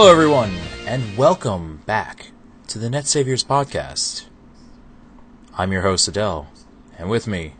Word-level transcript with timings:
Hello, 0.00 0.12
everyone, 0.12 0.56
and 0.86 1.18
welcome 1.18 1.82
back 1.84 2.30
to 2.68 2.78
the 2.78 2.88
Net 2.88 3.08
Saviors 3.08 3.42
podcast. 3.42 4.26
I'm 5.54 5.72
your 5.72 5.82
host, 5.82 6.08
Adell, 6.08 6.46
and 6.96 7.10
with 7.10 7.26
me 7.26 7.54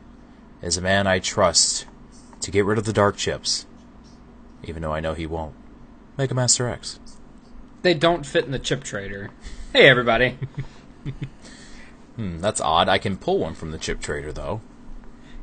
is 0.62 0.77
a 0.77 0.80
man 0.80 1.08
I 1.08 1.18
trust 1.18 1.86
to 2.42 2.52
get 2.52 2.64
rid 2.64 2.78
of 2.78 2.84
the 2.84 2.92
dark 2.92 3.16
chips, 3.16 3.66
even 4.62 4.82
though 4.82 4.92
I 4.92 5.00
know 5.00 5.14
he 5.14 5.27
won't. 5.27 5.56
Mega 6.16 6.32
Master 6.32 6.68
X. 6.68 7.00
They 7.82 7.92
don't 7.92 8.24
fit 8.24 8.44
in 8.44 8.52
the 8.52 8.60
chip 8.60 8.84
trader. 8.84 9.30
Hey, 9.72 9.88
everybody. 9.88 10.38
Hmm, 12.14 12.38
that's 12.38 12.60
odd. 12.60 12.88
I 12.88 12.98
can 12.98 13.16
pull 13.16 13.41
one 13.41 13.55
from 13.55 13.72
the 13.72 13.78
chip 13.78 14.00
trader, 14.00 14.32
though. 14.32 14.60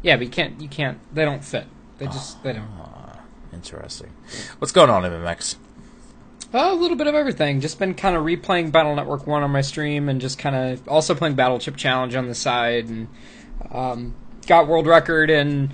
yeah, 0.01 0.15
but 0.15 0.27
you 0.27 0.31
can't. 0.31 0.62
You 0.62 0.70
can't. 0.70 0.99
They 1.13 1.25
don't 1.25 1.43
fit. 1.43 1.67
They 1.98 2.05
just. 2.05 2.41
They 2.41 2.53
don't. 2.53 2.70
Ah, 2.79 3.20
interesting. 3.51 4.13
What's 4.59 4.71
going 4.71 4.89
on, 4.89 5.03
MMX? 5.03 5.57
Uh, 6.55 6.71
a 6.71 6.73
little 6.73 6.95
bit 6.95 7.05
of 7.07 7.15
everything. 7.15 7.59
Just 7.59 7.79
been 7.79 7.93
kind 7.93 8.15
of 8.15 8.23
replaying 8.23 8.71
Battle 8.71 8.95
Network 8.95 9.27
One 9.27 9.43
on 9.43 9.51
my 9.51 9.59
stream, 9.59 10.07
and 10.07 10.21
just 10.21 10.39
kind 10.39 10.55
of 10.55 10.87
also 10.87 11.13
playing 11.13 11.35
Battle 11.35 11.59
Chip 11.59 11.75
Challenge 11.75 12.15
on 12.15 12.29
the 12.29 12.35
side, 12.35 12.87
and 12.87 13.09
um, 13.71 14.15
got 14.47 14.65
world 14.65 14.87
record 14.87 15.29
in 15.29 15.73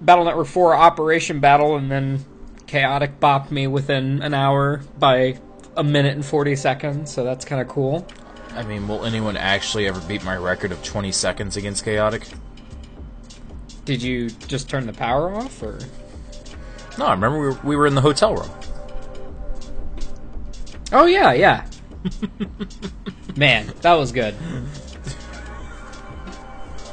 Battle 0.00 0.24
Network 0.24 0.46
Four 0.46 0.74
Operation 0.74 1.40
Battle, 1.40 1.76
and 1.76 1.90
then 1.90 2.24
Chaotic 2.66 3.20
bopped 3.20 3.50
me 3.50 3.66
within 3.66 4.22
an 4.22 4.32
hour 4.32 4.80
by 4.98 5.38
a 5.76 5.84
minute 5.84 6.14
and 6.14 6.24
forty 6.24 6.56
seconds. 6.56 7.12
So 7.12 7.22
that's 7.22 7.44
kind 7.44 7.60
of 7.60 7.68
cool. 7.68 8.08
I 8.54 8.62
mean, 8.62 8.88
will 8.88 9.04
anyone 9.04 9.36
actually 9.36 9.86
ever 9.88 10.00
beat 10.08 10.24
my 10.24 10.38
record 10.38 10.72
of 10.72 10.82
20 10.82 11.12
seconds 11.12 11.58
against 11.58 11.84
Chaotic? 11.84 12.26
Did 13.84 14.00
you 14.00 14.30
just 14.30 14.70
turn 14.70 14.86
the 14.86 14.94
power 14.94 15.34
off, 15.34 15.62
or? 15.62 15.78
No, 16.98 17.04
I 17.04 17.10
remember 17.12 17.38
we 17.38 17.46
were, 17.48 17.60
we 17.62 17.76
were 17.76 17.86
in 17.86 17.94
the 17.94 18.00
hotel 18.00 18.34
room. 18.34 18.50
Oh 20.92 21.06
yeah, 21.06 21.32
yeah. 21.32 21.66
Man, 23.36 23.72
that 23.82 23.94
was 23.94 24.12
good. 24.12 24.34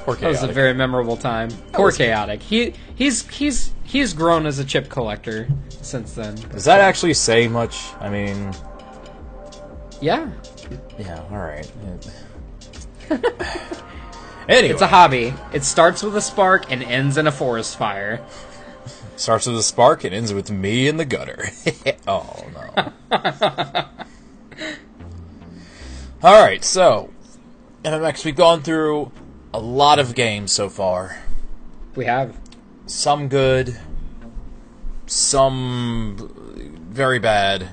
Poor 0.05 0.15
That 0.15 0.27
was 0.29 0.43
a 0.43 0.47
very 0.47 0.73
memorable 0.73 1.17
time. 1.17 1.49
Poor 1.71 1.88
was- 1.88 1.97
chaotic. 1.97 2.41
He 2.43 2.73
he's 2.95 3.27
he's 3.29 3.73
he's 3.83 4.13
grown 4.13 4.45
as 4.45 4.59
a 4.59 4.66
chip 4.66 4.89
collector 4.89 5.47
since 5.81 6.13
then. 6.13 6.35
Does 6.35 6.66
that 6.66 6.79
actually 6.81 7.13
say 7.16 7.47
much? 7.47 7.85
I 7.99 8.09
mean, 8.09 8.53
Yeah, 10.01 10.29
yeah, 10.99 11.21
alright. 11.31 11.71
anyway, 13.09 13.23
it's 14.69 14.81
a 14.81 14.88
hobby. 14.88 15.33
It 15.53 15.63
starts 15.63 16.03
with 16.03 16.16
a 16.16 16.21
spark 16.21 16.71
and 16.71 16.83
ends 16.83 17.17
in 17.17 17.25
a 17.27 17.31
forest 17.31 17.77
fire. 17.77 18.21
Starts 19.16 19.47
with 19.47 19.58
a 19.58 19.63
spark 19.63 20.03
and 20.03 20.13
ends 20.13 20.33
with 20.33 20.52
me 20.52 20.88
in 20.88 20.97
the 20.97 21.05
gutter. 21.05 21.49
oh, 22.08 22.45
no. 22.53 22.88
alright, 26.23 26.63
so, 26.63 27.11
MMX, 27.83 28.25
we've 28.25 28.35
gone 28.35 28.61
through 28.61 29.11
a 29.53 29.59
lot 29.59 29.99
of 29.99 30.16
games 30.16 30.52
so 30.52 30.69
far. 30.69 31.22
We 31.95 32.06
have. 32.06 32.38
Some 32.88 33.29
good, 33.29 33.79
some 35.06 36.31
very 36.90 37.19
bad. 37.19 37.69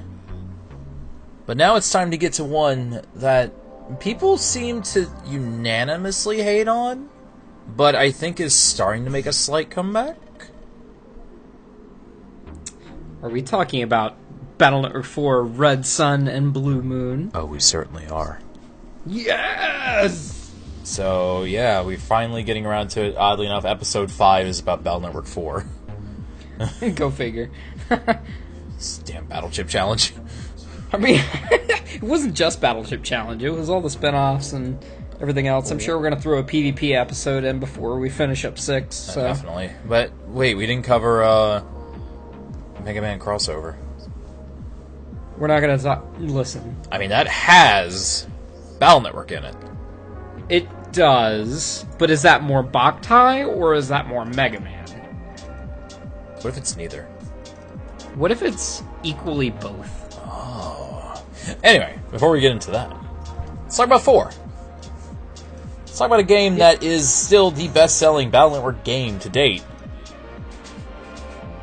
But 1.44 1.56
now 1.56 1.76
it's 1.76 1.90
time 1.90 2.10
to 2.12 2.16
get 2.16 2.34
to 2.34 2.44
one 2.44 3.02
that 3.16 3.52
people 3.98 4.38
seem 4.38 4.82
to 4.82 5.10
unanimously 5.26 6.42
hate 6.42 6.68
on, 6.68 7.10
but 7.76 7.94
I 7.94 8.10
think 8.10 8.40
is 8.40 8.54
starting 8.54 9.04
to 9.04 9.10
make 9.10 9.26
a 9.26 9.32
slight 9.32 9.70
comeback. 9.70 10.16
Are 13.22 13.28
we 13.28 13.40
talking 13.40 13.84
about 13.84 14.16
Battle 14.58 14.82
Network 14.82 15.04
4 15.04 15.44
Red 15.44 15.86
Sun 15.86 16.26
and 16.26 16.52
Blue 16.52 16.82
Moon? 16.82 17.30
Oh, 17.34 17.44
we 17.44 17.60
certainly 17.60 18.08
are. 18.08 18.40
Yes! 19.06 20.50
So, 20.82 21.44
yeah, 21.44 21.82
we're 21.82 21.98
finally 21.98 22.42
getting 22.42 22.66
around 22.66 22.88
to 22.90 23.02
it. 23.02 23.16
Oddly 23.16 23.46
enough, 23.46 23.64
episode 23.64 24.10
5 24.10 24.46
is 24.48 24.58
about 24.58 24.82
Battle 24.82 24.98
Network 24.98 25.26
4. 25.26 25.64
Go 26.96 27.10
figure. 27.10 27.52
Damn 29.04 29.26
Battle 29.26 29.50
Chip 29.50 29.68
Challenge. 29.68 30.12
I 30.92 30.96
mean, 30.96 31.20
it 31.52 32.02
wasn't 32.02 32.34
just 32.34 32.60
Battle 32.60 32.84
Chip 32.84 33.04
Challenge. 33.04 33.40
It 33.44 33.50
was 33.50 33.70
all 33.70 33.80
the 33.80 33.90
spin-offs 33.90 34.52
and 34.52 34.84
everything 35.20 35.46
else. 35.46 35.70
I'm 35.70 35.78
sure 35.78 35.96
we're 35.96 36.10
going 36.10 36.16
to 36.16 36.20
throw 36.20 36.40
a 36.40 36.44
PvP 36.44 36.96
episode 37.00 37.44
in 37.44 37.60
before 37.60 38.00
we 38.00 38.10
finish 38.10 38.44
up 38.44 38.58
6. 38.58 38.96
So. 38.96 39.22
Definitely. 39.22 39.70
But, 39.86 40.10
wait, 40.26 40.56
we 40.56 40.66
didn't 40.66 40.84
cover, 40.84 41.22
uh, 41.22 41.62
Mega 42.84 43.00
Man 43.00 43.18
crossover. 43.18 43.76
We're 45.38 45.46
not 45.48 45.60
gonna 45.60 45.78
talk. 45.78 46.04
Listen, 46.18 46.76
I 46.90 46.98
mean, 46.98 47.10
that 47.10 47.26
has 47.26 48.26
Battle 48.78 49.00
Network 49.00 49.32
in 49.32 49.44
it. 49.44 49.56
it 50.48 50.68
does, 50.92 51.86
but 51.98 52.10
is 52.10 52.22
that 52.22 52.42
more 52.42 52.62
Boktai 52.62 53.46
or 53.46 53.74
is 53.74 53.88
that 53.88 54.06
more 54.06 54.24
Mega 54.24 54.60
Man? 54.60 54.86
What 56.42 56.46
if 56.46 56.56
it's 56.56 56.76
neither? 56.76 57.04
What 58.14 58.30
if 58.30 58.42
it's 58.42 58.82
equally 59.02 59.50
both? 59.50 60.18
Oh. 60.18 61.24
Anyway, 61.62 61.98
before 62.10 62.30
we 62.30 62.40
get 62.40 62.52
into 62.52 62.70
that, 62.72 62.94
let's 63.62 63.76
talk 63.76 63.86
about 63.86 64.02
four. 64.02 64.30
Let's 65.80 65.98
talk 65.98 66.06
about 66.08 66.20
a 66.20 66.24
game 66.24 66.56
that 66.56 66.82
is 66.82 67.08
still 67.12 67.50
the 67.50 67.68
best-selling 67.68 68.30
Battle 68.30 68.50
Network 68.50 68.84
game 68.84 69.18
to 69.20 69.28
date, 69.28 69.62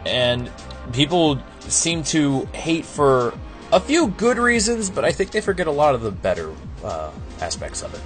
and 0.06 0.50
people 0.94 1.40
seem 1.62 2.04
to 2.04 2.46
hate 2.54 2.86
for 2.86 3.38
a 3.72 3.80
few 3.80 4.08
good 4.08 4.38
reasons, 4.38 4.90
but 4.90 5.06
I 5.06 5.12
think 5.12 5.32
they 5.32 5.42
forget 5.42 5.68
a 5.68 5.72
lot 5.72 5.96
of 5.96 6.02
the 6.02 6.12
better 6.12 6.54
uh, 6.84 7.12
aspects 7.40 7.84
of 7.84 7.94
it. 7.94 8.02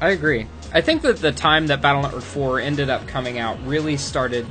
I 0.00 0.10
agree. 0.10 0.46
I 0.72 0.80
think 0.80 1.02
that 1.02 1.18
the 1.18 1.32
time 1.32 1.68
that 1.68 1.80
Battle 1.80 2.02
Network 2.02 2.22
4 2.22 2.60
ended 2.60 2.90
up 2.90 3.06
coming 3.06 3.38
out 3.38 3.58
really 3.64 3.96
started. 3.96 4.46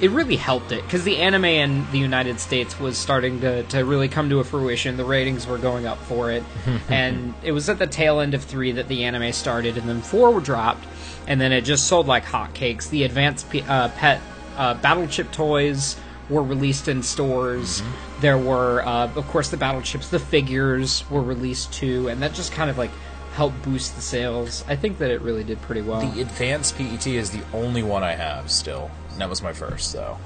It 0.00 0.10
really 0.10 0.34
helped 0.34 0.72
it 0.72 0.82
because 0.82 1.04
the 1.04 1.18
anime 1.18 1.44
in 1.44 1.88
the 1.92 1.98
United 1.98 2.40
States 2.40 2.80
was 2.80 2.98
starting 2.98 3.40
to, 3.42 3.62
to 3.62 3.84
really 3.84 4.08
come 4.08 4.28
to 4.30 4.40
a 4.40 4.44
fruition. 4.44 4.96
The 4.96 5.04
ratings 5.04 5.46
were 5.46 5.58
going 5.58 5.86
up 5.86 5.98
for 5.98 6.32
it, 6.32 6.42
and 6.88 7.34
it 7.44 7.52
was 7.52 7.68
at 7.68 7.78
the 7.78 7.86
tail 7.86 8.18
end 8.18 8.34
of 8.34 8.42
three 8.42 8.72
that 8.72 8.88
the 8.88 9.04
anime 9.04 9.32
started, 9.32 9.78
and 9.78 9.88
then 9.88 10.02
four 10.02 10.32
were 10.32 10.40
dropped, 10.40 10.84
and 11.28 11.40
then 11.40 11.52
it 11.52 11.60
just 11.60 11.86
sold 11.86 12.08
like 12.08 12.24
hotcakes. 12.24 12.90
The 12.90 13.04
advanced 13.04 13.48
P- 13.50 13.62
uh, 13.62 13.90
pet 13.90 14.20
uh, 14.56 14.74
battle 14.74 15.06
chip 15.06 15.30
toys 15.32 15.96
were 16.30 16.42
released 16.42 16.88
in 16.88 17.02
stores. 17.02 17.82
There 18.20 18.38
were, 18.38 18.82
uh, 18.86 19.12
of 19.14 19.26
course, 19.28 19.50
the 19.50 19.56
battle 19.56 19.82
chips. 19.82 20.08
The 20.08 20.18
figures 20.18 21.08
were 21.10 21.22
released 21.22 21.72
too, 21.72 22.08
and 22.08 22.22
that 22.22 22.32
just 22.34 22.52
kind 22.52 22.70
of 22.70 22.78
like 22.78 22.90
helped 23.34 23.62
boost 23.62 23.96
the 23.96 24.02
sales. 24.02 24.64
I 24.68 24.76
think 24.76 24.98
that 24.98 25.10
it 25.10 25.20
really 25.22 25.42
did 25.44 25.60
pretty 25.62 25.80
well. 25.82 26.00
The 26.00 26.20
Advanced 26.20 26.76
PET 26.76 27.06
is 27.06 27.30
the 27.30 27.42
only 27.52 27.82
one 27.82 28.02
I 28.02 28.12
have 28.12 28.50
still. 28.50 28.90
And 29.10 29.20
that 29.20 29.28
was 29.28 29.42
my 29.42 29.52
first, 29.52 29.92
though. 29.92 30.18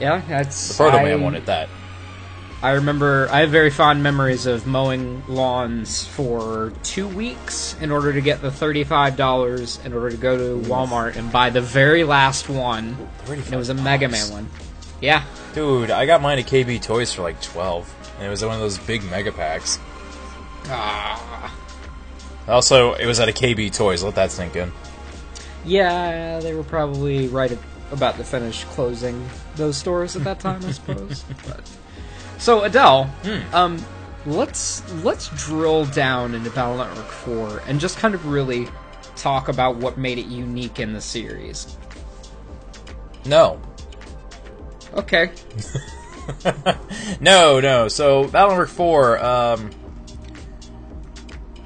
yeah, 0.00 0.22
that's 0.28 0.68
The 0.68 0.74
Proto 0.74 0.96
Man 0.98 1.12
I- 1.12 1.16
wanted 1.16 1.46
that. 1.46 1.68
I 2.62 2.72
remember 2.74 3.28
I 3.32 3.40
have 3.40 3.50
very 3.50 3.70
fond 3.70 4.02
memories 4.04 4.46
of 4.46 4.66
mowing 4.68 5.24
lawns 5.26 6.06
for 6.06 6.72
two 6.84 7.08
weeks 7.08 7.76
in 7.80 7.90
order 7.90 8.12
to 8.12 8.20
get 8.20 8.40
the 8.40 8.52
thirty-five 8.52 9.16
dollars 9.16 9.80
in 9.84 9.92
order 9.92 10.10
to 10.10 10.16
go 10.16 10.38
to 10.38 10.68
Walmart 10.68 11.16
and 11.16 11.32
buy 11.32 11.50
the 11.50 11.60
very 11.60 12.04
last 12.04 12.48
one. 12.48 12.96
And 13.28 13.52
it 13.52 13.56
was 13.56 13.68
a 13.68 13.74
Mega 13.74 14.08
Man 14.08 14.30
one. 14.30 14.48
Yeah, 15.00 15.24
Dude, 15.54 15.90
I 15.90 16.06
got 16.06 16.22
mine 16.22 16.38
at 16.38 16.46
KB 16.46 16.80
Toys 16.80 17.12
for 17.12 17.22
like 17.22 17.42
12. 17.42 17.92
And 18.18 18.26
it 18.28 18.30
was 18.30 18.44
one 18.44 18.54
of 18.54 18.60
those 18.60 18.78
big 18.78 19.02
mega 19.10 19.32
packs. 19.32 19.80
ah, 20.66 21.52
Also, 22.46 22.94
it 22.94 23.06
was 23.06 23.18
at 23.18 23.28
a 23.28 23.32
KB 23.32 23.74
Toys. 23.74 24.04
Let 24.04 24.14
that 24.14 24.30
sink 24.30 24.54
in. 24.54 24.70
yeah, 25.64 26.38
they 26.38 26.54
were 26.54 26.62
probably 26.62 27.26
right 27.28 27.58
about 27.90 28.16
to 28.18 28.24
finish 28.24 28.62
closing 28.64 29.28
those 29.56 29.76
stores 29.76 30.14
at 30.16 30.22
that 30.24 30.38
time, 30.40 30.64
I 30.64 30.70
suppose. 30.70 31.24
but, 31.46 31.68
so 32.42 32.62
Adell, 32.62 33.08
um, 33.54 33.80
let's 34.26 34.82
let's 35.04 35.28
drill 35.46 35.86
down 35.86 36.34
into 36.34 36.50
Battle 36.50 36.76
Network 36.76 37.06
Four 37.06 37.62
and 37.68 37.78
just 37.78 37.98
kind 37.98 38.14
of 38.14 38.26
really 38.26 38.66
talk 39.14 39.46
about 39.46 39.76
what 39.76 39.96
made 39.96 40.18
it 40.18 40.26
unique 40.26 40.80
in 40.80 40.92
the 40.92 41.00
series. 41.00 41.76
No. 43.26 43.60
Okay. 44.94 45.30
no, 47.20 47.60
no. 47.60 47.86
So, 47.86 48.26
Battle 48.26 48.50
Network 48.50 48.68
4, 48.70 49.24
um. 49.24 49.70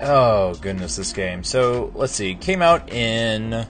Oh, 0.03 0.55
goodness, 0.57 0.97
this 0.97 1.15
game. 1.15 1.43
So, 1.43 1.91
let's 1.95 2.13
see. 2.13 2.35
Came 2.35 2.61
out 2.61 2.93
in 2.93 3.67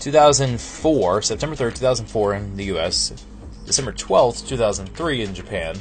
2004, 0.00 1.22
September 1.22 1.56
3rd, 1.56 1.74
2004 1.76 2.34
in 2.34 2.56
the 2.56 2.64
US, 2.76 3.24
December 3.64 3.92
12th, 3.92 4.46
2003 4.46 5.22
in 5.22 5.34
Japan. 5.34 5.76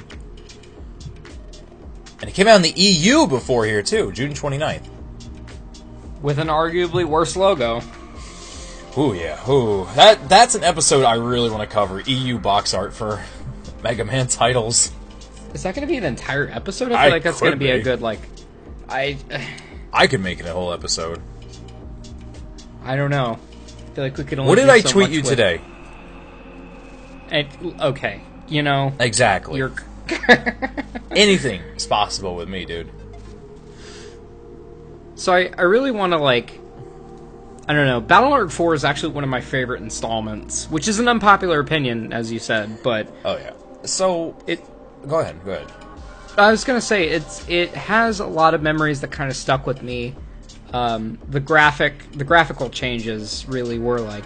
And 2.22 2.30
it 2.30 2.34
came 2.34 2.48
out 2.48 2.56
in 2.58 2.62
the 2.62 2.74
EU 2.80 3.28
before 3.28 3.66
here, 3.66 3.82
too, 3.82 4.12
June 4.12 4.34
29th. 4.34 4.88
With 6.22 6.38
an 6.38 6.48
arguably 6.48 7.04
worse 7.04 7.36
logo. 7.36 7.82
Ooh, 8.98 9.14
yeah. 9.14 9.50
Ooh. 9.50 9.88
That, 9.96 10.30
that's 10.30 10.54
an 10.54 10.64
episode 10.64 11.04
I 11.04 11.16
really 11.16 11.50
want 11.50 11.68
to 11.68 11.74
cover. 11.74 12.00
EU 12.02 12.38
box 12.38 12.74
art 12.74 12.94
for 12.94 13.24
Mega 13.84 14.06
Man 14.06 14.28
titles. 14.28 14.92
Is 15.54 15.64
that 15.64 15.74
going 15.76 15.88
to 15.88 15.92
be 15.92 15.98
an 15.98 16.04
entire 16.04 16.48
episode? 16.48 16.86
I 16.86 16.90
feel 16.90 16.98
I 16.98 17.08
like 17.10 17.24
that's 17.24 17.40
going 17.40 17.54
to 17.54 17.58
be, 17.58 17.72
a 17.72 17.82
good 17.82 18.02
like. 18.02 18.20
I 18.88 19.18
I 19.94 20.08
could 20.08 20.22
make 20.22 20.40
it 20.40 20.46
a 20.46 20.54
whole 20.54 20.72
episode. 20.72 21.22
I 22.84 22.96
don't 22.96 23.10
know. 23.12 23.38
I 23.38 23.96
feel 23.96 24.04
like 24.04 24.18
we 24.18 24.24
could 24.24 24.40
only. 24.40 24.48
What 24.50 24.56
did 24.58 24.70
I 24.70 24.80
so 24.82 24.90
tweet 24.92 25.10
you 25.10 25.22
with- 25.22 25.30
today? 25.30 25.62
And, 27.30 27.48
okay, 27.82 28.22
you 28.48 28.62
know 28.62 28.94
Exactly. 29.00 29.58
you're. 29.58 29.74
Anything 31.12 31.62
is 31.76 31.86
possible 31.88 32.36
with 32.36 32.48
me, 32.50 32.66
dude. 32.66 32.90
so 35.16 35.34
I 35.34 35.52
I 35.58 35.64
really 35.64 35.92
want 35.92 36.14
to 36.14 36.18
like. 36.18 36.60
I 37.68 37.74
don't 37.74 37.86
know. 37.86 38.02
Battlelord 38.02 38.52
4 38.52 38.74
is 38.74 38.84
actually 38.84 39.14
one 39.14 39.24
of 39.24 39.30
my 39.30 39.40
favorite 39.40 39.82
installments, 39.82 40.70
which 40.70 40.88
is 40.88 41.00
an 41.00 41.08
unpopular 41.08 41.60
opinion, 41.60 42.12
as 42.12 42.32
you 42.32 42.40
said, 42.40 42.82
but 42.84 43.08
Oh 43.24 43.38
yeah. 43.38 43.54
So 43.84 44.36
it 44.48 44.62
go 45.08 45.20
ahead. 45.20 45.44
Go 45.46 45.52
ahead. 45.54 45.72
I 46.38 46.50
was 46.52 46.64
gonna 46.64 46.82
say 46.82 47.08
it's 47.10 47.48
it 47.48 47.70
has 47.76 48.20
a 48.20 48.26
lot 48.26 48.54
of 48.54 48.62
memories 48.62 49.02
that 49.02 49.12
kind 49.12 49.30
of 49.30 49.36
stuck 49.38 49.68
with 49.68 49.82
me. 49.84 50.16
Um, 50.74 51.20
the 51.30 51.40
graphic, 51.42 51.94
the 52.14 52.24
graphical 52.24 52.70
changes 52.70 53.46
really 53.48 53.78
were 53.80 54.00
like. 54.00 54.26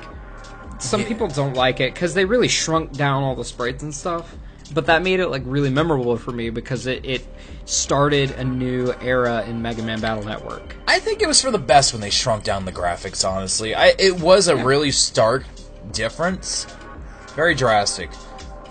Some 0.79 1.01
Yeah. 1.01 1.07
people 1.07 1.27
don't 1.27 1.55
like 1.55 1.79
it 1.79 1.93
because 1.93 2.13
they 2.13 2.25
really 2.25 2.47
shrunk 2.49 2.91
down 2.93 3.23
all 3.23 3.35
the 3.35 3.45
sprites 3.45 3.81
and 3.81 3.93
stuff. 3.93 4.35
But 4.73 4.87
that 4.87 5.03
made 5.03 5.19
it 5.19 5.27
like 5.27 5.43
really 5.45 5.69
memorable 5.69 6.17
for 6.17 6.31
me 6.31 6.49
because 6.49 6.87
it, 6.87 7.05
it 7.05 7.25
started 7.65 8.31
a 8.31 8.43
new 8.43 8.93
era 8.99 9.45
in 9.47 9.61
Mega 9.61 9.83
Man 9.83 10.01
Battle 10.01 10.23
Network. 10.23 10.75
I 10.87 10.99
think 10.99 11.21
it 11.21 11.27
was 11.27 11.41
for 11.41 11.51
the 11.51 11.59
best 11.59 11.93
when 11.93 12.01
they 12.01 12.09
shrunk 12.09 12.43
down 12.43 12.65
the 12.65 12.71
graphics. 12.71 13.27
Honestly, 13.27 13.75
I 13.75 13.93
it 13.99 14.19
was 14.19 14.47
a 14.47 14.55
really 14.55 14.91
stark 14.91 15.45
difference, 15.91 16.65
very 17.35 17.53
drastic 17.53 18.09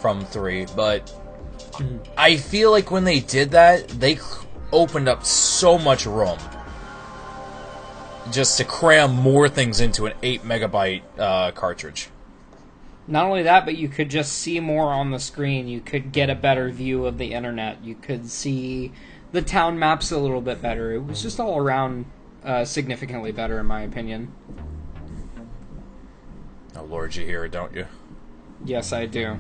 from 0.01 0.25
three. 0.25 0.67
But 0.75 1.13
I 2.17 2.37
feel 2.37 2.71
like 2.71 2.91
when 2.91 3.05
they 3.05 3.21
did 3.21 3.53
that, 3.53 3.89
they 3.89 4.19
opened 4.73 5.09
up 5.09 5.25
so 5.25 5.79
much 5.79 6.07
room 6.07 6.39
just 8.31 8.59
to 8.59 8.65
cram 8.65 9.15
more 9.15 9.49
things 9.49 9.81
into 9.81 10.07
an 10.07 10.15
eight 10.23 10.43
megabyte 10.43 11.03
uh, 11.19 11.53
cartridge. 11.53 12.09
Not 13.07 13.27
only 13.27 13.43
that, 13.43 13.67
but 13.67 13.77
you 13.77 13.89
could 13.89 14.09
just 14.09 14.33
see 14.33 14.61
more 14.61 14.93
on 14.93 15.11
the 15.11 15.19
screen. 15.19 15.69
You 15.69 15.81
could 15.81 16.13
get 16.13 16.31
a 16.31 16.35
better 16.35 16.71
view 16.71 17.05
of 17.05 17.19
the 17.19 17.33
internet. 17.33 17.85
You 17.85 17.95
could 17.95 18.31
see 18.31 18.93
the 19.33 19.43
town 19.43 19.79
maps 19.79 20.11
a 20.11 20.19
little 20.19 20.41
bit 20.41 20.63
better. 20.63 20.93
It 20.93 21.05
was 21.05 21.21
just 21.21 21.39
all 21.39 21.59
around 21.59 22.07
uh, 22.43 22.65
significantly 22.65 23.33
better, 23.33 23.61
in 23.61 23.67
my 23.67 23.83
opinion. 23.83 24.33
Oh 26.77 26.85
Lord, 26.85 27.15
you 27.15 27.27
hear 27.27 27.45
it, 27.45 27.53
don't 27.53 27.75
you? 27.75 27.87
Yes, 28.65 28.93
I 28.93 29.07
do. 29.07 29.39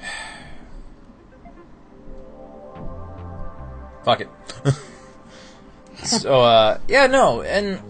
Fuck 4.04 4.20
it. 4.20 4.28
so 6.04 6.42
uh 6.42 6.78
yeah, 6.86 7.06
no, 7.06 7.40
and 7.42 7.80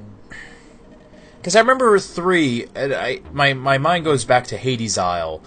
because 1.44 1.56
I 1.56 1.61
remember 1.61 1.99
three, 1.99 2.69
and 2.75 2.94
I 2.94 3.20
my 3.31 3.52
my 3.52 3.76
mind 3.76 4.06
goes 4.06 4.25
back 4.25 4.46
to 4.46 4.56
Hades 4.56 4.96
Isle. 4.96 5.43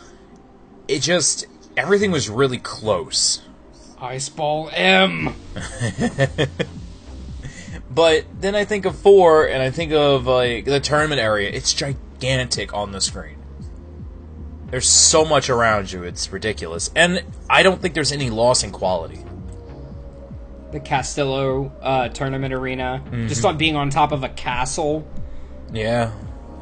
It 0.87 0.99
just 0.99 1.47
everything 1.75 2.11
was 2.11 2.29
really 2.29 2.59
close, 2.59 3.41
Ice 3.99 4.29
Ball 4.29 4.69
M. 4.73 5.33
but 7.89 8.25
then 8.39 8.53
I 8.53 8.63
think 8.63 8.85
of 8.85 8.95
four, 8.95 9.47
and 9.47 9.63
I 9.63 9.71
think 9.71 9.91
of 9.91 10.27
like 10.27 10.65
the 10.65 10.79
tournament 10.79 11.19
area. 11.19 11.49
It's 11.49 11.73
gigantic 11.73 12.75
on 12.75 12.91
the 12.91 13.01
screen. 13.01 13.39
There's 14.69 14.87
so 14.87 15.25
much 15.25 15.49
around 15.49 15.91
you; 15.91 16.03
it's 16.03 16.31
ridiculous, 16.31 16.91
and 16.95 17.23
I 17.49 17.63
don't 17.63 17.81
think 17.81 17.95
there's 17.95 18.11
any 18.11 18.29
loss 18.29 18.63
in 18.63 18.69
quality. 18.69 19.23
The 20.71 20.79
Castillo 20.79 21.71
uh, 21.81 22.09
tournament 22.09 22.53
arena, 22.53 23.03
just 23.27 23.43
on 23.43 23.57
being 23.57 23.75
on 23.75 23.89
top 23.89 24.11
of 24.11 24.23
a 24.23 24.29
castle. 24.29 25.07
Yeah, 25.71 26.11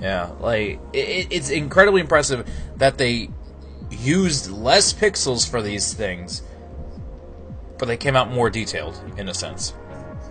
yeah. 0.02 0.32
Like 0.40 0.80
it, 0.94 1.28
it's 1.32 1.50
incredibly 1.50 2.02
impressive 2.02 2.48
that 2.78 2.98
they 2.98 3.30
used 3.92 4.50
less 4.52 4.94
pixels 4.94 5.48
for 5.50 5.62
these 5.62 5.94
things, 5.94 6.42
but 7.78 7.86
they 7.88 7.98
came 7.98 8.16
out 8.16 8.32
more 8.32 8.50
detailed 8.50 9.00
in 9.18 9.30
a 9.30 9.34
sense. 9.34 9.74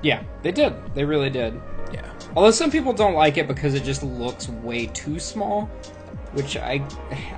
Yeah, 0.03 0.23
they 0.43 0.53
did. 0.53 0.75
They 0.95 1.05
really 1.05 1.31
did. 1.31 1.55
Yeah. 1.93 2.11
Although 2.37 2.51
some 2.51 2.71
people 2.71 2.93
don't 2.93 3.15
like 3.15 3.37
it 3.39 3.47
because 3.47 3.75
it 3.75 3.85
just 3.85 4.03
looks 4.03 4.49
way 4.49 4.87
too 4.87 5.19
small, 5.19 5.67
which 6.33 6.57
I, 6.57 6.83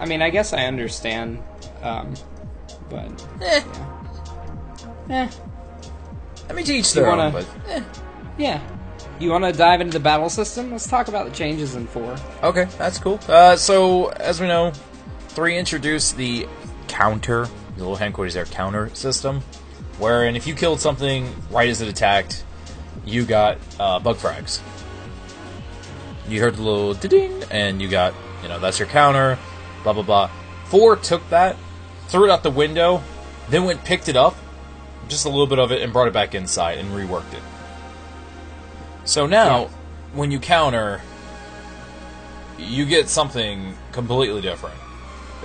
I 0.01 0.07
mean, 0.07 0.23
I 0.23 0.31
guess 0.31 0.53
I 0.53 0.65
understand. 0.65 1.43
Um, 1.83 2.15
but 2.89 3.25
Eh, 3.43 3.63
eh, 5.11 5.29
I 6.49 6.53
mean, 6.53 6.65
to 6.65 6.75
each 6.75 6.93
their 6.95 7.09
own, 7.11 7.19
wanna- 7.19 7.31
but 7.31 7.47
eh. 7.71 7.83
yeah. 8.39 8.61
You 9.19 9.31
want 9.31 9.45
to 9.45 9.53
dive 9.53 9.81
into 9.81 9.95
the 9.95 10.01
battle 10.01 10.29
system? 10.29 10.73
Let's 10.73 10.87
talk 10.87 11.09
about 11.09 11.27
the 11.27 11.33
changes 11.33 11.75
in 11.75 11.87
four. 11.87 12.17
okay, 12.43 12.67
that's 12.77 12.99
cool. 12.99 13.19
Uh, 13.27 13.57
so 13.57 14.09
as 14.09 14.41
we 14.41 14.47
know, 14.47 14.73
three 15.29 15.57
introduced 15.57 16.17
the 16.19 16.47
counter, 16.89 17.49
the 17.77 17.79
little 17.79 17.97
hand 17.97 18.15
there, 18.15 18.45
counter 18.45 18.95
system, 18.95 19.41
wherein 19.99 20.37
if 20.37 20.47
you 20.47 20.55
killed 20.55 20.81
something 20.81 21.35
right 21.51 21.69
as 21.69 21.81
it 21.81 21.89
attacked, 21.89 22.45
you 23.07 23.25
got 23.25 23.57
uh, 23.81 23.99
bug 23.99 24.17
frags. 24.17 24.61
You 26.29 26.41
heard 26.41 26.57
the 26.57 26.63
little 26.63 26.93
ding, 26.93 27.43
and 27.51 27.81
you 27.81 27.89
got, 27.89 28.13
you 28.43 28.49
know, 28.49 28.59
that's 28.59 28.79
your 28.79 28.89
counter, 28.89 29.39
blah 29.83 29.95
blah 29.95 30.03
blah. 30.03 30.31
Four 30.67 30.97
took 30.97 31.27
that, 31.31 31.57
threw 32.09 32.25
it 32.25 32.31
out 32.31 32.43
the 32.43 32.51
window, 32.51 33.03
then 33.49 33.65
went 33.65 33.83
picked 33.83 34.11
it 34.11 34.17
up, 34.17 34.35
just 35.09 35.25
a 35.25 35.29
little 35.31 35.47
bit 35.47 35.59
of 35.59 35.73
it, 35.73 35.81
and 35.81 35.93
brought 35.93 36.09
it 36.09 36.13
back 36.13 36.35
inside 36.35 36.79
and 36.79 36.91
reworked 36.91 37.33
it. 37.33 37.43
So 39.07 39.27
now, 39.27 39.61
Yeah. 39.61 39.69
when 40.15 40.31
you 40.31 40.39
counter, 40.39 41.01
you 42.59 42.85
get 42.85 43.09
something 43.09 43.77
completely 43.93 44.41
different, 44.43 44.77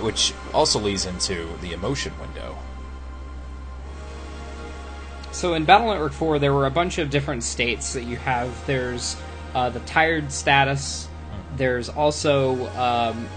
which 0.00 0.34
also 0.52 0.78
leads 0.80 1.06
into 1.06 1.48
the 1.60 1.72
emotion 1.72 2.12
window. 2.20 2.58
So 5.30 5.54
in 5.54 5.64
Battle 5.64 5.88
Network 5.88 6.12
4, 6.12 6.38
there 6.38 6.52
were 6.52 6.66
a 6.66 6.70
bunch 6.70 6.98
of 6.98 7.08
different 7.08 7.42
states 7.44 7.94
that 7.94 8.02
you 8.04 8.16
have. 8.16 8.50
There's 8.66 9.16
uh, 9.54 9.70
the 9.70 9.80
tired 9.80 10.32
status. 10.32 11.08
There's 11.56 11.88
also, 11.88 12.66
um, 12.76 13.28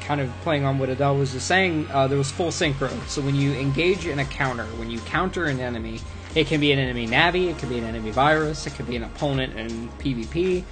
kind 0.00 0.20
of 0.20 0.30
playing 0.40 0.64
on 0.64 0.78
what 0.78 0.88
Adell 0.88 1.18
was 1.18 1.32
just 1.32 1.46
saying, 1.46 1.86
uh, 1.92 2.08
there 2.08 2.16
was 2.18 2.30
full 2.30 2.48
synchro. 2.48 2.90
So 3.06 3.20
when 3.20 3.34
you 3.34 3.52
engage 3.52 4.06
in 4.06 4.18
a 4.18 4.24
counter, 4.24 4.64
when 4.76 4.90
you 4.90 4.98
counter 5.00 5.44
an 5.46 5.60
enemy, 5.60 6.00
it 6.38 6.46
can 6.46 6.60
be 6.60 6.70
an 6.70 6.78
enemy 6.78 7.08
Navi, 7.08 7.50
it 7.50 7.58
can 7.58 7.68
be 7.68 7.78
an 7.78 7.84
enemy 7.84 8.12
virus, 8.12 8.64
it 8.66 8.74
could 8.74 8.86
be 8.86 8.94
an 8.94 9.02
opponent 9.02 9.56
in 9.56 9.88
PvP. 9.98 10.62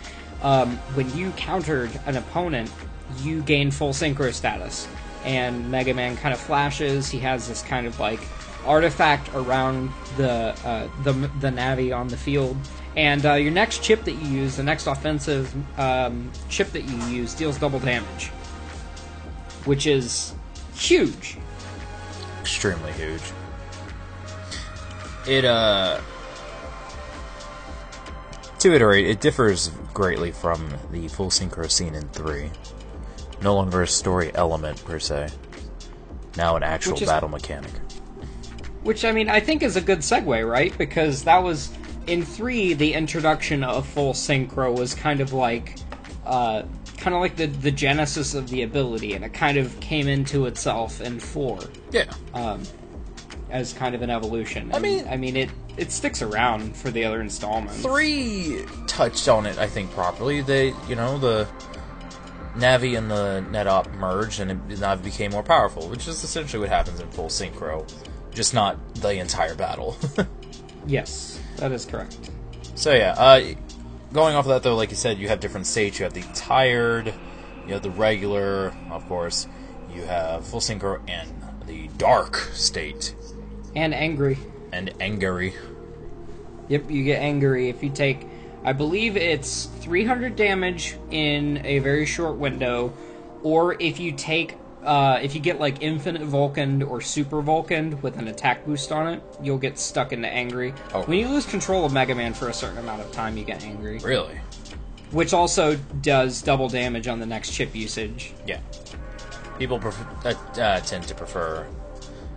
Um, 0.40 0.76
when 0.94 1.14
you 1.16 1.32
countered 1.32 1.90
an 2.06 2.16
opponent, 2.16 2.70
you 3.20 3.42
gain 3.42 3.72
full 3.72 3.92
synchro 3.92 4.32
status. 4.32 4.86
And 5.24 5.68
Mega 5.68 5.92
Man 5.92 6.16
kind 6.16 6.32
of 6.32 6.38
flashes. 6.38 7.10
He 7.10 7.18
has 7.18 7.48
this 7.48 7.62
kind 7.62 7.88
of 7.88 7.98
like 7.98 8.20
artifact 8.64 9.28
around 9.34 9.90
the 10.16 10.54
uh, 10.64 10.88
the 11.02 11.12
the 11.40 11.48
Navi 11.48 11.96
on 11.96 12.06
the 12.06 12.16
field. 12.16 12.56
And 12.96 13.26
uh, 13.26 13.34
your 13.34 13.50
next 13.50 13.82
chip 13.82 14.04
that 14.04 14.12
you 14.12 14.28
use, 14.28 14.56
the 14.56 14.62
next 14.62 14.86
offensive 14.86 15.52
um, 15.80 16.30
chip 16.48 16.70
that 16.72 16.82
you 16.82 16.96
use, 17.06 17.34
deals 17.34 17.58
double 17.58 17.80
damage, 17.80 18.28
which 19.64 19.86
is 19.86 20.32
huge. 20.76 21.38
Extremely 22.40 22.92
huge. 22.92 23.22
It, 25.26 25.44
uh. 25.44 26.00
To 28.60 28.74
iterate, 28.74 29.06
it 29.06 29.20
differs 29.20 29.70
greatly 29.92 30.32
from 30.32 30.68
the 30.90 31.08
full 31.08 31.28
synchro 31.30 31.70
scene 31.70 31.94
in 31.94 32.08
3. 32.08 32.50
No 33.42 33.54
longer 33.54 33.82
a 33.82 33.86
story 33.86 34.30
element, 34.34 34.82
per 34.84 34.98
se. 34.98 35.28
Now 36.36 36.56
an 36.56 36.62
actual 36.62 36.94
is- 36.94 37.08
battle 37.08 37.28
mechanic. 37.28 37.70
Which 38.82 39.04
I 39.04 39.10
mean, 39.10 39.28
I 39.28 39.40
think 39.40 39.62
is 39.64 39.74
a 39.76 39.80
good 39.80 39.98
segue, 39.98 40.48
right? 40.48 40.76
Because 40.78 41.24
that 41.24 41.42
was 41.42 41.70
in 42.06 42.24
three. 42.24 42.72
The 42.72 42.94
introduction 42.94 43.64
of 43.64 43.84
full 43.84 44.12
synchro 44.12 44.72
was 44.78 44.94
kind 44.94 45.20
of 45.20 45.32
like, 45.32 45.74
uh, 46.24 46.62
kind 46.96 47.12
of 47.14 47.20
like 47.20 47.34
the 47.34 47.46
the 47.46 47.72
genesis 47.72 48.34
of 48.34 48.48
the 48.48 48.62
ability, 48.62 49.14
and 49.14 49.24
it 49.24 49.30
kind 49.34 49.58
of 49.58 49.78
came 49.80 50.06
into 50.06 50.46
itself 50.46 51.00
in 51.00 51.18
four 51.18 51.58
Yeah. 51.90 52.04
um, 52.32 52.62
as 53.50 53.72
kind 53.72 53.94
of 53.94 54.02
an 54.02 54.10
evolution. 54.10 54.72
I 54.74 54.78
mean- 54.78 55.06
I 55.08 55.16
mean, 55.16 55.36
it 55.36 55.50
it 55.76 55.92
sticks 55.92 56.22
around 56.22 56.74
for 56.76 56.90
the 56.90 57.04
other 57.04 57.20
installments. 57.20 57.82
three 57.82 58.64
touched 58.86 59.28
on 59.28 59.44
it, 59.46 59.58
I 59.58 59.66
think, 59.66 59.90
properly. 59.92 60.40
They, 60.40 60.72
you 60.88 60.96
know, 60.96 61.18
the 61.18 61.46
Navi 62.56 62.96
and 62.96 63.10
the 63.10 63.44
NetOp 63.50 63.92
merged, 63.94 64.40
and 64.40 64.50
it, 64.50 64.68
Navi 64.80 65.04
became 65.04 65.32
more 65.32 65.42
powerful, 65.42 65.88
which 65.88 66.08
is 66.08 66.24
essentially 66.24 66.60
what 66.60 66.70
happens 66.70 66.98
in 67.00 67.08
full 67.10 67.26
synchro, 67.28 67.86
just 68.32 68.54
not 68.54 68.78
the 68.96 69.10
entire 69.18 69.54
battle. 69.54 69.96
Yes, 70.88 71.40
that 71.56 71.72
is 71.72 71.84
correct. 71.84 72.16
so 72.76 72.94
yeah, 72.94 73.14
uh, 73.18 73.42
going 74.12 74.36
off 74.36 74.44
of 74.44 74.50
that 74.50 74.62
though, 74.62 74.76
like 74.76 74.90
you 74.90 74.96
said, 74.96 75.18
you 75.18 75.26
have 75.26 75.40
different 75.40 75.66
states. 75.66 75.98
You 75.98 76.04
have 76.04 76.12
the 76.14 76.22
tired, 76.32 77.12
you 77.66 77.72
have 77.74 77.82
the 77.82 77.90
regular, 77.90 78.72
of 78.90 79.04
course. 79.08 79.48
You 79.92 80.02
have 80.02 80.46
full 80.46 80.60
synchro 80.60 81.00
and 81.10 81.28
the 81.66 81.88
dark 81.98 82.36
state. 82.54 83.16
And 83.76 83.94
angry. 83.94 84.38
And 84.72 84.92
angry. 85.00 85.54
Yep, 86.68 86.90
you 86.90 87.04
get 87.04 87.20
angry 87.20 87.68
if 87.68 87.82
you 87.82 87.90
take. 87.90 88.26
I 88.64 88.72
believe 88.72 89.16
it's 89.16 89.66
300 89.82 90.34
damage 90.34 90.96
in 91.10 91.64
a 91.64 91.78
very 91.78 92.06
short 92.06 92.36
window, 92.36 92.92
or 93.42 93.80
if 93.80 94.00
you 94.00 94.10
take. 94.12 94.56
Uh, 94.82 95.18
if 95.20 95.34
you 95.34 95.40
get 95.40 95.58
like 95.60 95.82
infinite 95.82 96.22
Vulcaned 96.22 96.82
or 96.82 97.00
super 97.00 97.42
Vulcaned 97.42 98.02
with 98.02 98.16
an 98.18 98.28
attack 98.28 98.64
boost 98.64 98.92
on 98.92 99.14
it, 99.14 99.22
you'll 99.42 99.58
get 99.58 99.78
stuck 99.78 100.12
into 100.12 100.28
angry. 100.28 100.72
Oh. 100.94 101.02
When 101.02 101.18
you 101.18 101.28
lose 101.28 101.44
control 101.44 101.84
of 101.84 101.92
Mega 101.92 102.14
Man 102.14 102.32
for 102.32 102.48
a 102.48 102.52
certain 102.52 102.78
amount 102.78 103.02
of 103.02 103.10
time, 103.10 103.36
you 103.36 103.44
get 103.44 103.64
angry, 103.64 103.98
Really? 103.98 104.36
which 105.10 105.32
also 105.34 105.74
does 106.02 106.40
double 106.40 106.68
damage 106.68 107.08
on 107.08 107.18
the 107.18 107.26
next 107.26 107.50
chip 107.50 107.74
usage. 107.74 108.32
Yeah. 108.46 108.60
People 109.58 109.80
prefer, 109.80 110.06
uh, 110.24 110.60
uh, 110.60 110.80
tend 110.80 111.04
to 111.08 111.14
prefer. 111.16 111.66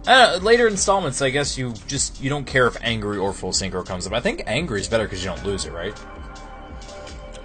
Uh, 0.07 0.39
later 0.41 0.67
installments, 0.67 1.21
I 1.21 1.29
guess 1.29 1.57
you 1.57 1.73
just 1.87 2.21
you 2.21 2.29
don't 2.29 2.45
care 2.45 2.67
if 2.67 2.77
angry 2.81 3.17
or 3.17 3.33
full 3.33 3.51
synchro 3.51 3.85
comes 3.85 4.07
up. 4.07 4.13
I 4.13 4.19
think 4.21 4.43
angry 4.47 4.79
is 4.81 4.87
better 4.87 5.03
because 5.03 5.23
you 5.23 5.29
don't 5.29 5.45
lose 5.45 5.65
it, 5.65 5.71
right? 5.73 5.93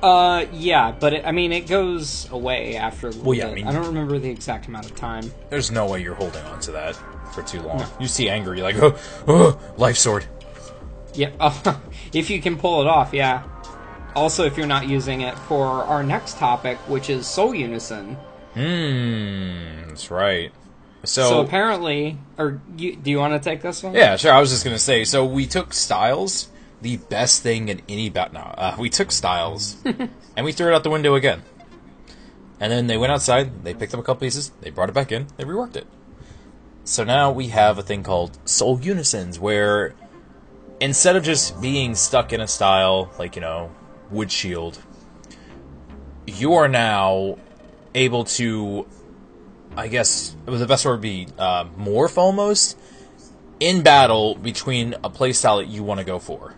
Uh, 0.03 0.45
yeah, 0.53 0.93
but 0.99 1.15
it, 1.15 1.27
I 1.27 1.33
mean, 1.33 1.53
it 1.53 1.67
goes 1.67 2.31
away 2.31 2.77
after. 2.77 3.07
A 3.09 3.11
little 3.11 3.25
Well, 3.25 3.35
yeah, 3.39 3.45
I 3.45 3.49
bit. 3.49 3.55
mean- 3.57 3.67
I 3.69 3.73
don't 3.73 3.87
remember 3.87 4.19
the 4.19 4.29
exact 4.31 4.67
amount 4.69 4.87
of 4.87 4.95
time. 4.95 5.33
There's 5.51 5.71
no 5.71 5.87
way 5.87 6.03
you're 6.03 6.15
holding 6.15 6.45
on 6.45 6.61
to 6.61 6.73
that 6.73 6.95
for 7.35 7.43
too 7.43 7.61
long. 7.63 7.85
You 7.99 8.07
see 8.07 8.29
angry, 8.29 8.59
you're 8.59 8.67
like, 8.71 8.77
oh, 8.83 8.97
oh, 9.27 9.61
life 9.77 9.97
sword. 9.97 10.27
Yeah, 11.15 11.31
uh, 11.41 11.77
if 12.13 12.29
you 12.31 12.41
can 12.43 12.57
pull 12.59 12.83
it 12.83 12.87
off, 12.87 13.13
yeah. 13.15 13.45
Also, 14.15 14.45
if 14.45 14.57
you're 14.57 14.67
not 14.67 14.87
using 14.89 15.23
it 15.23 15.37
for 15.39 15.67
our 15.67 16.03
next 16.05 16.37
topic, 16.39 16.77
which 16.87 17.09
is 17.11 17.27
Soul 17.27 17.55
Unison. 17.55 18.17
Hmm, 18.55 19.89
that's 19.89 20.11
right. 20.11 20.53
So, 21.07 21.29
So, 21.29 21.41
apparently, 21.41 22.19
or 22.39 22.61
you, 22.77 22.97
do 22.97 23.11
you 23.11 23.19
want 23.19 23.35
to 23.35 23.51
take 23.51 23.63
this 23.63 23.83
one? 23.83 23.95
yeah, 23.95 24.17
sure. 24.17 24.33
I 24.33 24.41
was 24.41 24.51
just 24.51 24.65
gonna 24.65 24.79
say. 24.79 25.05
So 25.05 25.25
we 25.25 25.47
took 25.47 25.73
Styles, 25.73 26.49
the 26.83 26.97
best 26.97 27.43
thing 27.43 27.69
in 27.69 27.83
any 27.89 28.11
bat. 28.11 28.33
No, 28.33 28.41
uh, 28.41 28.77
we 28.79 28.91
took 28.91 29.11
Styles, 29.13 29.77
and 30.37 30.45
we 30.45 30.53
threw 30.53 30.69
it 30.69 30.75
out 30.75 30.83
the 30.83 30.91
window 30.91 31.15
again. 31.15 31.43
And 32.61 32.73
then 32.73 32.87
they 32.87 32.97
went 32.97 33.13
outside. 33.13 33.65
They 33.65 33.75
picked 33.75 33.95
up 33.95 34.01
a 34.01 34.03
couple 34.03 34.21
pieces. 34.21 34.51
They 34.61 34.71
brought 34.71 34.89
it 34.89 34.93
back 34.95 35.11
in. 35.13 35.27
They 35.37 35.45
reworked 35.45 35.77
it. 35.77 35.87
So 36.85 37.03
now 37.05 37.31
we 37.31 37.49
have 37.49 37.79
a 37.79 37.83
thing 37.83 38.03
called 38.03 38.39
Soul 38.49 38.79
Unisons, 38.81 39.39
where 39.41 39.95
instead 40.81 41.17
of 41.17 41.25
just 41.25 41.61
being 41.61 41.95
stuck 41.95 42.33
in 42.33 42.41
a 42.41 42.47
style 42.49 43.11
like 43.19 43.37
you 43.37 43.43
know 43.43 43.71
Wood 44.11 44.31
Shield, 44.31 44.79
you 46.27 46.55
are 46.55 46.69
now 46.69 47.39
able 47.95 48.25
to, 48.25 48.87
I 49.77 49.89
guess 49.89 50.37
the 50.47 50.67
best 50.67 50.85
word 50.85 50.93
would 50.93 51.01
be 51.01 51.27
uh, 51.39 51.65
morph 51.79 52.17
almost 52.17 52.79
in 53.61 53.83
battle 53.83 54.35
between 54.37 54.95
a 55.05 55.11
playstyle 55.11 55.63
that 55.63 55.69
you 55.69 55.83
want 55.83 55.99
to 55.99 56.05
go 56.05 56.19
for. 56.19 56.55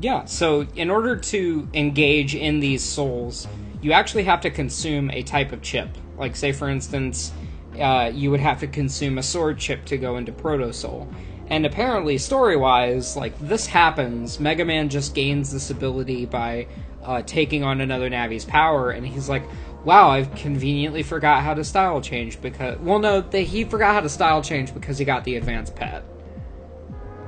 Yeah, 0.00 0.26
so 0.26 0.66
in 0.76 0.90
order 0.90 1.16
to 1.16 1.68
engage 1.72 2.34
in 2.34 2.60
these 2.60 2.82
souls, 2.82 3.48
you 3.80 3.92
actually 3.92 4.24
have 4.24 4.42
to 4.42 4.50
consume 4.50 5.10
a 5.10 5.22
type 5.22 5.52
of 5.52 5.62
chip. 5.62 5.88
Like, 6.18 6.36
say, 6.36 6.52
for 6.52 6.68
instance, 6.68 7.32
uh, 7.80 8.10
you 8.14 8.30
would 8.30 8.40
have 8.40 8.60
to 8.60 8.66
consume 8.66 9.18
a 9.18 9.22
sword 9.22 9.58
chip 9.58 9.84
to 9.86 9.96
go 9.96 10.16
into 10.18 10.32
Proto 10.32 10.72
Soul. 10.72 11.08
And 11.48 11.64
apparently, 11.64 12.18
story 12.18 12.56
wise, 12.56 13.16
like, 13.16 13.38
this 13.38 13.66
happens. 13.66 14.38
Mega 14.38 14.64
Man 14.64 14.88
just 14.88 15.14
gains 15.14 15.52
this 15.52 15.70
ability 15.70 16.26
by 16.26 16.66
uh, 17.02 17.22
taking 17.22 17.62
on 17.62 17.80
another 17.80 18.10
Navi's 18.10 18.44
power, 18.44 18.90
and 18.90 19.06
he's 19.06 19.28
like, 19.28 19.44
wow, 19.86 20.10
I've 20.10 20.34
conveniently 20.34 21.02
forgot 21.02 21.42
how 21.42 21.54
to 21.54 21.64
style 21.64 22.02
change 22.02 22.42
because. 22.42 22.78
Well, 22.80 22.98
no, 22.98 23.22
they, 23.22 23.44
he 23.44 23.64
forgot 23.64 23.94
how 23.94 24.00
to 24.00 24.08
style 24.10 24.42
change 24.42 24.74
because 24.74 24.98
he 24.98 25.06
got 25.06 25.24
the 25.24 25.36
advanced 25.36 25.74
pet. 25.74 26.04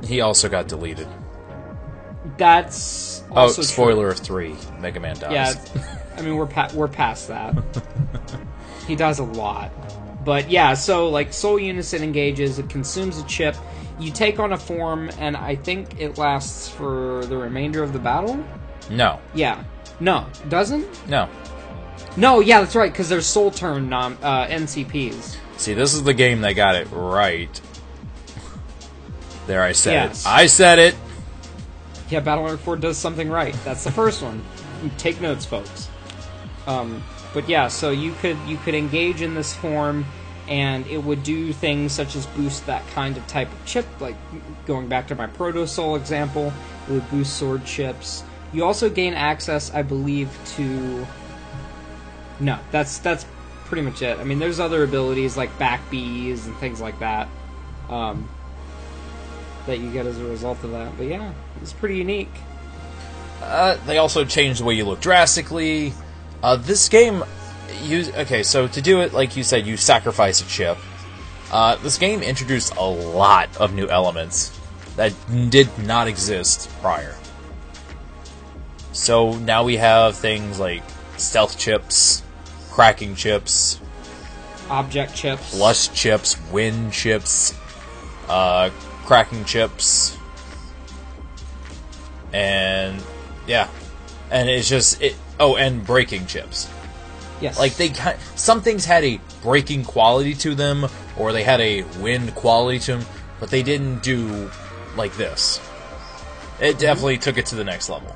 He 0.04 0.20
also 0.20 0.50
got 0.50 0.68
deleted. 0.68 1.08
That's. 2.36 3.22
Oh, 3.30 3.42
Also 3.42 3.62
true. 3.62 3.64
spoiler 3.64 4.08
of 4.08 4.18
three: 4.18 4.54
Mega 4.80 5.00
Man 5.00 5.16
dies. 5.18 5.32
Yeah, 5.32 5.98
I 6.16 6.22
mean 6.22 6.36
we're 6.36 6.46
pa- 6.46 6.70
we're 6.74 6.88
past 6.88 7.28
that. 7.28 7.54
he 8.86 8.96
does 8.96 9.18
a 9.18 9.24
lot, 9.24 9.70
but 10.24 10.50
yeah. 10.50 10.74
So 10.74 11.08
like 11.08 11.32
Soul 11.32 11.58
Unison 11.58 12.02
engages, 12.02 12.58
it 12.58 12.68
consumes 12.68 13.18
a 13.18 13.24
chip. 13.26 13.56
You 13.98 14.12
take 14.12 14.38
on 14.38 14.52
a 14.52 14.58
form, 14.58 15.10
and 15.18 15.36
I 15.36 15.56
think 15.56 16.00
it 16.00 16.18
lasts 16.18 16.68
for 16.68 17.24
the 17.26 17.36
remainder 17.36 17.82
of 17.82 17.92
the 17.92 17.98
battle. 17.98 18.44
no, 18.90 19.18
Yeah, 19.34 19.64
no, 19.98 20.26
doesn't. 20.48 21.08
no. 21.08 21.28
No, 22.18 22.40
yeah, 22.40 22.60
that's 22.60 22.74
right. 22.74 22.90
Because 22.90 23.08
they're 23.08 23.20
Soul 23.20 23.50
Turn 23.52 23.88
nom- 23.88 24.18
uh, 24.22 24.46
NCPs. 24.46 25.36
See, 25.56 25.72
this 25.74 25.94
is 25.94 26.02
the 26.02 26.14
game 26.14 26.40
that 26.40 26.54
got 26.54 26.74
it 26.74 26.88
right. 26.90 27.60
There, 29.46 29.62
I 29.62 29.72
said 29.72 29.92
Yes. 29.92 30.24
it. 30.24 30.28
I 30.28 30.46
said 30.46 30.78
it. 30.78 30.94
Yeah, 32.10 32.20
Battle 32.20 32.56
4 32.56 32.76
does 32.76 32.96
something 32.98 33.30
right. 33.30 33.54
That's 33.64 33.84
the 33.84 33.92
first 33.92 34.20
one. 34.22 34.42
Take 34.98 35.20
notes, 35.20 35.44
folks. 35.44 35.88
Um, 36.66 37.02
but 37.34 37.48
yeah, 37.48 37.68
so 37.68 37.90
you 37.90 38.12
could 38.20 38.36
you 38.46 38.56
could 38.58 38.74
engage 38.74 39.22
in 39.22 39.34
this 39.34 39.54
form, 39.54 40.04
and 40.48 40.86
it 40.86 40.98
would 41.02 41.22
do 41.22 41.52
things 41.52 41.92
such 41.92 42.16
as 42.16 42.26
boost 42.26 42.66
that 42.66 42.86
kind 42.90 43.16
of 43.16 43.26
type 43.26 43.50
of 43.52 43.64
chip. 43.64 43.86
Like 44.00 44.16
going 44.66 44.88
back 44.88 45.06
to 45.08 45.14
my 45.14 45.26
Proto 45.28 45.66
Soul 45.66 45.96
example, 45.96 46.52
it 46.88 46.92
would 46.92 47.10
boost 47.10 47.36
sword 47.36 47.64
chips. 47.64 48.24
You 48.52 48.64
also 48.64 48.88
gain 48.90 49.14
access, 49.14 49.72
I 49.72 49.82
believe, 49.82 50.30
to. 50.56 51.06
No, 52.40 52.58
that's 52.70 52.98
that's 52.98 53.26
pretty 53.64 53.82
much 53.82 54.02
it. 54.02 54.18
I 54.18 54.24
mean, 54.24 54.38
there's 54.38 54.60
other 54.60 54.82
abilities 54.84 55.36
like 55.36 55.56
back 55.58 55.80
bees 55.90 56.46
and 56.46 56.56
things 56.56 56.80
like 56.80 56.98
that. 57.00 57.28
Um, 57.88 58.28
that 59.66 59.78
you 59.78 59.90
get 59.92 60.06
as 60.06 60.18
a 60.18 60.24
result 60.24 60.62
of 60.64 60.72
that. 60.72 60.96
But 60.96 61.06
yeah, 61.06 61.32
it's 61.62 61.72
pretty 61.72 61.96
unique. 61.96 62.32
Uh, 63.42 63.76
they 63.86 63.98
also 63.98 64.24
changed 64.24 64.60
the 64.60 64.64
way 64.64 64.74
you 64.74 64.84
look 64.84 65.00
drastically. 65.00 65.92
Uh, 66.42 66.56
this 66.56 66.88
game, 66.88 67.24
you 67.82 68.04
okay? 68.16 68.42
So 68.42 68.66
to 68.68 68.82
do 68.82 69.00
it, 69.00 69.12
like 69.12 69.36
you 69.36 69.42
said, 69.42 69.66
you 69.66 69.76
sacrifice 69.76 70.40
a 70.40 70.46
chip. 70.46 70.78
Uh, 71.52 71.76
this 71.76 71.98
game 71.98 72.22
introduced 72.22 72.74
a 72.76 72.84
lot 72.84 73.56
of 73.56 73.74
new 73.74 73.88
elements 73.88 74.58
that 74.96 75.14
did 75.50 75.68
not 75.78 76.08
exist 76.08 76.68
prior. 76.80 77.14
So 78.92 79.32
now 79.38 79.64
we 79.64 79.76
have 79.76 80.16
things 80.16 80.58
like 80.58 80.82
stealth 81.16 81.58
chips, 81.58 82.22
cracking 82.78 83.16
chips, 83.16 83.80
Object 84.70 85.12
chips. 85.12 85.58
lust 85.58 85.96
chips, 85.96 86.36
wind 86.52 86.92
chips, 86.92 87.52
uh, 88.28 88.70
cracking 89.04 89.44
chips, 89.44 90.16
and 92.32 93.02
yeah, 93.48 93.66
and 94.30 94.48
it's 94.48 94.68
just 94.68 95.02
it. 95.02 95.16
Oh, 95.40 95.56
and 95.56 95.84
breaking 95.84 96.26
chips. 96.26 96.70
Yes. 97.40 97.58
Like 97.58 97.74
they, 97.74 97.92
some 98.36 98.62
things 98.62 98.84
had 98.84 99.02
a 99.02 99.18
breaking 99.42 99.82
quality 99.82 100.34
to 100.34 100.54
them, 100.54 100.86
or 101.16 101.32
they 101.32 101.42
had 101.42 101.60
a 101.60 101.82
wind 102.00 102.32
quality 102.36 102.78
to 102.78 102.98
them, 102.98 103.06
but 103.40 103.50
they 103.50 103.64
didn't 103.64 104.04
do 104.04 104.48
like 104.94 105.16
this. 105.16 105.60
It 106.60 106.78
definitely 106.78 107.18
took 107.18 107.38
it 107.38 107.46
to 107.46 107.56
the 107.56 107.64
next 107.64 107.88
level. 107.88 108.14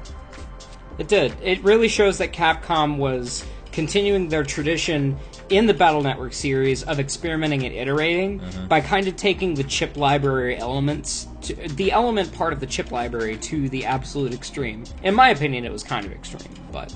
It 0.99 1.09
did. 1.09 1.35
It 1.43 1.65
really 1.65 1.89
shows 1.89 2.19
that 2.19 2.33
Capcom 2.33 2.99
was 2.99 3.45
continuing 3.73 4.29
their 4.29 4.45
tradition 4.45 5.19
in 5.49 5.67
the 5.67 5.75
Battle 5.75 6.03
Network 6.03 6.33
series 6.35 6.83
of 6.85 7.01
experimenting 7.01 7.65
and 7.65 7.75
iterating 7.75 8.41
by 8.69 8.81
kind 8.81 9.09
of 9.09 9.17
taking 9.17 9.55
the 9.55 9.65
chip 9.65 9.97
library 9.97 10.57
elements, 10.59 11.27
to, 11.43 11.55
the 11.55 11.91
element 11.93 12.33
part 12.35 12.53
of 12.53 12.61
the 12.61 12.67
chip 12.67 12.93
library, 12.93 13.37
to 13.39 13.69
the 13.71 13.85
absolute 13.87 14.33
extreme. 14.33 14.85
In 15.03 15.15
my 15.15 15.31
opinion, 15.31 15.65
it 15.65 15.73
was 15.73 15.83
kind 15.83 16.07
of 16.07 16.13
extreme, 16.13 16.55
but 16.71 16.95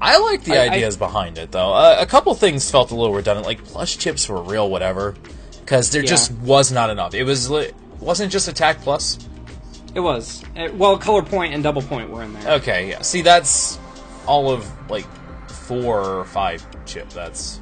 I 0.00 0.18
like 0.18 0.44
the 0.44 0.56
I- 0.56 0.66
I- 0.66 0.68
ideas 0.68 0.96
behind 0.96 1.38
it, 1.38 1.50
though. 1.50 1.72
Uh, 1.72 1.96
a 1.98 2.06
couple 2.06 2.32
things 2.34 2.70
felt 2.70 2.90
a 2.92 2.94
little 2.94 3.14
redundant, 3.14 3.46
like 3.46 3.64
plush 3.64 3.98
chips 3.98 4.28
were 4.28 4.40
real, 4.40 4.70
whatever, 4.70 5.16
because 5.60 5.90
there 5.90 6.02
Yeah. 6.02 6.08
just 6.08 6.30
was 6.32 6.70
not 6.70 6.88
enough. 6.90 7.14
It 7.14 7.24
was 7.24 7.50
li- 7.50 7.72
wasn't 8.00 8.30
just 8.30 8.46
attack 8.48 8.80
plus. 8.82 9.18
it 9.94 10.00
was. 10.00 10.44
Uh, 10.56 10.68
well, 10.74 10.96
color 10.98 11.22
point 11.22 11.52
and 11.54 11.62
double 11.64 11.82
point 11.82 12.10
were 12.10 12.22
in 12.22 12.32
there. 12.34 12.52
Okay, 12.56 12.90
yeah. 12.90 13.02
See, 13.02 13.22
that's 13.22 13.78
all 14.26 14.50
of 14.52 14.70
like 14.88 15.06
four 15.68 16.00
or 16.00 16.24
five 16.24 16.66
chip. 16.86 17.10
That's 17.10 17.60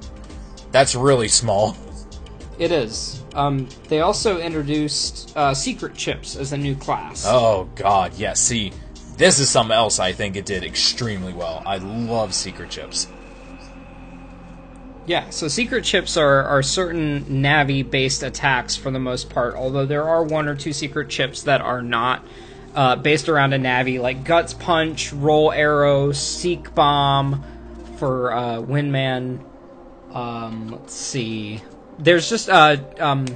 that's 0.71 0.95
really 0.95 1.29
small. 1.29 1.77
It 2.59 2.73
is. 2.73 3.23
Um, 3.35 3.69
they 3.89 4.01
also 4.01 4.39
introduced 4.39 5.37
uh, 5.37 5.53
secret 5.53 5.95
chips 5.95 6.37
as 6.37 6.53
a 6.53 6.57
new 6.57 6.75
class. 6.77 7.25
Oh 7.27 7.69
God, 7.75 8.15
yeah. 8.15 8.33
See, 8.33 8.73
this 9.19 9.41
is 9.41 9.51
something 9.51 9.75
else 9.75 9.99
I 9.99 10.13
think 10.13 10.37
it 10.37 10.47
did 10.47 10.63
extremely 10.63 11.35
well. 11.35 11.63
I 11.67 11.79
love 11.79 12.33
secret 12.33 12.71
chips. 12.71 13.09
Yeah, 15.07 15.31
so 15.31 15.49
secret 15.49 15.85
chips 15.85 16.17
are, 16.17 16.43
are 16.45 16.63
certain 16.63 17.25
Navi 17.27 17.89
based 17.89 18.23
attacks 18.23 18.77
for 18.77 18.91
the 18.91 18.99
most 18.99 19.31
part, 19.31 19.55
although 19.55 19.87
there 19.87 20.09
are 20.09 20.25
one 20.25 20.49
or 20.49 20.57
two 20.57 20.73
secret 20.73 21.09
chips 21.09 21.43
that 21.43 21.61
are 21.61 21.81
not 21.83 22.25
uh, 22.75 22.97
based 22.97 23.29
around 23.29 23.53
a 23.53 23.59
Navi, 23.59 24.01
like 24.01 24.25
Guts 24.25 24.53
Punch, 24.55 25.13
Roll 25.13 25.53
Arrow, 25.53 26.13
Seek 26.13 26.75
Bomb 26.75 27.45
for 27.99 28.33
uh, 28.33 28.61
Windman. 28.61 29.45
Um, 30.13 30.71
let's 30.71 30.95
see. 30.95 31.63
There's 31.99 32.29
just 32.29 32.49
uh, 32.49 32.77
um, 32.99 33.27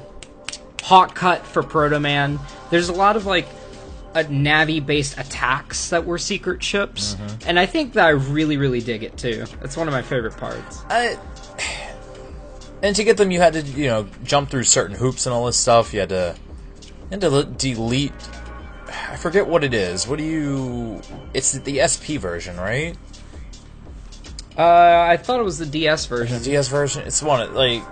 Hawk 0.83 1.14
Cut 1.14 1.47
for 1.47 1.62
Proto 1.62 2.00
Man. 2.00 2.38
There's 2.71 2.88
a 2.88 2.93
lot 2.93 3.17
of 3.17 3.26
like 3.26 3.47
a 4.14 4.25
Navi 4.25 4.85
based 4.85 5.19
attacks 5.19 5.90
that 5.90 6.05
were 6.05 6.19
secret 6.19 6.61
chips, 6.61 7.17
and 7.47 7.59
I 7.59 7.67
think 7.67 7.95
that 7.95 8.07
I 8.07 8.11
really 8.11 8.57
really 8.57 8.81
dig 8.81 9.02
it 9.02 9.17
too. 9.17 9.45
That's 9.61 9.76
one 9.76 9.88
of 9.88 9.93
my 9.93 10.02
favorite 10.02 10.37
parts. 10.37 10.83
I, 10.88 11.19
and 12.83 12.97
to 12.97 13.05
get 13.05 13.17
them, 13.17 13.31
you 13.31 13.40
had 13.40 13.52
to, 13.55 13.62
you 13.62 13.87
know, 13.87 14.07
jump 14.25 14.50
through 14.50 14.64
certain 14.64 14.97
hoops 14.97 15.26
and 15.26 15.35
all 15.35 15.47
this 15.47 15.57
stuff. 15.57 15.93
You 15.93 16.00
had 16.00 16.09
to, 16.11 16.35
you 16.83 17.09
had 17.11 17.21
to 17.21 17.45
delete. 17.45 18.12
I 18.88 19.17
forget 19.17 19.47
what 19.47 19.64
it 19.64 19.75
is. 19.75 20.07
What 20.07 20.19
do 20.19 20.25
you? 20.25 21.02
It's 21.35 21.52
the 21.52 21.87
SP 21.87 22.19
version, 22.19 22.57
right? 22.57 22.97
Uh, 24.59 25.07
I 25.09 25.16
thought 25.16 25.40
it 25.40 25.45
was 25.45 25.59
the 25.59 25.66
DS 25.66 26.07
version. 26.07 26.38
The 26.38 26.45
DS 26.45 26.69
version. 26.69 27.02
It's 27.07 27.23
one 27.23 27.40
of, 27.40 27.52
like. 27.54 27.83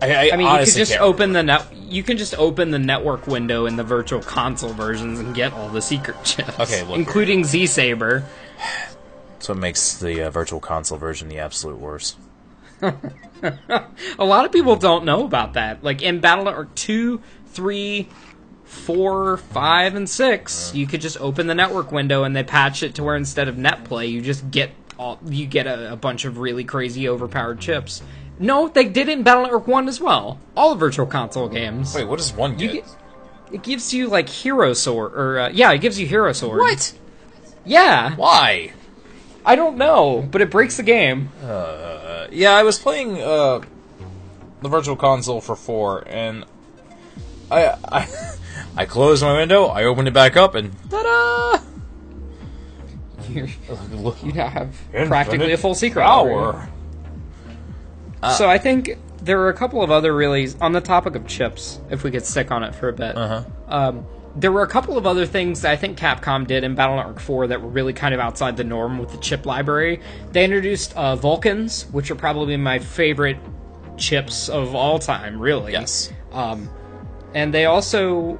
I, 0.00 0.28
I, 0.28 0.30
I 0.32 0.36
mean, 0.36 0.46
you 0.50 0.58
could 0.64 0.74
just 0.74 0.92
can't- 0.92 1.02
open 1.02 1.32
the 1.32 1.42
net. 1.42 1.66
You 1.76 2.02
can 2.02 2.16
just 2.16 2.34
open 2.36 2.70
the 2.70 2.78
network 2.78 3.26
window 3.26 3.66
in 3.66 3.76
the 3.76 3.84
virtual 3.84 4.20
console 4.20 4.72
versions 4.72 5.18
and 5.20 5.34
get 5.34 5.52
all 5.52 5.68
the 5.68 5.82
secret 5.82 6.16
chips. 6.24 6.58
Okay, 6.60 6.82
look. 6.82 6.96
including 6.98 7.44
Z 7.44 7.66
Saber. 7.66 8.24
That's 9.32 9.48
what 9.48 9.58
makes 9.58 9.98
the 9.98 10.22
uh, 10.22 10.30
virtual 10.30 10.60
console 10.60 10.98
version 10.98 11.28
the 11.28 11.38
absolute 11.38 11.78
worst. 11.78 12.16
A 12.82 14.24
lot 14.24 14.44
of 14.46 14.52
people 14.52 14.76
don't 14.76 15.04
know 15.04 15.24
about 15.24 15.52
that. 15.54 15.84
Like 15.84 16.02
in 16.02 16.20
Battle 16.20 16.44
Network 16.44 16.74
two, 16.74 17.20
three, 17.48 18.08
four, 18.64 19.36
five, 19.36 19.94
and 19.94 20.08
six, 20.08 20.72
you 20.74 20.86
could 20.86 21.00
just 21.00 21.20
open 21.20 21.46
the 21.46 21.54
network 21.54 21.92
window 21.92 22.24
and 22.24 22.34
they 22.34 22.42
patch 22.42 22.82
it 22.82 22.94
to 22.96 23.02
where 23.04 23.16
instead 23.16 23.48
of 23.48 23.56
net 23.58 23.84
play, 23.84 24.06
you 24.06 24.20
just 24.20 24.50
get 24.50 24.70
all 24.98 25.18
you 25.26 25.46
get 25.46 25.66
a, 25.66 25.92
a 25.92 25.96
bunch 25.96 26.24
of 26.24 26.38
really 26.38 26.64
crazy 26.64 27.08
overpowered 27.08 27.60
chips. 27.60 28.02
No, 28.38 28.68
they 28.68 28.84
did 28.84 29.08
it 29.08 29.12
in 29.18 29.22
Battle 29.22 29.44
Network 29.44 29.66
one 29.68 29.88
as 29.88 30.00
well. 30.00 30.40
All 30.56 30.74
virtual 30.74 31.06
console 31.06 31.48
games. 31.48 31.94
Wait, 31.94 32.04
what 32.04 32.18
does 32.18 32.32
one 32.32 32.56
give 32.56 32.72
get- 32.72 32.96
It 33.52 33.62
gives 33.62 33.94
you 33.94 34.08
like 34.08 34.28
hero 34.28 34.72
sword, 34.72 35.12
or 35.14 35.38
uh, 35.38 35.48
yeah, 35.50 35.70
it 35.72 35.78
gives 35.78 35.98
you 36.00 36.06
hero 36.06 36.32
sword. 36.32 36.58
What? 36.60 36.92
Yeah, 37.64 38.14
Why? 38.16 38.72
I 39.46 39.56
don't 39.56 39.76
know, 39.76 40.26
but 40.30 40.40
it 40.40 40.50
breaks 40.50 40.76
the 40.78 40.82
game. 40.82 41.30
Uh, 41.42 42.26
yeah, 42.32 42.52
I 42.52 42.62
was 42.62 42.78
playing 42.78 43.20
uh, 43.20 43.60
the 44.62 44.68
Virtual 44.68 44.96
Console 44.96 45.40
for 45.40 45.54
four, 45.54 46.02
and 46.08 46.44
I 47.50 47.76
I 47.84 48.06
I 48.76 48.86
closed 48.86 49.22
my 49.22 49.32
window, 49.34 49.66
I 49.66 49.84
opened 49.84 50.08
it 50.08 50.14
back 50.14 50.36
up, 50.36 50.54
and 50.54 50.72
ta-da! 50.90 51.60
You're, 53.30 53.46
you 54.22 54.32
now 54.32 54.48
have 54.48 54.76
practically 55.06 55.52
a 55.52 55.56
full 55.56 55.74
secret 55.74 56.04
library. 56.04 56.52
power. 58.20 58.30
So 58.36 58.48
I 58.48 58.58
think 58.58 58.96
there 59.22 59.38
were 59.38 59.48
a 59.48 59.54
couple 59.54 59.82
of 59.82 59.90
other 59.90 60.14
really 60.14 60.48
on 60.60 60.72
the 60.72 60.80
topic 60.80 61.14
of 61.14 61.26
chips. 61.26 61.80
If 61.90 62.04
we 62.04 62.10
could 62.10 62.24
stick 62.24 62.50
on 62.50 62.62
it 62.62 62.74
for 62.74 62.88
a 62.88 62.92
bit, 62.92 63.16
Uh-huh. 63.16 63.44
um, 63.68 64.06
there 64.36 64.50
were 64.50 64.62
a 64.62 64.68
couple 64.68 64.98
of 64.98 65.06
other 65.06 65.26
things 65.26 65.62
that 65.62 65.70
I 65.72 65.76
think 65.76 65.96
Capcom 65.98 66.46
did 66.46 66.64
in 66.64 66.74
Battle 66.74 66.96
Network 66.96 67.20
4 67.20 67.46
that 67.48 67.60
were 67.62 67.68
really 67.68 67.92
kind 67.92 68.12
of 68.14 68.20
outside 68.20 68.56
the 68.56 68.64
norm 68.64 68.98
with 68.98 69.10
the 69.12 69.18
chip 69.18 69.46
library. 69.46 70.00
They 70.32 70.44
introduced 70.44 70.94
uh, 70.96 71.14
Vulcans, 71.16 71.86
which 71.92 72.10
are 72.10 72.16
probably 72.16 72.56
my 72.56 72.78
favorite 72.80 73.36
chips 73.96 74.48
of 74.48 74.74
all 74.74 74.98
time. 74.98 75.38
Really, 75.40 75.72
Yes. 75.72 76.12
Um, 76.32 76.68
and 77.34 77.52
they 77.54 77.66
also, 77.66 78.38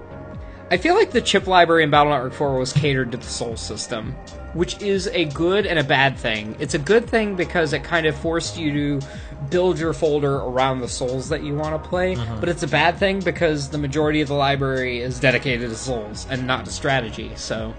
I 0.70 0.76
feel 0.78 0.94
like 0.94 1.10
the 1.10 1.20
chip 1.20 1.46
library 1.46 1.84
in 1.84 1.90
Battle 1.90 2.12
Network 2.12 2.32
4 2.32 2.58
was 2.58 2.72
catered 2.72 3.12
to 3.12 3.18
the 3.18 3.24
Soul 3.24 3.56
system, 3.56 4.12
which 4.54 4.80
is 4.80 5.08
a 5.08 5.26
good 5.26 5.66
and 5.66 5.78
a 5.78 5.84
bad 5.84 6.16
thing. 6.16 6.56
It's 6.58 6.74
a 6.74 6.78
good 6.78 7.06
thing 7.06 7.36
because 7.36 7.72
it 7.74 7.84
kind 7.84 8.06
of 8.06 8.16
forced 8.16 8.56
you 8.56 8.72
to 9.00 9.06
build 9.50 9.78
your 9.78 9.92
folder 9.92 10.36
around 10.36 10.80
the 10.80 10.88
Souls 10.88 11.28
that 11.28 11.42
you 11.44 11.54
want 11.54 11.80
to 11.80 11.88
play, 11.88 12.16
but 12.40 12.48
it's 12.48 12.62
a 12.62 12.66
bad 12.68 12.96
thing 12.96 13.20
because 13.20 13.68
the 13.68 13.78
majority 13.78 14.22
of 14.22 14.28
the 14.28 14.34
library 14.34 15.00
is 15.00 15.20
dedicated 15.20 15.68
to 15.68 15.76
Souls 15.76 16.26
and 16.30 16.46
not 16.46 16.64
to 16.64 16.70
strategy. 16.72 17.30
So, 17.36 17.74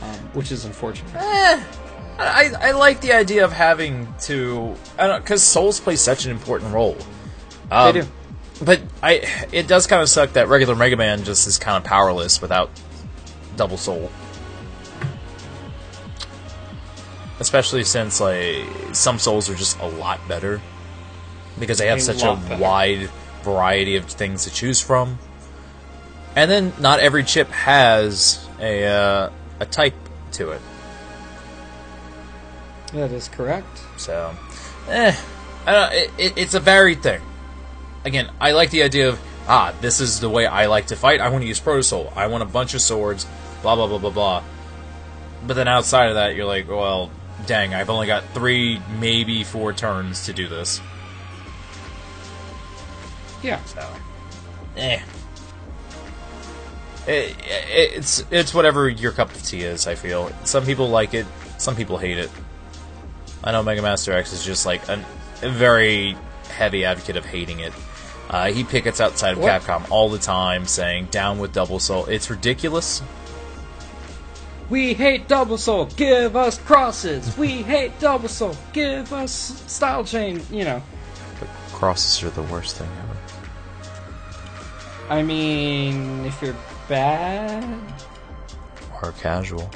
um, 0.00 0.14
which 0.32 0.52
is 0.52 0.64
unfortunate. 0.64 1.12
Eh, 1.16 1.62
I, 2.18 2.52
I 2.60 2.70
like 2.72 3.00
the 3.00 3.12
idea 3.12 3.44
of 3.44 3.52
having 3.52 4.12
to, 4.20 4.76
because 4.96 5.42
souls 5.42 5.80
play 5.80 5.96
such 5.96 6.26
an 6.26 6.30
important 6.30 6.72
role. 6.72 6.96
Um, 7.70 7.94
they 7.94 8.02
do. 8.02 8.08
But 8.62 8.80
I, 9.02 9.46
it 9.52 9.66
does 9.68 9.86
kind 9.86 10.02
of 10.02 10.08
suck 10.08 10.34
that 10.34 10.48
regular 10.48 10.76
Mega 10.76 10.96
Man 10.96 11.24
just 11.24 11.46
is 11.46 11.58
kind 11.58 11.76
of 11.76 11.84
powerless 11.84 12.42
without 12.42 12.70
Double 13.56 13.78
Soul. 13.78 14.10
Especially 17.38 17.84
since 17.84 18.20
like 18.20 18.66
some 18.92 19.18
souls 19.18 19.48
are 19.48 19.54
just 19.54 19.78
a 19.80 19.86
lot 19.86 20.20
better 20.28 20.60
because 21.58 21.78
they 21.78 21.86
have 21.86 21.98
A 21.98 22.02
such 22.02 22.22
a 22.22 22.36
better. 22.36 22.62
wide 22.62 23.10
variety 23.42 23.96
of 23.96 24.04
things 24.04 24.44
to 24.44 24.52
choose 24.52 24.80
from. 24.80 25.18
And 26.36 26.50
then 26.50 26.72
not 26.78 27.00
every 27.00 27.24
chip 27.24 27.48
has 27.48 28.46
a 28.60 28.86
uh, 28.86 29.30
a 29.58 29.66
type 29.66 29.94
to 30.32 30.50
it. 30.50 30.60
That 32.92 33.10
is 33.10 33.28
correct. 33.28 33.80
So, 33.96 34.36
eh, 34.88 35.16
I 35.66 35.72
don't, 35.72 35.92
it, 35.92 36.10
it, 36.18 36.32
it's 36.38 36.54
a 36.54 36.60
varied 36.60 37.02
thing. 37.02 37.22
Again, 38.04 38.30
I 38.40 38.52
like 38.52 38.70
the 38.70 38.82
idea 38.82 39.08
of 39.08 39.20
ah, 39.46 39.74
this 39.80 40.00
is 40.00 40.20
the 40.20 40.28
way 40.30 40.46
I 40.46 40.66
like 40.66 40.86
to 40.86 40.96
fight. 40.96 41.20
I 41.20 41.28
want 41.28 41.42
to 41.42 41.48
use 41.48 41.60
Proto 41.60 41.82
Soul. 41.82 42.12
I 42.16 42.28
want 42.28 42.42
a 42.42 42.46
bunch 42.46 42.74
of 42.74 42.80
swords. 42.80 43.26
Blah 43.62 43.76
blah 43.76 43.86
blah 43.86 43.98
blah 43.98 44.10
blah. 44.10 44.42
But 45.46 45.54
then 45.54 45.68
outside 45.68 46.08
of 46.08 46.14
that, 46.14 46.34
you're 46.34 46.46
like, 46.46 46.68
well, 46.68 47.10
dang, 47.46 47.74
I've 47.74 47.90
only 47.90 48.06
got 48.06 48.24
three, 48.34 48.80
maybe 48.98 49.44
four 49.44 49.72
turns 49.72 50.26
to 50.26 50.32
do 50.32 50.48
this. 50.48 50.80
Yeah. 53.42 53.62
So, 53.64 53.88
eh. 54.76 55.00
It, 57.06 57.36
it, 57.40 57.96
it's 57.96 58.24
it's 58.30 58.54
whatever 58.54 58.88
your 58.88 59.12
cup 59.12 59.34
of 59.34 59.42
tea 59.42 59.62
is. 59.62 59.86
I 59.86 59.94
feel 59.94 60.30
some 60.44 60.64
people 60.64 60.88
like 60.88 61.14
it, 61.14 61.26
some 61.58 61.74
people 61.74 61.98
hate 61.98 62.18
it. 62.18 62.30
I 63.42 63.52
know 63.52 63.62
Mega 63.62 63.80
Master 63.80 64.12
X 64.12 64.34
is 64.34 64.44
just 64.44 64.66
like 64.66 64.86
an, 64.88 65.04
a 65.42 65.48
very 65.48 66.14
heavy 66.50 66.84
advocate 66.84 67.16
of 67.16 67.24
hating 67.24 67.60
it. 67.60 67.72
Uh, 68.30 68.52
he 68.52 68.62
pickets 68.62 69.00
outside 69.00 69.32
of 69.32 69.38
What? 69.40 69.60
Capcom 69.60 69.90
all 69.90 70.08
the 70.08 70.18
time, 70.18 70.64
saying 70.64 71.08
"down 71.10 71.40
with 71.40 71.52
Double 71.52 71.80
Soul." 71.80 72.06
It's 72.06 72.30
ridiculous. 72.30 73.02
We 74.68 74.94
hate 74.94 75.26
Double 75.26 75.58
Soul, 75.58 75.86
give 75.96 76.36
us 76.36 76.56
crosses. 76.56 77.36
We 77.36 77.62
hate 77.62 77.98
Double 77.98 78.28
Soul, 78.28 78.56
give 78.72 79.12
us 79.12 79.32
style 79.66 80.04
change. 80.04 80.48
You 80.48 80.64
know, 80.64 80.82
Crosses 81.72 82.22
are 82.22 82.30
the 82.30 82.42
worst 82.42 82.76
thing 82.76 82.88
ever. 83.02 83.16
I 85.08 85.22
mean, 85.22 86.24
if 86.24 86.40
you're 86.40 86.54
bad, 86.88 87.64
Or 89.02 89.10
casual. 89.12 89.68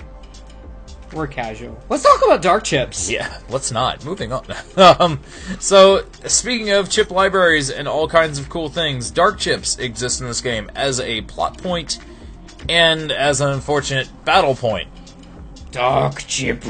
We're 1.12 1.27
casual. 1.27 1.81
Let's 1.88 2.03
talk 2.03 2.23
about 2.25 2.43
dark 2.43 2.64
chips. 2.64 3.11
Yeah, 3.11 3.38
let's 3.49 3.71
not. 3.71 4.05
Moving 4.05 4.33
on. 4.33 4.45
um, 4.77 5.21
so, 5.61 6.05
speaking 6.27 6.71
of 6.71 6.90
chip 6.90 7.11
libraries 7.11 7.71
and 7.71 7.87
all 7.87 8.09
kinds 8.09 8.38
of 8.38 8.49
cool 8.49 8.69
things, 8.69 9.11
dark 9.11 9.38
chips 9.38 9.79
exist 9.79 10.21
in 10.21 10.27
this 10.27 10.40
game 10.40 10.71
as 10.75 11.01
a 11.01 11.23
plot 11.23 11.59
point 11.59 11.99
and 12.69 13.12
as 13.12 13.40
an 13.40 13.51
unfortunate 13.51 14.09
battle 14.25 14.55
point. 14.55 14.88
Dark 15.71 16.25
chip. 16.27 16.64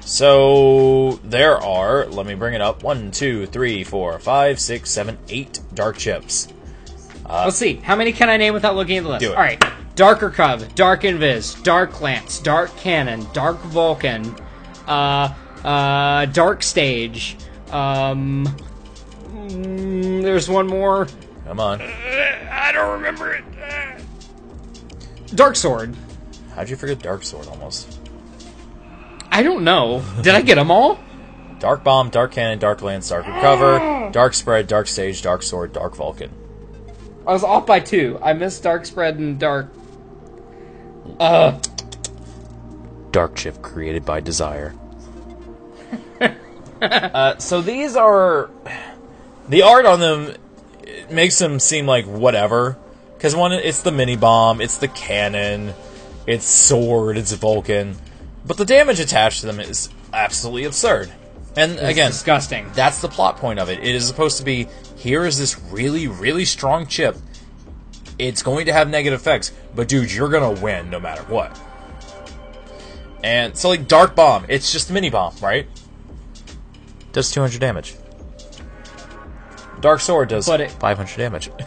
So, 0.00 1.20
there 1.24 1.58
are, 1.58 2.06
let 2.06 2.26
me 2.26 2.34
bring 2.34 2.54
it 2.54 2.60
up, 2.60 2.82
one, 2.82 3.10
two, 3.10 3.46
three, 3.46 3.84
four, 3.84 4.18
five, 4.18 4.58
six, 4.58 4.90
seven, 4.90 5.18
eight 5.28 5.60
dark 5.74 5.98
chips. 5.98 6.48
Uh, 7.26 7.42
Let's 7.44 7.58
see. 7.58 7.74
How 7.74 7.94
many 7.94 8.12
can 8.12 8.30
I 8.30 8.38
name 8.38 8.54
without 8.54 8.74
looking 8.74 8.96
at 8.96 9.02
the 9.04 9.10
list? 9.10 9.20
Do 9.20 9.32
it. 9.32 9.36
All 9.36 9.42
right. 9.42 9.62
Darker 9.98 10.30
Cub, 10.30 10.76
Dark 10.76 11.02
Invis, 11.02 11.60
Dark 11.64 12.00
Lance, 12.00 12.38
Dark 12.38 12.74
Cannon, 12.76 13.26
Dark 13.32 13.58
Vulcan, 13.62 14.32
uh, 14.86 15.34
uh, 15.64 16.24
Dark 16.26 16.62
Stage. 16.62 17.36
Um, 17.72 18.46
mm, 19.26 20.22
there's 20.22 20.48
one 20.48 20.68
more. 20.68 21.08
Come 21.46 21.58
on. 21.58 21.82
I 21.82 22.70
don't 22.72 22.92
remember 22.92 23.32
it. 23.32 23.44
Dark 25.34 25.56
Sword. 25.56 25.96
How'd 26.54 26.70
you 26.70 26.76
forget 26.76 27.00
Dark 27.00 27.24
Sword 27.24 27.48
almost? 27.48 27.98
I 29.32 29.42
don't 29.42 29.64
know. 29.64 30.04
Did 30.22 30.36
I 30.36 30.42
get 30.42 30.54
them 30.54 30.70
all? 30.70 31.00
Dark 31.58 31.82
Bomb, 31.82 32.10
Dark 32.10 32.30
Cannon, 32.30 32.60
Dark 32.60 32.82
Lance, 32.82 33.08
Dark 33.08 33.26
Recover, 33.26 34.10
Dark 34.12 34.34
Spread, 34.34 34.68
Dark 34.68 34.86
Stage, 34.86 35.22
Dark 35.22 35.42
Sword, 35.42 35.72
Dark 35.72 35.96
Vulcan. 35.96 36.30
I 37.26 37.32
was 37.32 37.42
off 37.42 37.66
by 37.66 37.80
two. 37.80 38.16
I 38.22 38.32
missed 38.32 38.62
Dark 38.62 38.86
Spread 38.86 39.18
and 39.18 39.40
Dark. 39.40 39.72
Uh, 41.18 41.58
Dark 43.10 43.36
chip 43.36 43.62
created 43.62 44.04
by 44.04 44.20
Desire. 44.20 44.74
uh, 46.82 47.38
so 47.38 47.60
these 47.60 47.96
are 47.96 48.50
the 49.48 49.62
art 49.62 49.86
on 49.86 50.00
them 50.00 50.34
it 51.08 51.10
makes 51.14 51.38
them 51.38 51.58
seem 51.58 51.86
like 51.86 52.06
whatever. 52.06 52.76
Because 53.16 53.34
one, 53.34 53.52
it's 53.52 53.82
the 53.82 53.90
mini 53.90 54.16
bomb, 54.16 54.60
it's 54.60 54.76
the 54.78 54.88
cannon, 54.88 55.74
it's 56.26 56.46
sword, 56.46 57.16
it's 57.16 57.32
Vulcan, 57.32 57.96
but 58.46 58.56
the 58.56 58.64
damage 58.64 59.00
attached 59.00 59.40
to 59.40 59.46
them 59.46 59.58
is 59.58 59.88
absolutely 60.12 60.64
absurd. 60.64 61.10
And 61.56 61.72
It's 61.72 61.82
again, 61.82 62.10
disgusting. 62.12 62.70
that's 62.74 63.00
the 63.00 63.08
plot 63.08 63.38
point 63.38 63.58
of 63.58 63.70
it. 63.70 63.80
It 63.80 63.94
is 63.94 64.06
supposed 64.06 64.38
to 64.38 64.44
be 64.44 64.68
here 64.96 65.24
is 65.24 65.38
this 65.38 65.58
really, 65.72 66.06
really 66.06 66.44
strong 66.44 66.86
chip. 66.86 67.16
It's 68.18 68.42
going 68.42 68.66
to 68.66 68.72
have 68.72 68.88
negative 68.88 69.20
effects, 69.20 69.52
but 69.74 69.88
dude, 69.88 70.12
you're 70.12 70.28
gonna 70.28 70.60
win 70.60 70.90
no 70.90 70.98
matter 71.00 71.22
what. 71.24 71.58
And 73.22 73.56
so, 73.56 73.68
like 73.68 73.88
Dark 73.88 74.14
Bomb, 74.14 74.46
it's 74.48 74.72
just 74.72 74.90
a 74.90 74.92
mini 74.92 75.10
bomb, 75.10 75.34
right? 75.42 75.66
Does 77.12 77.30
200 77.32 77.60
damage. 77.60 77.94
Dark 79.80 80.00
Sword 80.00 80.28
does 80.28 80.46
But 80.46 80.60
it- 80.60 80.70
500 80.72 81.16
damage. 81.16 81.50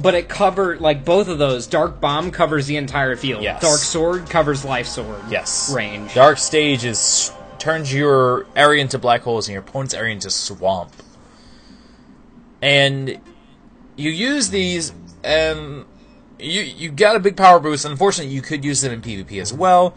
But 0.00 0.14
it 0.14 0.28
covered 0.28 0.80
like 0.80 1.04
both 1.04 1.26
of 1.26 1.38
those. 1.38 1.66
Dark 1.66 2.00
Bomb 2.00 2.30
covers 2.30 2.66
the 2.68 2.76
entire 2.76 3.16
field. 3.16 3.42
Yes. 3.42 3.60
Dark 3.60 3.80
Sword 3.80 4.30
covers 4.30 4.64
Life 4.64 4.86
Sword. 4.86 5.20
yes. 5.28 5.72
Range. 5.74 6.14
Dark 6.14 6.38
Stage 6.38 6.84
is 6.84 7.32
turns 7.58 7.92
your 7.92 8.46
area 8.54 8.80
into 8.82 8.98
black 8.98 9.22
holes 9.22 9.48
and 9.48 9.52
your 9.52 9.62
opponent's 9.62 9.92
area 9.92 10.12
into 10.14 10.30
swamp. 10.30 10.92
And 12.62 13.18
you 13.96 14.10
use 14.10 14.50
these, 14.50 14.92
and 15.24 15.84
you 16.38 16.62
you 16.62 16.90
got 16.90 17.16
a 17.16 17.20
big 17.20 17.36
power 17.36 17.60
boost. 17.60 17.84
Unfortunately, 17.84 18.32
you 18.32 18.42
could 18.42 18.64
use 18.64 18.80
them 18.80 18.92
in 18.92 19.02
PvP 19.02 19.40
as 19.40 19.52
well. 19.52 19.94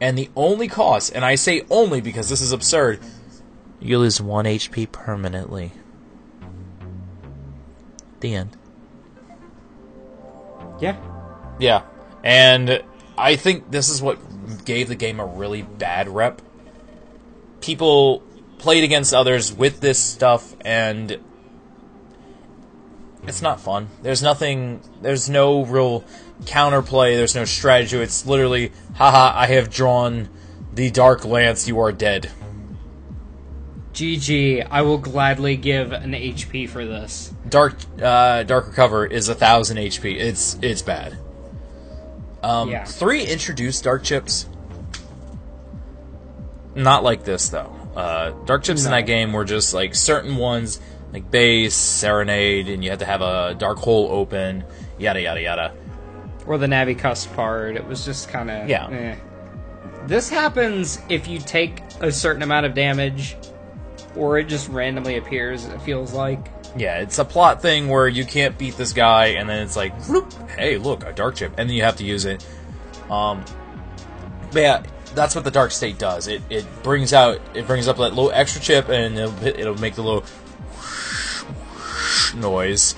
And 0.00 0.18
the 0.18 0.30
only 0.34 0.66
cost, 0.66 1.12
and 1.14 1.24
I 1.24 1.36
say 1.36 1.62
only 1.70 2.00
because 2.00 2.28
this 2.28 2.40
is 2.40 2.50
absurd, 2.50 2.98
you 3.80 3.98
lose 3.98 4.20
one 4.20 4.46
HP 4.46 4.90
permanently. 4.90 5.72
The 8.18 8.34
end. 8.34 8.56
Yeah. 10.80 10.96
Yeah, 11.58 11.82
and 12.24 12.82
I 13.16 13.36
think 13.36 13.70
this 13.70 13.88
is 13.88 14.02
what 14.02 14.18
gave 14.64 14.88
the 14.88 14.96
game 14.96 15.20
a 15.20 15.26
really 15.26 15.62
bad 15.62 16.08
rep. 16.08 16.42
People 17.60 18.22
played 18.58 18.82
against 18.82 19.14
others 19.14 19.52
with 19.52 19.80
this 19.80 19.98
stuff, 19.98 20.56
and 20.62 21.20
it's 23.26 23.42
not 23.42 23.60
fun. 23.60 23.88
There's 24.02 24.22
nothing. 24.22 24.80
There's 25.00 25.28
no 25.30 25.64
real 25.64 26.04
counterplay. 26.44 27.16
There's 27.16 27.34
no 27.34 27.44
strategy. 27.44 27.96
It's 27.98 28.26
literally, 28.26 28.72
haha! 28.96 29.32
I 29.38 29.46
have 29.48 29.70
drawn 29.70 30.28
the 30.72 30.90
dark 30.90 31.24
lance. 31.24 31.68
You 31.68 31.78
are 31.80 31.92
dead. 31.92 32.30
GG. 33.94 34.66
I 34.70 34.82
will 34.82 34.98
gladly 34.98 35.56
give 35.56 35.92
an 35.92 36.12
HP 36.12 36.68
for 36.68 36.84
this. 36.84 37.32
Dark 37.48 37.74
uh, 38.00 38.42
Dark 38.44 38.68
Recover 38.68 39.06
is 39.06 39.28
a 39.28 39.34
thousand 39.34 39.76
HP. 39.76 40.16
It's 40.16 40.58
it's 40.62 40.82
bad. 40.82 41.18
Um, 42.42 42.70
Yeah. 42.70 42.84
Three 42.84 43.24
introduced 43.24 43.84
dark 43.84 44.02
chips. 44.02 44.46
Not 46.74 47.04
like 47.04 47.24
this 47.24 47.50
though. 47.50 47.76
Uh, 47.94 48.30
dark 48.46 48.64
chips 48.64 48.86
in 48.86 48.90
that 48.90 49.06
game 49.06 49.32
were 49.34 49.44
just 49.44 49.74
like 49.74 49.94
certain 49.94 50.36
ones, 50.36 50.80
like 51.12 51.30
Bass, 51.30 51.74
serenade, 51.74 52.68
and 52.68 52.82
you 52.82 52.90
had 52.90 53.00
to 53.00 53.04
have 53.04 53.20
a 53.20 53.54
dark 53.58 53.78
hole 53.78 54.08
open. 54.10 54.64
Yada 54.98 55.20
yada 55.20 55.40
yada. 55.40 55.74
Or 56.46 56.58
the 56.58 56.66
Navi 56.66 56.98
Cust 56.98 57.32
part. 57.34 57.76
It 57.76 57.86
was 57.86 58.04
just 58.04 58.28
kind 58.28 58.50
of. 58.50 58.68
Yeah. 58.68 58.88
Eh. 58.88 59.16
This 60.06 60.28
happens 60.28 61.00
if 61.08 61.28
you 61.28 61.38
take 61.38 61.82
a 62.00 62.10
certain 62.10 62.42
amount 62.42 62.66
of 62.66 62.74
damage, 62.74 63.36
or 64.16 64.38
it 64.38 64.44
just 64.44 64.68
randomly 64.68 65.16
appears, 65.16 65.66
it 65.66 65.80
feels 65.82 66.12
like. 66.12 66.48
Yeah, 66.76 66.98
it's 67.00 67.18
a 67.18 67.24
plot 67.24 67.62
thing 67.62 67.88
where 67.88 68.08
you 68.08 68.24
can't 68.24 68.56
beat 68.58 68.76
this 68.76 68.92
guy, 68.92 69.26
and 69.26 69.48
then 69.48 69.62
it's 69.62 69.76
like, 69.76 69.94
whoop, 70.08 70.32
hey, 70.50 70.78
look, 70.78 71.04
a 71.04 71.12
dark 71.12 71.36
chip, 71.36 71.52
and 71.58 71.68
then 71.68 71.76
you 71.76 71.82
have 71.82 71.96
to 71.96 72.04
use 72.04 72.24
it. 72.24 72.44
Um, 73.10 73.44
but 74.50 74.62
yeah, 74.62 74.82
that's 75.14 75.34
what 75.34 75.44
the 75.44 75.50
dark 75.50 75.70
state 75.70 75.98
does. 75.98 76.28
It 76.28 76.42
it 76.50 76.66
brings 76.82 77.12
out, 77.12 77.40
it 77.54 77.66
brings 77.66 77.88
up 77.88 77.98
that 77.98 78.14
little 78.14 78.32
extra 78.32 78.60
chip, 78.60 78.88
and 78.88 79.18
it'll, 79.18 79.46
it'll 79.46 79.80
make 79.80 79.94
the 79.94 80.02
little 80.02 80.24
noise. 82.34 82.94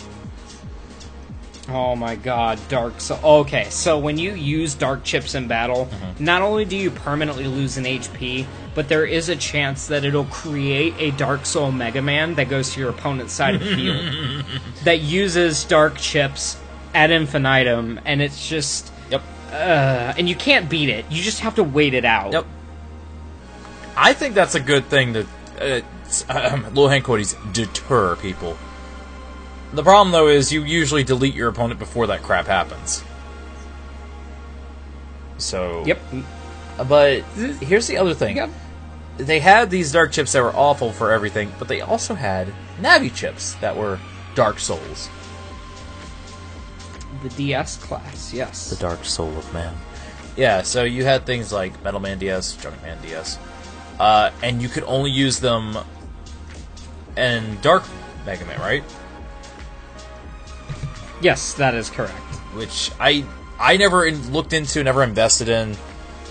Oh 1.66 1.96
my 1.96 2.14
god, 2.14 2.60
Dark 2.68 3.00
Soul. 3.00 3.18
Okay, 3.40 3.68
so 3.70 3.98
when 3.98 4.18
you 4.18 4.32
use 4.34 4.74
Dark 4.74 5.02
Chips 5.02 5.34
in 5.34 5.48
battle, 5.48 5.88
not 6.18 6.42
only 6.42 6.66
do 6.66 6.76
you 6.76 6.90
permanently 6.90 7.46
lose 7.46 7.78
an 7.78 7.84
HP, 7.84 8.44
but 8.74 8.88
there 8.90 9.06
is 9.06 9.30
a 9.30 9.36
chance 9.36 9.86
that 9.86 10.04
it'll 10.04 10.26
create 10.26 10.92
a 10.98 11.10
Dark 11.12 11.46
Soul 11.46 11.72
Mega 11.72 12.02
Man 12.02 12.34
that 12.34 12.50
goes 12.50 12.74
to 12.74 12.80
your 12.80 12.90
opponent's 12.90 13.32
side 13.32 13.54
of 13.54 13.62
the 13.62 13.74
field 13.74 14.44
that 14.84 15.00
uses 15.00 15.64
Dark 15.64 15.96
Chips 15.96 16.58
ad 16.94 17.10
infinitum, 17.10 17.98
and 18.04 18.20
it's 18.20 18.46
just. 18.46 18.92
Yep. 19.10 19.22
Uh, 19.50 20.14
and 20.18 20.28
you 20.28 20.34
can't 20.34 20.68
beat 20.68 20.88
it. 20.90 21.06
You 21.10 21.22
just 21.22 21.40
have 21.40 21.54
to 21.54 21.62
wait 21.64 21.94
it 21.94 22.04
out. 22.04 22.32
Yep. 22.32 22.46
I 23.96 24.12
think 24.12 24.34
that's 24.34 24.54
a 24.56 24.60
good 24.60 24.86
thing 24.86 25.14
to, 25.14 25.20
uh, 25.60 25.80
s- 26.04 26.24
um, 26.28 26.64
little 26.64 26.88
hand 26.88 27.04
quotes, 27.04 27.34
deter 27.52 28.16
people. 28.16 28.58
The 29.74 29.82
problem, 29.82 30.12
though, 30.12 30.28
is 30.28 30.52
you 30.52 30.62
usually 30.62 31.02
delete 31.02 31.34
your 31.34 31.48
opponent 31.48 31.80
before 31.80 32.06
that 32.06 32.22
crap 32.22 32.46
happens. 32.46 33.02
So. 35.38 35.84
Yep. 35.84 36.00
But 36.88 37.22
here's 37.60 37.88
the 37.88 37.98
other 37.98 38.14
thing. 38.14 38.36
Yep. 38.36 38.50
They 39.16 39.40
had 39.40 39.70
these 39.70 39.90
dark 39.90 40.12
chips 40.12 40.32
that 40.32 40.42
were 40.42 40.54
awful 40.54 40.92
for 40.92 41.10
everything, 41.10 41.52
but 41.58 41.66
they 41.66 41.80
also 41.80 42.14
had 42.14 42.52
Navi 42.80 43.12
chips 43.12 43.54
that 43.54 43.76
were 43.76 43.98
Dark 44.36 44.60
Souls. 44.60 45.08
The 47.24 47.28
DS 47.30 47.76
class, 47.78 48.32
yes. 48.32 48.70
The 48.70 48.76
Dark 48.76 49.04
Soul 49.04 49.36
of 49.36 49.52
Man. 49.52 49.74
Yeah, 50.36 50.62
so 50.62 50.84
you 50.84 51.04
had 51.04 51.26
things 51.26 51.52
like 51.52 51.82
Metal 51.82 52.00
Man 52.00 52.18
DS, 52.18 52.56
Junk 52.56 52.80
Man 52.82 52.98
DS, 53.02 53.38
uh, 53.98 54.30
and 54.42 54.60
you 54.60 54.68
could 54.68 54.84
only 54.84 55.10
use 55.10 55.38
them 55.40 55.78
in 57.16 57.58
Dark 57.60 57.84
Mega 58.26 58.44
Man, 58.46 58.60
right? 58.60 58.84
Yes, 61.24 61.54
that 61.54 61.74
is 61.74 61.90
correct. 61.90 62.12
Which 62.54 62.90
I 63.00 63.24
I 63.58 63.76
never 63.76 64.04
in, 64.04 64.32
looked 64.32 64.52
into, 64.52 64.84
never 64.84 65.02
invested 65.02 65.48
in, 65.48 65.76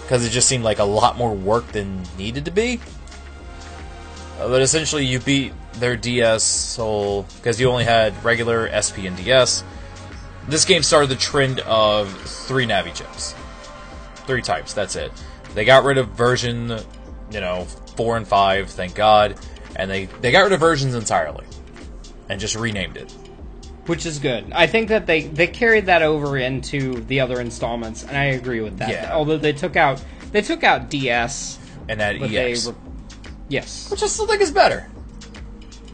because 0.03 0.25
it 0.25 0.29
just 0.29 0.47
seemed 0.47 0.63
like 0.63 0.79
a 0.79 0.84
lot 0.84 1.17
more 1.17 1.34
work 1.34 1.67
than 1.69 2.03
needed 2.17 2.45
to 2.45 2.51
be. 2.51 2.79
Uh, 4.39 4.47
but 4.47 4.62
essentially, 4.62 5.06
you 5.06 5.19
beat 5.19 5.53
their 5.73 5.97
DS 5.97 6.43
Soul 6.43 7.25
because 7.38 7.60
you 7.60 7.69
only 7.69 7.84
had 7.84 8.23
regular 8.23 8.69
SP 8.71 9.10
and 9.10 9.17
DS. 9.17 9.63
This 10.47 10.65
game 10.65 10.84
started 10.84 11.10
the 11.10 11.15
trend 11.15 11.60
of 11.62 12.12
three 12.21 12.65
Navi 12.65 12.93
chips, 12.93 13.34
three 14.27 14.41
types. 14.41 14.73
That's 14.73 14.95
it. 14.95 15.12
They 15.56 15.65
got 15.65 15.84
rid 15.84 15.97
of 15.97 16.10
version, 16.10 16.77
you 17.32 17.39
know, 17.39 17.65
four 17.95 18.17
and 18.17 18.27
five. 18.27 18.69
Thank 18.69 18.95
God, 18.95 19.39
and 19.75 19.89
they 19.89 20.06
they 20.06 20.32
got 20.32 20.43
rid 20.43 20.53
of 20.53 20.60
versions 20.60 20.93
entirely, 20.95 21.45
and 22.29 22.39
just 22.39 22.56
renamed 22.56 22.97
it. 22.97 23.13
Which 23.86 24.06
is 24.06 24.19
good. 24.19 24.52
I 24.54 24.67
think 24.67 24.88
that 24.89 25.06
they 25.08 25.24
they 25.24 25.48
carried 25.48 25.88
that 25.88 26.02
over 26.02 26.38
into 26.38 27.02
the 27.02 27.19
other 27.19 27.41
installments, 27.41 28.04
and 28.04 28.15
I 28.17 28.26
agree 28.26 28.62
with 28.62 28.78
that. 28.78 28.89
Yeah. 28.89 29.12
Although 29.13 29.38
they 29.38 29.52
took 29.54 29.76
out 29.76 30.04
they 30.32 30.41
took 30.41 30.63
out 30.63 30.89
DS, 30.89 31.60
And 31.89 32.00
that 32.00 32.15
EX, 32.15 32.63
they 32.63 32.72
re- 32.72 32.78
yes, 33.50 33.91
which 33.91 34.02
I 34.02 34.08
still 34.08 34.26
think 34.28 34.41
is 34.41 34.52
better. 34.52 34.89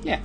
yeah. 0.03 0.19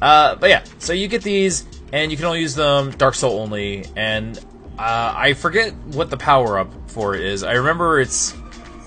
Uh, 0.00 0.34
but 0.36 0.48
yeah, 0.48 0.64
so 0.78 0.94
you 0.94 1.08
get 1.08 1.22
these, 1.22 1.66
and 1.92 2.10
you 2.10 2.16
can 2.16 2.24
only 2.24 2.40
use 2.40 2.54
them 2.54 2.90
Dark 2.92 3.14
Soul 3.14 3.40
only, 3.40 3.84
and 3.96 4.38
uh, 4.78 5.12
I 5.14 5.34
forget 5.34 5.74
what 5.92 6.08
the 6.08 6.16
power 6.16 6.58
up 6.58 6.72
for 6.90 7.14
it 7.14 7.20
is. 7.20 7.42
I 7.42 7.52
remember 7.52 8.00
it's 8.00 8.34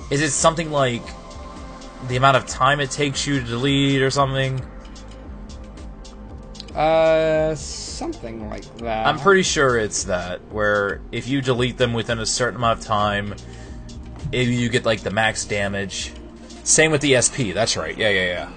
is 0.09 0.21
it 0.21 0.31
something 0.31 0.71
like 0.71 1.03
the 2.07 2.15
amount 2.15 2.35
of 2.37 2.47
time 2.47 2.79
it 2.79 2.89
takes 2.89 3.27
you 3.27 3.39
to 3.39 3.45
delete 3.45 4.01
or 4.01 4.09
something. 4.09 4.59
Uh, 6.75 7.53
something 8.03 8.49
like 8.49 8.77
that. 8.79 9.07
I'm 9.07 9.17
pretty 9.17 9.43
sure 9.43 9.77
it's 9.77 10.05
that 10.05 10.41
where 10.51 10.99
if 11.13 11.27
you 11.29 11.41
delete 11.41 11.77
them 11.77 11.93
within 11.93 12.19
a 12.19 12.25
certain 12.25 12.57
amount 12.57 12.79
of 12.79 12.85
time, 12.85 13.33
if 14.31 14.49
you 14.49 14.67
get 14.67 14.85
like 14.85 15.01
the 15.01 15.11
max 15.11 15.45
damage. 15.45 16.11
Same 16.65 16.91
with 16.91 17.01
the 17.01 17.19
SP. 17.19 17.51
That's 17.53 17.77
right. 17.77 17.97
Yeah, 17.97 18.09
yeah, 18.09 18.49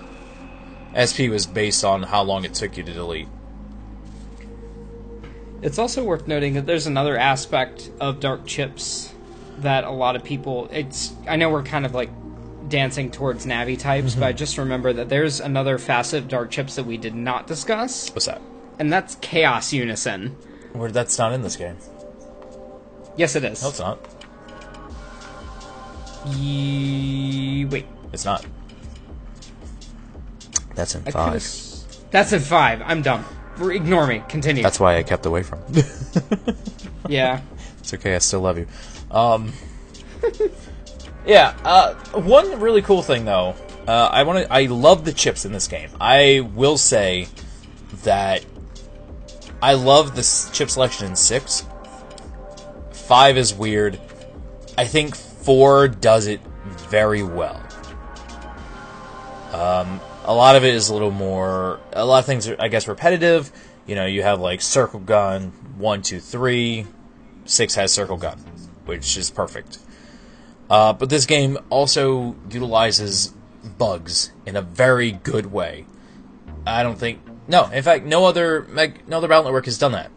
yeah. 0.95 1.05
SP 1.07 1.31
was 1.31 1.47
based 1.47 1.85
on 1.85 2.03
how 2.03 2.23
long 2.23 2.45
it 2.45 2.55
took 2.55 2.77
you 2.77 2.83
to 2.83 2.93
delete. 2.93 3.29
It's 5.63 5.79
also 5.79 6.03
worth 6.05 6.27
noting 6.27 6.55
that 6.55 6.67
there's 6.67 6.87
another 6.87 7.17
aspect 7.17 7.91
of 8.01 8.21
Dark 8.21 8.47
Chips 8.47 9.13
that 9.59 9.85
a 9.85 9.91
lot 9.91 10.17
of 10.17 10.25
people. 10.25 10.69
It's 10.73 11.13
I 11.29 11.37
know 11.37 11.51
we're 11.51 11.63
kind 11.63 11.87
of 11.87 11.95
like 11.95 12.11
dancing 12.69 13.13
towards 13.13 13.47
Navi 13.47 13.79
types, 13.79 14.15
but 14.15 14.21
mm-hmm. 14.21 14.25
I 14.25 14.33
just 14.33 14.59
remember 14.59 14.93
that 14.93 15.09
there's 15.09 15.41
another 15.41 15.79
facet 15.79 16.25
of 16.25 16.29
Dark 16.29 16.51
Chips 16.51 16.75
that 16.77 16.85
we 16.85 16.97
did 16.97 17.15
not 17.15 17.47
discuss, 17.47 18.11
What's 18.11 18.27
that? 18.27 18.41
And 18.79 18.93
that's 18.93 19.17
Chaos 19.17 19.73
Unison. 19.73 20.37
Where 20.73 20.91
that's 20.91 21.19
not 21.19 21.33
in 21.33 21.43
this 21.43 21.57
game. 21.57 21.77
Yes, 23.17 23.35
it 23.37 23.45
is. 23.45 23.63
No, 23.63 23.69
it's 23.71 23.81
not. 23.81 23.99
Ye- 26.37 27.65
wait. 27.67 27.87
It's 28.13 28.25
not. 28.25 28.45
That's 30.75 30.95
in 30.95 31.03
I 31.07 31.11
five. 31.11 31.33
could've- 31.33 32.11
That's 32.11 32.33
in 32.33 32.41
five. 32.41 32.83
I'm 32.85 33.03
dumb. 33.03 33.25
R- 33.59 33.73
Ignore 33.73 34.07
me. 34.07 34.23
Continue. 34.29 34.63
That's 34.63 34.79
why 34.81 34.97
I 34.97 35.03
kept 35.03 35.25
away 35.27 35.43
from. 35.43 35.61
it. 35.71 35.87
yeah. 37.09 37.41
it's 37.79 37.95
okay. 37.95 38.15
I 38.15 38.19
still 38.19 38.41
love 38.41 38.59
you. 38.59 38.67
Um. 39.11 39.53
yeah. 41.27 41.55
Uh, 41.65 41.95
one 42.13 42.61
really 42.61 42.83
cool 42.83 43.03
thing 43.03 43.25
though 43.25 43.55
Uh, 43.87 44.09
I 44.13 44.25
want 44.25 44.45
to. 44.47 44.53
I 44.53 44.67
love 44.67 45.05
the 45.05 45.13
chips 45.13 45.45
in 45.45 45.53
this 45.53 45.69
game. 45.69 45.89
I 46.01 46.41
will 46.55 46.77
say 46.77 47.29
that 48.05 48.45
I 49.63 49.75
love 49.75 50.15
the 50.15 50.51
chip 50.53 50.71
selection 50.71 51.07
in 51.07 51.17
six. 51.17 51.67
Five 52.93 53.37
is 53.37 53.55
weird. 53.55 54.01
I 54.77 54.85
think 54.85 55.17
four 55.17 55.89
does 55.89 56.27
it 56.27 56.41
very 56.89 57.23
well. 57.23 57.63
Um, 59.53 60.01
a 60.25 60.35
lot 60.35 60.57
of 60.57 60.65
it 60.65 60.75
is 60.75 60.89
a 60.89 60.93
little 60.93 61.11
more. 61.11 61.81
A 61.93 62.05
lot 62.05 62.19
of 62.19 62.27
things 62.27 62.49
are, 62.49 62.57
I 62.59 62.69
guess, 62.69 62.87
repetitive. 62.89 63.51
You 63.87 63.95
know, 63.95 64.07
you 64.07 64.23
have 64.23 64.41
like 64.41 64.61
circle 64.61 65.01
gun, 65.01 65.53
one, 65.79 66.03
two, 66.03 66.21
three. 66.21 66.87
Six 67.45 67.77
has 67.77 67.93
circle 67.93 68.17
gun, 68.17 68.39
which 68.85 69.17
is 69.17 69.31
perfect. 69.31 69.79
Uh, 70.69 70.93
but 70.93 71.09
this 71.09 71.27
game 71.27 71.59
also 71.71 72.35
utilizes 72.51 73.33
bugs 73.79 74.33
in 74.45 74.57
a 74.57 74.63
very 74.63 75.13
good 75.13 75.47
way. 75.47 75.87
I 76.67 76.83
don't 76.83 76.99
think 76.99 77.21
no, 77.49 77.67
in 77.71 77.83
fact, 77.83 78.05
no 78.05 78.25
other 78.27 78.63
Meg, 78.63 79.07
no 79.09 79.19
other 79.19 79.29
Battle 79.29 79.45
Network 79.45 79.65
has 79.67 79.79
done 79.79 79.93
that. 79.93 80.11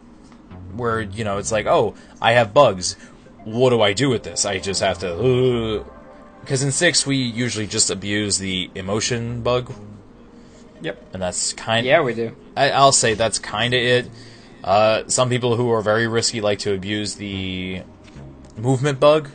Where 0.74 1.00
you 1.00 1.24
know 1.24 1.38
it's 1.38 1.52
like, 1.52 1.66
oh, 1.66 1.94
I 2.22 2.32
have 2.32 2.54
bugs. 2.54 2.96
What 3.44 3.70
do 3.70 3.80
I 3.82 3.92
do 3.92 4.08
with 4.10 4.22
this? 4.22 4.44
I 4.44 4.58
just 4.58 4.80
have 4.80 4.98
to. 5.00 5.84
Because 6.40 6.62
in 6.62 6.72
six 6.72 7.06
we 7.06 7.16
usually 7.16 7.66
just 7.66 7.90
abuse 7.90 8.38
the 8.38 8.70
emotion 8.74 9.42
bug, 9.42 9.72
Yep. 10.80 10.98
and 11.12 11.22
that's 11.22 11.52
kind. 11.52 11.86
Yeah, 11.86 12.02
we 12.02 12.14
do. 12.14 12.34
I, 12.56 12.70
I'll 12.70 12.92
say 12.92 13.14
that's 13.14 13.38
kind 13.38 13.74
of 13.74 13.80
it. 13.80 14.10
Uh, 14.62 15.02
some 15.08 15.28
people 15.28 15.56
who 15.56 15.70
are 15.72 15.82
very 15.82 16.06
risky 16.06 16.40
like 16.40 16.58
to 16.60 16.74
abuse 16.74 17.14
the 17.16 17.82
movement 18.56 19.00
bug. 19.00 19.30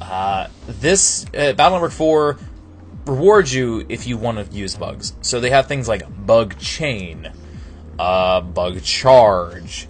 Uh, 0.00 0.48
this 0.66 1.24
uh, 1.34 1.52
Battle 1.54 1.72
Network 1.78 1.92
4 1.92 2.38
rewards 3.06 3.54
you 3.54 3.84
if 3.88 4.06
you 4.06 4.16
want 4.16 4.50
to 4.50 4.56
use 4.56 4.74
bugs. 4.74 5.14
So 5.20 5.40
they 5.40 5.50
have 5.50 5.66
things 5.66 5.88
like 5.88 6.04
bug 6.26 6.58
chain, 6.58 7.32
uh, 7.98 8.40
bug 8.40 8.82
charge, 8.82 9.88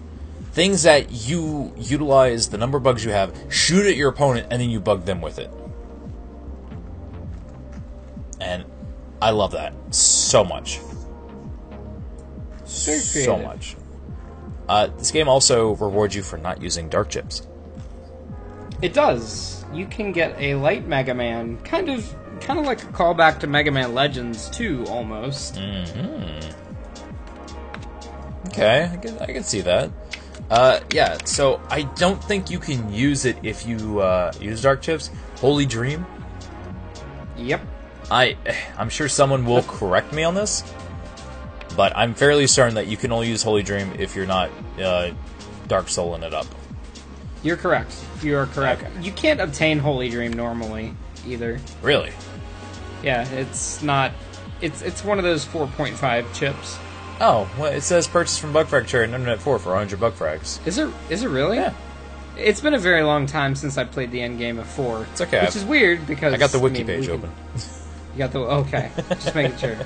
things 0.53 0.83
that 0.83 1.11
you 1.11 1.72
utilize 1.77 2.48
the 2.48 2.59
number 2.59 2.79
of 2.79 2.85
bugs 2.85 3.05
you 3.05 3.11
have, 3.11 3.37
shoot 3.48 3.87
at 3.87 3.96
your 3.96 4.11
opponent, 4.11 4.48
and 4.50 4.61
then 4.61 4.70
you 4.70 4.81
bug 4.81 5.05
them 5.05 5.20
with 5.20 5.38
it. 5.38 5.50
And 8.40 8.64
I 9.22 9.31
love 9.31 9.53
that 9.53 9.74
so 9.94 10.44
much 10.44 10.81
so 12.64 13.38
much. 13.38 13.77
Uh, 14.68 14.87
this 14.98 15.11
game 15.11 15.29
also 15.29 15.74
rewards 15.77 16.14
you 16.14 16.22
for 16.22 16.38
not 16.38 16.62
using 16.62 16.88
dark 16.88 17.11
chips. 17.11 17.46
It 18.83 18.92
does. 18.92 19.64
You 19.72 19.87
can 19.87 20.12
get 20.12 20.35
a 20.38 20.55
light 20.55 20.87
Mega 20.87 21.14
Man, 21.14 21.59
kind 21.59 21.90
of, 21.90 22.14
kind 22.44 22.59
of 22.59 22.66
like 22.66 22.83
a 22.83 22.87
callback 22.87 23.40
to 23.40 23.46
Mega 23.46 23.70
Man 23.70 23.94
Legends 23.94 24.48
2, 24.50 24.85
almost. 24.87 25.59
Okay, 28.48 28.90
I 28.92 28.96
can, 28.96 29.18
I 29.18 29.26
can 29.26 29.42
see 29.42 29.62
that. 29.62 29.90
Uh, 30.50 30.80
yeah, 30.92 31.18
so 31.24 31.61
I 31.70 31.83
don't 31.83 32.22
think 32.22 32.50
you 32.50 32.59
can 32.59 32.92
use 32.92 33.24
it 33.24 33.38
if 33.42 33.66
you 33.66 34.00
uh, 34.00 34.33
use 34.40 34.62
dark 34.62 34.83
chips. 34.83 35.11
Holy 35.37 35.66
Dream. 35.66 36.07
Yep. 37.37 37.62
I, 38.11 38.37
I'm 38.76 38.90
sure 38.90 39.09
someone 39.09 39.44
will 39.44 39.62
correct 39.66 40.12
me 40.12 40.22
on 40.22 40.35
this, 40.35 40.62
but 41.76 41.96
I'm 41.96 42.14
fairly 42.14 42.46
certain 42.46 42.74
that 42.74 42.87
you 42.87 42.96
can 42.96 43.11
only 43.11 43.28
use 43.28 43.42
Holy 43.42 43.62
Dream 43.62 43.92
if 43.98 44.14
you're 44.14 44.26
not 44.26 44.50
uh, 44.80 45.11
Dark 45.66 45.87
Souling 45.87 46.22
it 46.22 46.35
up. 46.35 46.46
You're 47.42 47.57
correct. 47.57 47.94
You 48.22 48.37
are 48.38 48.46
correct. 48.46 48.83
Okay. 48.83 49.02
You 49.02 49.12
can't 49.12 49.40
obtain 49.40 49.78
Holy 49.78 50.09
Dream 50.09 50.33
normally 50.33 50.94
either. 51.26 51.61
Really? 51.83 52.12
Yeah, 53.04 53.28
it's 53.28 53.82
not. 53.82 54.12
It's 54.60 54.82
it's 54.82 55.04
one 55.04 55.18
of 55.18 55.24
those 55.24 55.44
4.5 55.44 56.34
chips. 56.34 56.78
Oh, 57.20 57.48
well, 57.58 57.70
it 57.72 57.82
says 57.82 58.08
purchase 58.08 58.38
from 58.38 58.52
Bugfrag 58.52 58.86
Cherry 58.86 59.04
and 59.04 59.14
Internet 59.14 59.40
4 59.40 59.58
for 59.58 59.68
100 59.70 60.00
Bugfrags. 60.00 60.58
Is 60.66 60.78
it? 60.78 60.90
Is 61.10 61.22
it 61.22 61.28
really? 61.28 61.58
Yeah. 61.58 61.74
It's 62.36 62.60
been 62.60 62.74
a 62.74 62.78
very 62.78 63.02
long 63.02 63.26
time 63.26 63.54
since 63.54 63.78
I 63.78 63.84
played 63.84 64.10
the 64.10 64.20
end 64.20 64.38
game 64.38 64.58
of 64.58 64.66
four. 64.66 65.06
It's 65.12 65.20
okay. 65.20 65.44
Which 65.44 65.54
is 65.54 65.64
weird 65.64 66.04
because 66.04 66.34
I 66.34 66.36
got 66.36 66.50
the 66.50 66.58
wiki 66.58 66.78
mean, 66.82 66.86
we 66.88 66.94
page 66.94 67.04
can- 67.06 67.14
open. 67.14 67.30
You 68.14 68.18
got 68.18 68.32
the 68.32 68.40
okay. 68.40 68.90
Just 69.10 69.34
making 69.36 69.56
sure. 69.58 69.76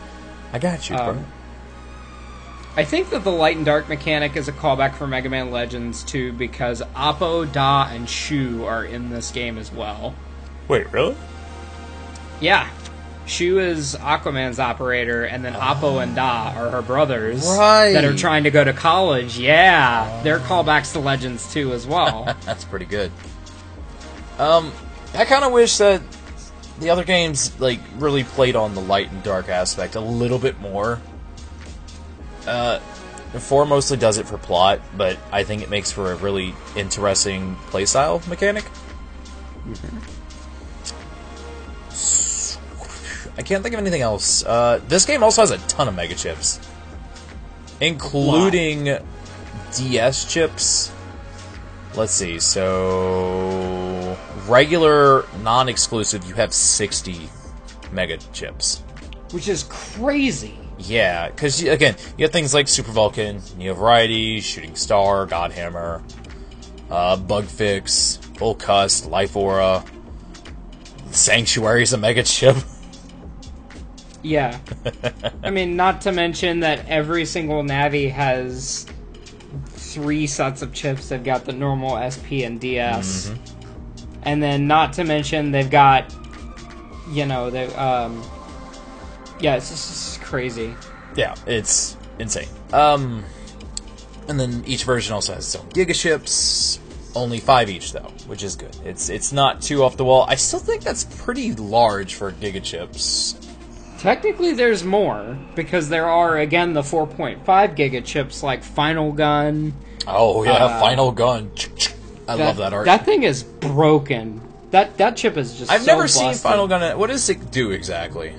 I 0.52 0.58
got 0.58 0.90
you, 0.90 0.96
Um, 0.96 1.14
bro. 1.16 1.24
I 2.76 2.84
think 2.84 3.10
that 3.10 3.24
the 3.24 3.30
light 3.30 3.56
and 3.56 3.64
dark 3.64 3.88
mechanic 3.88 4.36
is 4.36 4.48
a 4.48 4.52
callback 4.52 4.94
for 4.96 5.06
Mega 5.06 5.28
Man 5.30 5.50
Legends 5.50 6.02
2 6.04 6.32
because 6.32 6.82
Appo, 6.96 7.50
Dah, 7.50 7.88
and 7.90 8.08
Shu 8.10 8.64
are 8.64 8.84
in 8.84 9.10
this 9.10 9.30
game 9.30 9.56
as 9.58 9.70
well. 9.72 10.14
Wait, 10.68 10.92
really? 10.92 11.16
Yeah. 12.40 12.68
Shu 13.26 13.58
is 13.58 13.94
Aquaman's 13.96 14.58
operator, 14.60 15.24
and 15.24 15.42
then 15.42 15.54
Appo 15.54 16.02
and 16.02 16.14
Dah 16.14 16.52
are 16.56 16.68
her 16.70 16.82
brothers 16.82 17.46
Right. 17.46 17.92
that 17.94 18.04
are 18.04 18.14
trying 18.14 18.44
to 18.44 18.50
go 18.50 18.62
to 18.62 18.74
college. 18.74 19.38
Yeah, 19.38 20.20
they're 20.22 20.40
callbacks 20.40 20.92
to 20.92 20.98
Legends 20.98 21.50
2, 21.54 21.72
as 21.72 21.86
well. 21.86 22.24
That's 22.44 22.64
pretty 22.64 22.84
good. 22.84 23.10
Um, 24.38 24.72
I 25.14 25.24
kind 25.24 25.42
of 25.44 25.52
wish 25.52 25.78
that 25.78 26.02
the 26.80 26.90
other 26.90 27.04
games 27.04 27.58
like 27.60 27.80
really 27.96 28.24
played 28.24 28.56
on 28.56 28.74
the 28.74 28.80
light 28.82 29.10
and 29.10 29.22
dark 29.22 29.48
aspect 29.48 29.94
a 29.94 30.00
little 30.00 30.38
bit 30.40 30.60
more. 30.60 31.00
Uh, 32.46 32.78
four 33.38 33.64
mostly 33.64 33.96
does 33.96 34.18
it 34.18 34.26
for 34.28 34.36
plot, 34.36 34.80
but 34.98 35.16
I 35.32 35.44
think 35.44 35.62
it 35.62 35.70
makes 35.70 35.90
for 35.90 36.12
a 36.12 36.16
really 36.16 36.54
interesting 36.76 37.56
playstyle 37.70 38.26
mechanic. 38.28 38.64
I 43.36 43.42
can't 43.42 43.62
think 43.62 43.74
of 43.74 43.80
anything 43.80 44.02
else. 44.02 44.44
Uh, 44.44 44.80
this 44.88 45.04
game 45.04 45.22
also 45.22 45.42
has 45.42 45.50
a 45.50 45.58
ton 45.68 45.88
of 45.88 45.94
mega 45.94 46.14
chips, 46.14 46.60
including 47.80 48.98
DS 49.76 50.24
chips. 50.32 50.92
Let's 51.94 52.12
see. 52.12 52.38
So 52.40 54.16
regular, 54.46 55.24
non-exclusive, 55.42 56.24
you 56.26 56.34
have 56.34 56.52
sixty 56.54 57.28
mega 57.92 58.16
chips. 58.32 58.80
which 59.32 59.48
is 59.48 59.64
crazy. 59.64 60.58
Yeah, 60.78 61.28
because 61.28 61.62
again, 61.62 61.96
you 62.18 62.24
have 62.24 62.32
things 62.32 62.52
like 62.52 62.66
Super 62.68 62.90
Vulcan, 62.92 63.40
Neo 63.56 63.74
Variety, 63.74 64.40
Shooting 64.40 64.74
Star, 64.76 65.26
Godhammer, 65.26 66.02
uh, 66.90 67.16
Bug 67.16 67.44
Fix, 67.44 68.16
Full 68.36 68.56
Cust, 68.56 69.06
Life 69.06 69.36
Aura, 69.36 69.84
Sanctuary 71.10 71.82
is 71.84 71.92
a 71.92 71.96
mega 71.98 72.22
chip. 72.22 72.56
Yeah. 74.24 74.58
I 75.44 75.50
mean, 75.50 75.76
not 75.76 76.00
to 76.02 76.12
mention 76.12 76.60
that 76.60 76.88
every 76.88 77.26
single 77.26 77.62
Navi 77.62 78.10
has 78.10 78.86
three 79.68 80.26
sets 80.26 80.62
of 80.62 80.72
chips. 80.72 81.10
They've 81.10 81.22
got 81.22 81.44
the 81.44 81.52
normal 81.52 81.96
SP 82.10 82.42
and 82.42 82.58
DS. 82.58 83.32
And 84.22 84.42
then, 84.42 84.66
not 84.66 84.94
to 84.94 85.04
mention, 85.04 85.52
they've 85.52 85.70
got, 85.70 86.12
you 87.10 87.26
know, 87.26 87.50
they, 87.50 87.66
um, 87.74 88.22
yeah, 89.38 89.56
it's 89.56 89.68
just, 89.68 89.90
it's 89.90 90.16
just 90.16 90.22
crazy. 90.22 90.74
Yeah, 91.14 91.34
it's 91.46 91.96
insane. 92.18 92.48
Um, 92.72 93.22
and 94.26 94.40
then 94.40 94.64
each 94.66 94.84
version 94.84 95.12
also 95.12 95.34
has 95.34 95.54
its 95.54 95.56
own 95.56 95.68
Giga 95.70 95.94
chips. 95.94 96.80
Only 97.14 97.38
five 97.38 97.70
each 97.70 97.92
though, 97.92 98.10
which 98.26 98.42
is 98.42 98.56
good. 98.56 98.76
It's 98.84 99.08
it's 99.08 99.32
not 99.32 99.62
too 99.62 99.84
off 99.84 99.96
the 99.96 100.04
wall. 100.04 100.24
I 100.28 100.34
still 100.34 100.58
think 100.58 100.82
that's 100.82 101.04
pretty 101.22 101.52
large 101.54 102.14
for 102.14 102.32
Giga 102.32 102.60
chips. 102.60 103.36
Technically, 104.04 104.52
there's 104.52 104.84
more 104.84 105.38
because 105.54 105.88
there 105.88 106.04
are 106.04 106.36
again 106.36 106.74
the 106.74 106.82
4.5 106.82 107.42
giga 107.42 108.04
chips 108.04 108.42
like 108.42 108.62
Final 108.62 109.12
Gun. 109.12 109.72
Oh 110.06 110.44
yeah, 110.44 110.52
Uh, 110.62 110.78
Final 110.78 111.10
Gun. 111.10 111.50
I 112.28 112.34
love 112.34 112.58
that 112.58 112.74
art. 112.74 112.84
That 112.84 113.06
thing 113.06 113.22
is 113.22 113.42
broken. 113.42 114.42
That 114.72 114.98
that 114.98 115.16
chip 115.16 115.38
is 115.38 115.56
just. 115.56 115.70
I've 115.72 115.84
so 115.84 115.92
never 115.92 116.06
seen. 116.06 116.34
Final 116.34 116.68
Gun. 116.68 116.98
What 116.98 117.08
does 117.08 117.30
it 117.30 117.50
do 117.50 117.70
exactly? 117.70 118.34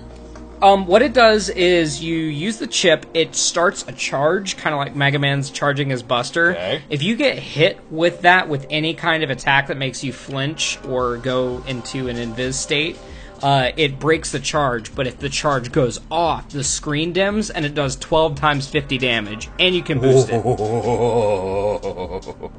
Um, 0.62 0.86
what 0.86 1.02
it 1.02 1.14
does 1.14 1.50
is 1.50 2.00
you 2.00 2.16
use 2.16 2.60
the 2.60 2.68
chip. 2.68 3.08
It 3.16 3.34
starts 3.36 3.86
a 3.88 3.92
charge, 3.92 4.58
kind 4.58 4.76
of 4.76 4.78
like 4.78 4.96
Mega 4.96 5.18
Man's 5.18 5.50
charging 5.50 5.90
his 5.90 6.04
Buster. 6.04 6.52
Okay. 6.52 6.84
If 6.92 7.02
you 7.02 7.16
get 7.16 7.40
hit 7.40 7.80
with 7.90 8.22
that 8.22 8.50
with 8.50 8.68
any 8.70 8.94
kind 8.94 9.24
of 9.24 9.32
attack 9.32 9.66
that 9.70 9.78
makes 9.78 10.04
you 10.04 10.14
flinch 10.14 10.78
or 10.88 11.18
go 11.18 11.64
into 11.66 12.08
an 12.08 12.18
invis 12.18 12.54
state, 12.54 13.00
uh, 13.42 13.72
it 13.78 14.00
breaks 14.00 14.32
the 14.32 14.40
charge. 14.40 14.94
But 14.96 15.08
if 15.08 15.20
the 15.20 15.30
charge 15.30 15.72
goes 15.72 16.00
off, 16.10 16.50
the 16.50 16.64
screen 16.64 17.14
dims 17.14 17.50
and 17.50 17.66
it 17.66 17.74
does 17.74 17.96
12 17.96 18.36
times 18.36 18.68
50 18.68 18.98
damage, 18.98 19.50
and 19.60 19.76
you 19.76 19.84
can 19.84 20.00
boost 20.00 20.30
it. 20.32 20.44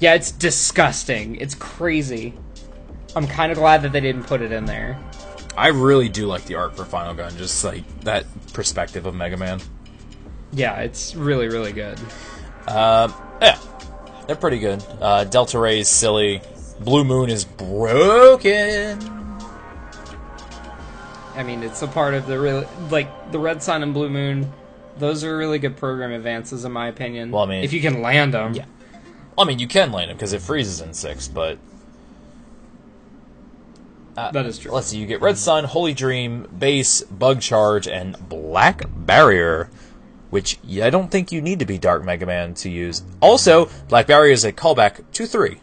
Yeah, 0.00 0.14
it's 0.14 0.30
disgusting. 0.30 1.36
It's 1.36 1.56
crazy. 1.56 2.32
I'm 3.16 3.26
kind 3.26 3.50
of 3.50 3.58
glad 3.58 3.82
that 3.82 3.92
they 3.92 4.00
didn't 4.00 4.24
put 4.24 4.42
it 4.42 4.52
in 4.52 4.64
there. 4.64 4.98
I 5.56 5.68
really 5.68 6.08
do 6.08 6.26
like 6.26 6.44
the 6.44 6.54
art 6.54 6.76
for 6.76 6.84
Final 6.84 7.14
Gun, 7.14 7.36
just 7.36 7.64
like 7.64 7.82
that 8.02 8.24
perspective 8.52 9.06
of 9.06 9.14
Mega 9.16 9.36
Man. 9.36 9.60
Yeah, 10.52 10.78
it's 10.80 11.16
really, 11.16 11.48
really 11.48 11.72
good. 11.72 11.98
Um, 12.68 13.12
yeah, 13.42 13.58
they're 14.26 14.36
pretty 14.36 14.60
good. 14.60 14.84
Uh, 15.00 15.24
Delta 15.24 15.58
Ray 15.58 15.80
is 15.80 15.88
silly. 15.88 16.42
Blue 16.78 17.02
Moon 17.02 17.28
is 17.28 17.44
broken. 17.44 19.17
I 21.38 21.44
mean, 21.44 21.62
it's 21.62 21.80
a 21.82 21.86
part 21.86 22.14
of 22.14 22.26
the 22.26 22.38
real 22.38 22.68
like 22.90 23.30
the 23.30 23.38
Red 23.38 23.62
Sun 23.62 23.84
and 23.84 23.94
Blue 23.94 24.10
Moon. 24.10 24.52
Those 24.98 25.22
are 25.22 25.36
really 25.36 25.60
good 25.60 25.76
program 25.76 26.10
advances, 26.10 26.64
in 26.64 26.72
my 26.72 26.88
opinion. 26.88 27.30
Well, 27.30 27.44
I 27.44 27.46
mean- 27.46 27.62
if 27.64 27.72
you 27.72 27.80
can 27.80 28.02
land 28.02 28.34
them, 28.34 28.54
Yeah. 28.54 28.64
I 29.38 29.44
mean, 29.44 29.60
you 29.60 29.68
can 29.68 29.92
land 29.92 30.10
them 30.10 30.16
because 30.16 30.32
it 30.32 30.42
freezes 30.42 30.80
in 30.80 30.92
six, 30.94 31.28
but 31.28 31.58
uh, 34.16 34.32
that 34.32 34.46
is 34.46 34.58
true. 34.58 34.72
let's 34.72 34.88
see. 34.88 34.98
You 34.98 35.06
get 35.06 35.20
Red 35.20 35.38
Sun, 35.38 35.62
Holy 35.62 35.94
Dream, 35.94 36.48
Bass, 36.58 37.02
Bug 37.02 37.40
Charge, 37.40 37.86
and 37.86 38.16
Black 38.28 38.82
Barrier, 38.88 39.70
which 40.30 40.58
I 40.82 40.90
don't 40.90 41.08
think 41.12 41.30
you 41.30 41.40
need 41.40 41.60
to 41.60 41.66
be 41.66 41.78
Dark 41.78 42.02
Mega 42.04 42.26
Man 42.26 42.54
to 42.54 42.68
use. 42.68 43.04
Also, 43.20 43.70
Black 43.88 44.08
Barrier 44.08 44.32
is 44.32 44.44
a 44.44 44.52
callback 44.52 45.04
to 45.12 45.24
three. 45.26 45.60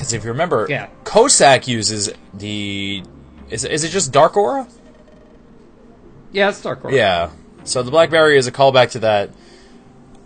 Because 0.00 0.14
if 0.14 0.24
you 0.24 0.30
remember, 0.30 0.66
Yeah. 0.66 0.88
Cossack 1.04 1.68
uses 1.68 2.10
the. 2.32 3.02
Is, 3.50 3.66
is 3.66 3.84
it 3.84 3.90
just 3.90 4.10
Dark 4.12 4.34
Aura? 4.34 4.66
Yeah, 6.32 6.48
it's 6.48 6.62
Dark 6.62 6.82
Aura. 6.86 6.94
Yeah. 6.94 7.28
So 7.64 7.82
the 7.82 7.90
Black 7.90 8.08
Barrier 8.08 8.38
is 8.38 8.46
a 8.46 8.52
callback 8.52 8.92
to 8.92 9.00
that. 9.00 9.28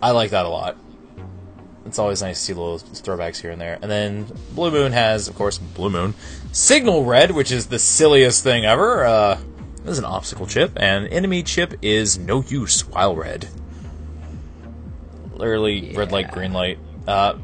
I 0.01 0.11
like 0.11 0.29
that 0.29 0.45
a 0.45 0.49
lot. 0.49 0.77
It's 1.85 1.99
always 1.99 2.21
nice 2.21 2.39
to 2.39 2.45
see 2.45 2.53
little 2.53 2.79
throwbacks 2.79 3.41
here 3.41 3.51
and 3.51 3.59
there. 3.59 3.77
And 3.81 3.91
then 3.91 4.27
Blue 4.53 4.71
Moon 4.71 4.93
has, 4.93 5.27
of 5.27 5.35
course, 5.35 5.57
Blue 5.57 5.89
Moon. 5.89 6.13
Signal 6.53 7.03
Red, 7.03 7.31
which 7.31 7.51
is 7.51 7.67
the 7.67 7.77
silliest 7.77 8.43
thing 8.43 8.63
ever. 8.63 9.03
Uh, 9.05 9.37
this 9.83 9.91
is 9.91 9.99
an 9.99 10.05
obstacle 10.05 10.47
chip, 10.47 10.71
and 10.77 11.05
enemy 11.09 11.43
chip 11.43 11.73
is 11.81 12.17
no 12.17 12.43
use 12.43 12.87
while 12.87 13.13
red. 13.13 13.49
Literally 15.33 15.91
red 15.93 16.13
light, 16.13 16.31
green 16.31 16.53
light. 16.53 16.79
Uh, 17.05 17.39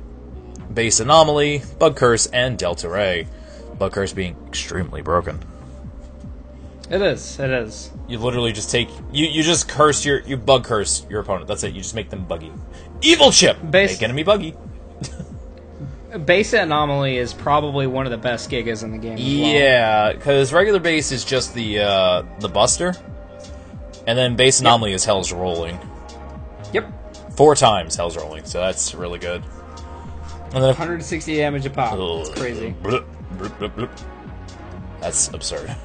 Bass 0.74 1.00
Anomaly, 1.00 1.64
Bug 1.80 1.96
Curse, 1.96 2.28
and 2.28 2.58
Delta 2.58 2.88
Ray. 2.90 3.28
Bug 3.78 3.94
Curse 3.94 4.14
being 4.14 4.36
extremely 4.48 5.02
broken. 5.02 5.40
It 6.90 7.02
is. 7.02 7.40
It 7.40 7.50
is. 7.50 7.90
You 8.10 8.18
literally 8.20 8.52
just 8.52 8.70
take 8.70 8.90
you 9.14 9.26
you 9.26 9.44
just 9.44 9.70
curse 9.70 10.04
your 10.06 10.20
you 10.24 10.36
bug 10.36 10.66
curse 10.66 11.06
your 11.10 11.22
opponent. 11.22 11.48
That's 11.48 11.64
it. 11.64 11.74
You 11.74 11.82
just 11.82 11.96
make 11.96 12.10
them 12.10 12.26
buggy. 12.26 12.52
Evil 13.02 13.32
chip. 13.32 13.58
Bass- 13.64 13.94
Make 13.94 14.04
enemy 14.04 14.24
buggy. 14.24 14.56
Bass 16.26 16.52
Anomaly 16.52 17.16
is 17.18 17.34
probably 17.34 17.88
one 17.88 18.06
of 18.06 18.12
the 18.12 18.18
best 18.18 18.50
Gigas 18.52 18.84
in 18.84 18.92
the 18.92 18.98
game. 18.98 19.18
Yeah, 19.18 20.12
because 20.12 20.52
regular 20.52 20.80
Bass 20.82 21.14
is 21.14 21.24
just 21.24 21.54
the 21.54 21.80
uh, 21.80 22.24
the 22.40 22.50
buster, 22.50 22.94
and 24.06 24.18
then 24.18 24.36
Bass 24.36 24.60
anomaly 24.60 24.92
is 24.92 25.06
Hell's 25.06 25.32
rolling 25.32 25.80
Yep. 26.74 26.92
four 27.38 27.56
times. 27.56 27.96
Hell's 27.96 28.18
rolling, 28.18 28.44
so 28.44 28.60
that's 28.60 28.94
really 28.94 29.20
good. 29.20 29.42
And 30.54 30.62
then 30.62 30.70
160 30.70 31.38
damage 31.38 31.66
a 31.66 31.70
pop. 31.70 31.98
It's 31.98 32.30
crazy. 32.30 32.76
Bloop, 32.84 33.06
bloop, 33.38 33.74
bloop. 33.74 34.02
That's 35.00 35.30
absurd. 35.30 35.76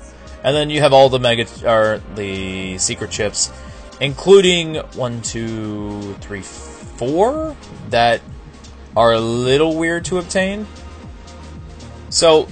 And 0.42 0.57
then 0.57 0.70
you 0.70 0.81
have 0.81 0.92
all 0.92 1.09
the 1.09 1.20
mega 1.20 1.46
or 1.64 2.02
the 2.14 2.76
secret 2.79 3.11
chips, 3.11 3.52
including 4.00 4.76
one, 4.94 5.22
two, 5.22 6.14
three, 6.20 6.42
four 6.42 7.57
that 7.90 8.20
are 8.96 9.12
a 9.12 9.20
little 9.20 9.76
weird 9.76 10.05
to 10.07 10.18
obtain. 10.18 10.66
So 12.09 12.48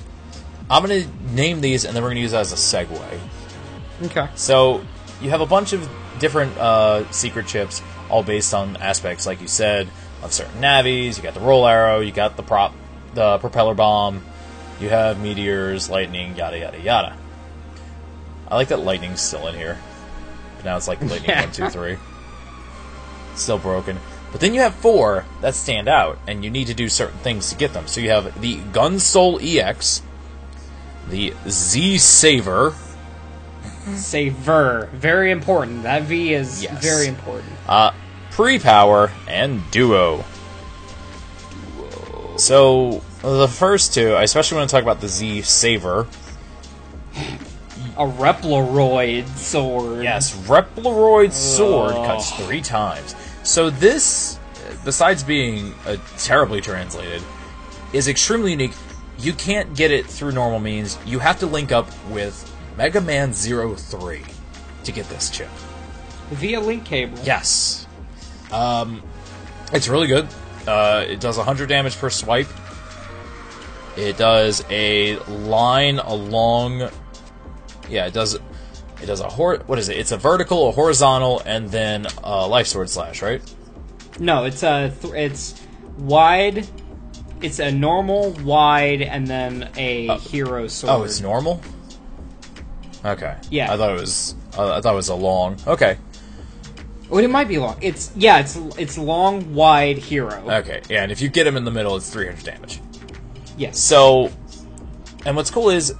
I'm 0.70 0.82
gonna 0.82 1.04
name 1.32 1.60
these, 1.60 1.84
and 1.84 1.96
then 1.96 2.02
we're 2.02 2.10
gonna 2.10 2.20
use 2.20 2.32
that 2.32 2.40
as 2.40 2.52
a 2.52 2.56
segue. 2.56 3.20
Okay. 4.04 4.28
So 4.34 4.84
you 5.20 5.30
have 5.30 5.40
a 5.40 5.46
bunch 5.46 5.72
of 5.72 5.88
different 6.18 6.56
uh, 6.58 7.10
secret 7.10 7.46
chips, 7.46 7.82
all 8.08 8.22
based 8.22 8.54
on 8.54 8.76
aspects, 8.76 9.26
like 9.26 9.40
you 9.40 9.48
said, 9.48 9.88
of 10.24 10.32
certain 10.32 10.60
navies. 10.60 11.16
You 11.16 11.22
got 11.22 11.34
the 11.34 11.40
roll 11.40 11.66
arrow, 11.66 12.00
you 12.00 12.10
got 12.10 12.36
the 12.36 12.42
prop, 12.42 12.72
the 13.14 13.38
propeller 13.38 13.74
bomb, 13.74 14.24
you 14.80 14.88
have 14.88 15.20
meteors, 15.20 15.88
lightning, 15.88 16.34
yada 16.36 16.58
yada 16.58 16.80
yada. 16.80 17.16
I 18.48 18.56
like 18.56 18.68
that 18.68 18.80
lightning's 18.80 19.20
still 19.20 19.46
in 19.46 19.54
here. 19.54 19.78
But 20.56 20.64
now 20.64 20.76
it's 20.76 20.88
like 20.88 21.00
lightning 21.00 21.30
Yeah. 21.30 21.40
one, 21.44 21.52
two, 21.52 21.68
three. 21.68 21.98
Still 23.36 23.58
broken. 23.58 23.98
But 24.32 24.40
then 24.40 24.52
you 24.54 24.60
have 24.62 24.74
four 24.74 25.24
that 25.42 25.54
stand 25.54 25.88
out, 25.88 26.18
and 26.26 26.44
you 26.44 26.50
need 26.50 26.66
to 26.66 26.74
do 26.74 26.88
certain 26.88 27.18
things 27.18 27.50
to 27.50 27.56
get 27.56 27.72
them. 27.72 27.86
So 27.86 28.00
you 28.00 28.10
have 28.10 28.40
the 28.40 28.56
Gun 28.72 28.98
Soul 28.98 29.38
EX, 29.40 30.02
the 31.08 31.32
Z 31.48 31.98
Saver, 31.98 32.74
Saver. 33.94 34.88
Very 34.92 35.30
important. 35.30 35.82
That 35.82 36.02
V 36.02 36.32
is 36.34 36.62
Yes. 36.62 36.82
very 36.82 37.06
important. 37.06 37.52
Uh, 37.68 37.92
pre-power 38.34 39.12
and 39.28 39.62
duo. 39.70 40.24
So 42.36 43.00
the 43.22 43.46
first 43.46 43.94
two, 43.94 44.14
I 44.14 44.24
especially 44.24 44.58
want 44.58 44.68
to 44.68 44.74
talk 44.74 44.82
about 44.82 45.00
the 45.00 45.06
Z 45.06 45.42
Saver. 45.42 46.08
A 47.96 48.04
Reploroid 48.04 49.28
sword. 49.36 50.02
Yes, 50.02 50.36
Reploroid 50.48 51.30
sword 51.32 51.94
Ugh. 51.94 52.06
cuts 52.06 52.32
three 52.32 52.60
times. 52.60 53.14
So 53.44 53.70
this, 53.70 54.40
besides 54.84 55.22
being 55.22 55.72
uh, 55.86 55.96
terribly 56.18 56.60
translated, 56.60 57.22
is 57.92 58.08
extremely 58.08 58.50
unique. 58.50 58.72
You 59.16 59.32
can't 59.32 59.76
get 59.76 59.92
it 59.92 60.06
through 60.06 60.32
normal 60.32 60.58
means. 60.58 60.98
You 61.06 61.20
have 61.20 61.38
to 61.38 61.46
link 61.46 61.70
up 61.70 61.88
with 62.10 62.52
Mega 62.76 63.00
Man 63.00 63.32
Zero 63.32 63.76
Three 63.76 64.24
to 64.82 64.90
get 64.90 65.08
this 65.08 65.30
chip. 65.30 65.48
Via 66.30 66.58
link 66.58 66.84
cable. 66.84 67.16
Yes. 67.22 67.83
Um, 68.54 69.02
it's 69.72 69.88
really 69.88 70.06
good. 70.06 70.28
Uh, 70.66 71.04
it 71.06 71.20
does 71.20 71.36
100 71.36 71.68
damage 71.68 71.96
per 71.98 72.08
swipe. 72.10 72.48
It 73.96 74.16
does 74.16 74.64
a 74.70 75.16
line 75.26 75.98
along. 75.98 76.88
Yeah, 77.88 78.06
it 78.06 78.12
does. 78.14 78.34
It 78.34 79.06
does 79.06 79.20
a 79.20 79.28
hor. 79.28 79.58
What 79.66 79.78
is 79.78 79.88
it? 79.88 79.98
It's 79.98 80.12
a 80.12 80.16
vertical, 80.16 80.68
a 80.68 80.72
horizontal, 80.72 81.42
and 81.44 81.68
then 81.68 82.06
a 82.22 82.46
life 82.46 82.66
sword 82.66 82.88
slash, 82.88 83.22
right? 83.22 83.42
No, 84.18 84.44
it's 84.44 84.62
a 84.62 84.92
th- 85.00 85.14
it's 85.14 85.60
wide. 85.98 86.66
It's 87.42 87.58
a 87.58 87.70
normal 87.70 88.30
wide 88.42 89.02
and 89.02 89.26
then 89.26 89.70
a 89.76 90.16
hero 90.18 90.66
sword. 90.66 90.90
Oh, 90.92 91.02
it's 91.04 91.20
normal. 91.20 91.60
Okay. 93.04 93.36
Yeah. 93.50 93.72
I 93.72 93.76
thought 93.76 93.90
it 93.90 94.00
was. 94.00 94.34
I 94.52 94.80
thought 94.80 94.92
it 94.92 94.96
was 94.96 95.08
a 95.08 95.14
long. 95.14 95.58
Okay. 95.66 95.98
Oh, 97.10 97.18
it 97.18 97.28
might 97.30 97.48
be 97.48 97.58
long. 97.58 97.76
It's 97.80 98.10
yeah. 98.16 98.38
It's 98.40 98.56
it's 98.78 98.96
long, 98.98 99.54
wide 99.54 99.98
hero. 99.98 100.42
Okay. 100.60 100.80
Yeah, 100.88 101.02
and 101.02 101.12
if 101.12 101.20
you 101.20 101.28
get 101.28 101.46
him 101.46 101.56
in 101.56 101.64
the 101.64 101.70
middle, 101.70 101.96
it's 101.96 102.10
300 102.10 102.44
damage. 102.44 102.80
yes. 103.58 103.78
So, 103.78 104.30
and 105.26 105.36
what's 105.36 105.50
cool 105.50 105.70
is 105.70 105.94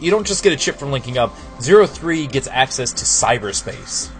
you 0.00 0.10
don't 0.10 0.26
just 0.26 0.42
get 0.42 0.52
a 0.52 0.56
chip 0.56 0.76
from 0.76 0.90
linking 0.90 1.16
up. 1.16 1.32
Zero 1.62 1.86
Three 1.86 2.26
gets 2.26 2.48
access 2.48 2.92
to 2.92 3.04
cyberspace, 3.04 4.10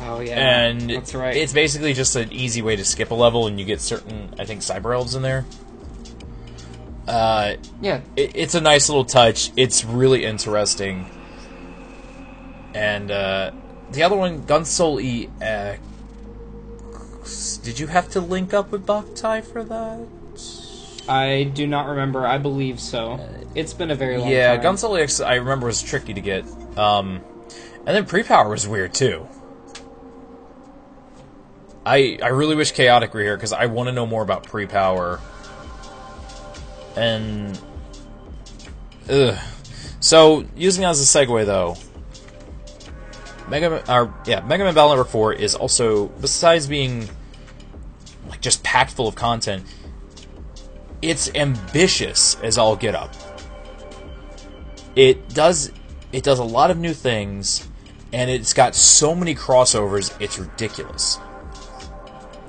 Oh 0.00 0.20
yeah. 0.20 0.66
and 0.66 0.90
that's 0.90 1.14
right. 1.14 1.34
it's 1.36 1.52
basically 1.52 1.94
just 1.94 2.14
an 2.16 2.30
easy 2.32 2.60
way 2.62 2.76
to 2.76 2.84
skip 2.84 3.10
a 3.10 3.14
level, 3.14 3.46
and 3.46 3.58
you 3.58 3.64
get 3.64 3.80
certain, 3.80 4.34
I 4.38 4.44
think, 4.44 4.60
cyber 4.60 4.94
elves 4.94 5.14
in 5.14 5.22
there. 5.22 5.44
Uh, 7.08 7.54
yeah. 7.80 8.00
it, 8.16 8.32
it's 8.34 8.54
a 8.54 8.60
nice 8.60 8.88
little 8.88 9.04
touch. 9.04 9.50
It's 9.56 9.84
really 9.84 10.24
interesting, 10.24 11.08
and 12.74 13.10
uh, 13.10 13.50
the 13.90 14.02
other 14.02 14.16
one, 14.16 14.42
Gunsoul 14.42 15.02
E. 15.02 15.28
Uh, 15.42 15.76
did 17.62 17.78
you 17.78 17.86
have 17.86 18.08
to 18.10 18.20
link 18.20 18.52
up 18.52 18.72
with 18.72 18.86
Boktai 18.86 19.44
for 19.44 19.62
that? 19.64 20.06
I 21.08 21.44
do 21.44 21.66
not 21.66 21.88
remember. 21.88 22.26
I 22.26 22.38
believe 22.38 22.80
so. 22.80 23.20
It's 23.54 23.74
been 23.74 23.90
a 23.90 23.94
very 23.94 24.16
long 24.16 24.26
time. 24.26 24.32
Yeah, 24.32 24.56
time. 24.56 24.76
Gunsoul 24.76 25.00
X 25.00 25.20
I 25.20 25.34
remember 25.34 25.66
was 25.66 25.82
tricky 25.82 26.14
to 26.14 26.20
get. 26.20 26.44
Um, 26.76 27.20
and 27.84 27.96
then 27.96 28.06
pre-power 28.06 28.48
was 28.48 28.66
weird 28.66 28.94
too. 28.94 29.28
I 31.84 32.18
I 32.22 32.28
really 32.28 32.54
wish 32.54 32.72
Chaotic 32.72 33.12
were 33.12 33.20
here 33.20 33.36
because 33.36 33.52
I 33.52 33.66
want 33.66 33.88
to 33.88 33.92
know 33.92 34.06
more 34.06 34.22
about 34.22 34.44
pre-power. 34.44 35.20
And 36.96 37.58
ugh. 39.08 39.36
So 40.00 40.44
using 40.56 40.82
that 40.82 40.90
as 40.90 41.00
a 41.00 41.18
segue 41.18 41.44
though, 41.46 41.76
Mega 43.52 43.68
Man, 43.68 43.82
or 43.86 44.14
yeah, 44.24 44.40
Mega 44.40 44.64
Man 44.64 44.72
Battle 44.72 44.88
Network 44.88 45.08
Four 45.08 45.34
is 45.34 45.54
also 45.54 46.06
besides 46.08 46.66
being 46.66 47.06
like 48.30 48.40
just 48.40 48.64
packed 48.64 48.92
full 48.92 49.06
of 49.06 49.14
content, 49.14 49.66
it's 51.02 51.30
ambitious 51.34 52.38
as 52.42 52.56
all 52.56 52.76
get 52.76 52.94
up. 52.94 53.14
It 54.96 55.28
does 55.28 55.70
it 56.12 56.22
does 56.24 56.38
a 56.38 56.44
lot 56.44 56.70
of 56.70 56.78
new 56.78 56.94
things 56.94 57.68
and 58.10 58.30
it's 58.30 58.54
got 58.54 58.74
so 58.74 59.14
many 59.14 59.34
crossovers 59.34 60.18
it's 60.18 60.38
ridiculous. 60.38 61.18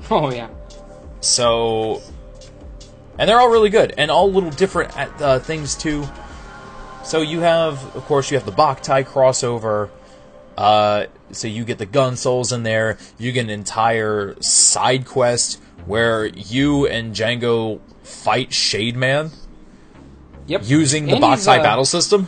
Oh 0.09 0.31
yeah. 0.31 0.47
so 1.19 2.01
and 3.19 3.27
they're 3.27 3.41
all 3.41 3.49
really 3.49 3.69
good 3.69 3.93
and 3.97 4.09
all 4.09 4.31
little 4.31 4.51
different 4.51 4.95
uh, 4.97 5.39
things 5.39 5.75
too. 5.75 6.07
So 7.03 7.19
you 7.19 7.41
have 7.41 7.93
of 7.93 8.05
course 8.05 8.31
you 8.31 8.37
have 8.37 8.45
the 8.45 8.53
Boktai 8.53 9.03
crossover 9.05 9.89
uh, 10.57 11.05
so 11.31 11.47
you 11.47 11.63
get 11.65 11.77
the 11.77 11.85
gun 11.85 12.15
souls 12.15 12.51
in 12.51 12.63
there 12.63 12.97
you 13.17 13.31
get 13.31 13.41
an 13.43 13.49
entire 13.49 14.35
side 14.41 15.05
quest 15.05 15.61
where 15.85 16.25
you 16.27 16.87
and 16.87 17.13
Django 17.15 17.79
fight 18.03 18.53
Shade 18.53 18.95
Man 18.95 19.31
Yep. 20.47 20.61
using 20.65 21.05
the 21.05 21.13
And 21.13 21.21
box 21.21 21.47
uh, 21.47 21.57
battle 21.63 21.85
system. 21.85 22.27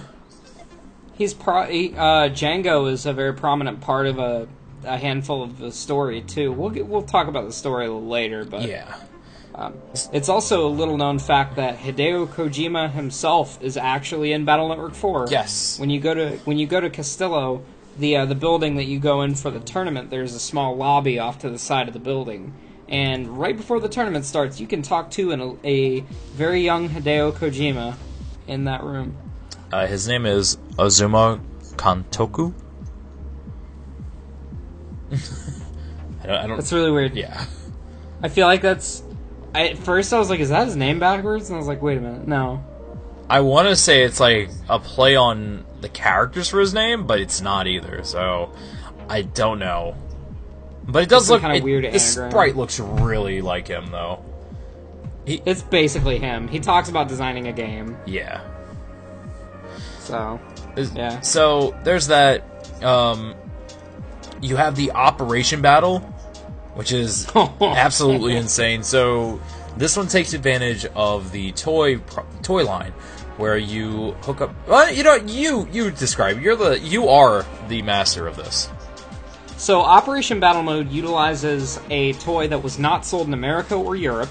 He's 1.18 1.34
pro. 1.34 1.64
He, 1.64 1.94
uh, 1.94 2.30
Django 2.30 2.90
is 2.92 3.06
a 3.06 3.14
very 3.14 3.34
prominent 3.34 3.82
part 3.82 4.08
of 4.08 4.20
a, 4.20 4.48
a 4.86 4.98
handful 4.98 5.44
of 5.44 5.58
the 5.58 5.72
story 5.72 6.22
too. 6.22 6.52
We'll 6.52 6.70
get, 6.70 6.88
we'll 6.88 7.02
talk 7.04 7.28
about 7.28 7.46
the 7.46 7.54
story 7.54 7.86
a 7.88 7.92
little 7.94 8.08
later, 8.08 8.44
but 8.46 8.64
Yeah. 8.64 8.94
um, 9.54 9.74
it's 10.14 10.30
also 10.30 10.66
a 10.68 10.70
little 10.70 10.98
known 10.98 11.20
fact 11.20 11.56
that 11.58 11.78
Hideo 11.78 12.28
Kojima 12.28 12.92
himself 12.92 13.62
is 13.62 13.78
actually 13.78 14.32
in 14.34 14.44
Battle 14.46 14.70
Network 14.70 14.94
Four. 14.94 15.28
Yes. 15.30 15.80
When 15.80 15.90
you 15.90 16.00
go 16.00 16.14
to 16.14 16.32
when 16.46 16.58
you 16.58 16.68
go 16.68 16.80
to 16.82 16.90
Castillo, 16.90 17.64
the 17.98 18.18
uh, 18.18 18.26
the 18.26 18.36
building 18.36 18.76
that 18.76 18.86
you 18.86 19.00
go 19.00 19.22
in 19.22 19.36
for 19.36 19.52
the 19.52 19.60
tournament, 19.60 20.10
there's 20.10 20.34
a 20.34 20.40
small 20.40 20.76
lobby 20.76 21.20
off 21.20 21.40
to 21.40 21.50
the 21.50 21.60
side 21.60 21.88
of 21.88 21.94
the 21.94 22.00
building. 22.00 22.54
And 22.88 23.40
right 23.40 23.58
before 23.58 23.80
the 23.80 23.90
tournament 23.90 24.26
starts, 24.26 24.60
you 24.60 24.68
can 24.68 24.82
talk 24.84 25.10
to 25.12 25.32
an, 25.32 25.60
a 25.64 26.02
very 26.34 26.62
young 26.62 26.90
Hideo 26.90 27.32
Kojima 27.32 27.96
in 28.48 28.66
that 28.66 28.84
room. 28.84 29.18
Uh, 29.72 29.88
his 29.88 30.08
name 30.08 30.26
is 30.26 30.58
Azuma 30.78 31.40
Kantoku. 31.78 32.54
I 35.12 36.28
don't. 36.28 36.36
I 36.36 36.48
don't 36.48 36.58
That's 36.58 36.72
really 36.74 36.92
weird. 36.92 37.16
yeah. 37.16 37.46
I 38.22 38.30
feel 38.30 38.48
like 38.48 38.62
that's. 38.62 39.04
I, 39.54 39.70
at 39.70 39.78
first, 39.78 40.14
I 40.14 40.20
was 40.20 40.30
like, 40.30 40.40
"Is 40.40 40.50
that 40.50 40.66
his 40.66 40.76
name 40.76 41.00
backwards?" 41.00 41.50
And 41.50 41.56
I 41.56 41.60
was 41.60 41.68
like, 41.68 41.82
"Wait 41.82 41.98
a 41.98 42.02
minute, 42.02 42.28
no." 42.28 42.64
I 43.30 43.40
want 43.40 43.68
to 43.70 43.76
say 43.76 44.04
it's 44.04 44.20
like 44.20 44.50
a 44.70 44.80
play 44.80 45.16
on 45.16 45.66
the 45.86 45.90
characters 45.90 46.50
for 46.50 46.60
his 46.60 46.74
name, 46.74 47.06
but 47.06 47.20
it's 47.20 47.42
not 47.42 47.68
either. 47.68 48.04
So 48.04 48.52
I 49.08 49.22
don't 49.22 49.60
know. 49.60 49.96
But 50.88 51.04
it 51.04 51.10
does 51.10 51.24
It's 51.24 51.30
look 51.30 51.42
kinda 51.42 51.64
weird 51.64 51.86
The 51.94 52.00
sprite 52.00 52.56
looks 52.56 52.80
really 52.80 53.42
like 53.42 53.68
him, 53.68 53.92
though. 53.92 54.24
He, 55.26 55.42
it's 55.46 55.62
basically 55.62 56.18
him. 56.18 56.48
He 56.48 56.60
talks 56.60 56.90
about 56.90 57.08
designing 57.08 57.48
a 57.48 57.54
game, 57.54 57.98
Yeah. 58.06 58.42
so 60.00 60.40
Yeah. 60.76 61.22
So 61.22 61.76
there's 61.84 62.08
that. 62.08 62.44
Um, 62.84 63.36
you 64.42 64.56
have 64.58 64.76
the 64.76 64.92
operation 64.92 65.62
battle, 65.62 66.00
which 66.74 66.92
is 66.92 67.28
absolutely 67.62 68.36
insane. 68.36 68.84
So 68.84 69.40
this 69.78 69.96
one 69.98 70.08
takes 70.08 70.34
advantage 70.34 70.86
of 70.96 71.32
the 71.32 71.52
toy 71.54 71.98
pro- 72.00 72.26
toy 72.44 72.66
line, 72.66 72.94
where 73.38 73.58
you 73.58 74.12
hook 74.22 74.42
up. 74.42 74.54
Well, 74.68 74.92
you 74.92 75.04
know, 75.04 75.16
you 75.16 75.68
you 75.72 75.92
describe. 75.92 76.42
You're 76.42 76.56
the 76.56 76.80
you 76.80 77.10
are 77.10 77.46
the 77.68 77.82
master 77.82 78.28
of 78.28 78.36
this. 78.36 78.70
So, 79.58 79.82
Operation 79.82 80.40
Battle 80.42 80.64
Mode 80.64 80.92
utilizes 80.92 81.80
a 81.90 82.14
toy 82.14 82.50
that 82.50 82.62
was 82.62 82.78
not 82.78 83.06
sold 83.06 83.28
in 83.28 83.34
America 83.34 83.76
or 83.76 83.96
Europe. 83.96 84.30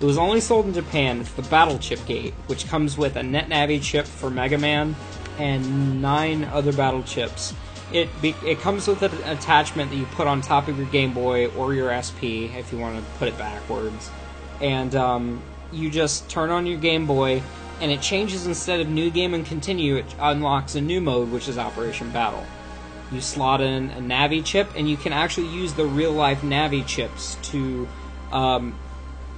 It 0.00 0.04
was 0.04 0.18
only 0.18 0.40
sold 0.40 0.66
in 0.66 0.74
Japan. 0.74 1.20
It's 1.20 1.32
the 1.32 1.42
Battle 1.42 1.78
Chip 1.78 2.04
Gate, 2.04 2.34
which 2.48 2.66
comes 2.66 2.98
with 2.98 3.16
a 3.16 3.20
NetNavi 3.20 3.80
chip 3.80 4.06
for 4.06 4.28
Mega 4.28 4.58
Man 4.58 4.96
and 5.38 6.02
nine 6.02 6.44
other 6.44 6.72
battle 6.72 7.02
chips. 7.02 7.54
It 7.92 8.08
be, 8.20 8.34
it 8.44 8.58
comes 8.58 8.88
with 8.88 9.02
an 9.02 9.12
attachment 9.24 9.90
that 9.90 9.96
you 9.96 10.06
put 10.06 10.26
on 10.26 10.40
top 10.40 10.66
of 10.68 10.76
your 10.76 10.88
Game 10.88 11.14
Boy 11.14 11.46
or 11.50 11.72
your 11.72 11.90
SP 11.94 12.50
if 12.58 12.72
you 12.72 12.78
want 12.78 12.98
to 12.98 13.04
put 13.18 13.28
it 13.28 13.38
backwards, 13.38 14.10
and 14.60 14.94
um, 14.96 15.42
you 15.72 15.90
just 15.90 16.28
turn 16.28 16.50
on 16.50 16.66
your 16.66 16.78
Game 16.78 17.06
Boy, 17.06 17.40
and 17.80 17.90
it 17.90 18.00
changes 18.00 18.46
instead 18.46 18.80
of 18.80 18.88
New 18.88 19.10
Game 19.10 19.34
and 19.34 19.44
Continue. 19.44 19.96
It 19.96 20.14
unlocks 20.18 20.74
a 20.74 20.80
new 20.80 21.00
mode, 21.00 21.30
which 21.30 21.48
is 21.48 21.58
Operation 21.58 22.10
Battle 22.10 22.46
you 23.12 23.20
slot 23.20 23.60
in 23.60 23.90
a 23.90 24.00
Navi 24.00 24.44
chip, 24.44 24.68
and 24.76 24.88
you 24.88 24.96
can 24.96 25.12
actually 25.12 25.48
use 25.48 25.74
the 25.74 25.86
real 25.86 26.12
life 26.12 26.40
Navi 26.40 26.86
chips 26.86 27.36
to. 27.42 27.88
Um, 28.32 28.78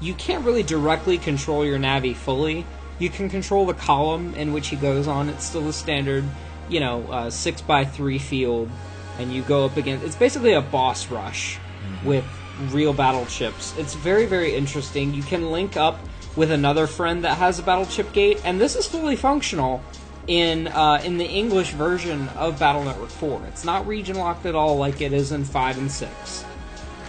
you 0.01 0.15
can't 0.15 0.45
really 0.45 0.63
directly 0.63 1.19
control 1.19 1.65
your 1.65 1.79
Navi 1.79 2.15
fully. 2.15 2.65
You 2.99 3.11
can 3.11 3.29
control 3.29 3.67
the 3.67 3.75
column 3.75 4.35
in 4.35 4.53
which 4.53 4.69
he 4.69 4.77
goes 4.77 5.07
on. 5.07 5.29
It's 5.29 5.45
still 5.45 5.69
a 5.69 5.73
standard, 5.73 6.25
you 6.69 6.81
know, 6.81 7.03
uh, 7.11 7.31
six 7.31 7.61
by 7.61 7.85
three 7.85 8.19
field, 8.19 8.71
and 9.19 9.33
you 9.33 9.43
go 9.43 9.67
up 9.67 9.77
against. 9.77 10.05
It's 10.05 10.17
basically 10.17 10.55
a 10.55 10.63
boss 10.63 11.11
rush 11.11 11.59
with 12.05 12.25
real 12.71 12.93
battle 12.93 13.27
chips. 13.27 13.75
It's 13.77 13.95
very 13.95 14.27
very 14.27 14.55
interesting. 14.55 15.13
You 15.15 15.23
can 15.23 15.51
link 15.51 15.77
up 15.77 15.99
with 16.39 16.53
another 16.53 16.87
friend 16.87 17.25
that 17.25 17.37
has 17.37 17.59
a 17.59 17.63
battle 17.65 17.85
chip 17.85 18.13
gate, 18.13 18.41
and 18.45 18.61
this 18.61 18.77
is 18.77 18.87
fully 18.87 19.17
functional 19.17 19.83
in 20.29 20.69
uh, 20.69 21.03
in 21.05 21.19
the 21.19 21.27
English 21.27 21.73
version 21.73 22.29
of 22.31 22.59
Battle 22.61 22.85
Network 22.85 23.11
4. 23.11 23.43
It's 23.49 23.65
not 23.65 23.87
region 23.89 24.17
locked 24.17 24.47
at 24.47 24.55
all 24.55 24.77
like 24.77 25.01
it 25.01 25.13
is 25.13 25.33
in 25.33 25.45
5 25.45 25.79
and 25.79 25.91
6, 25.91 26.45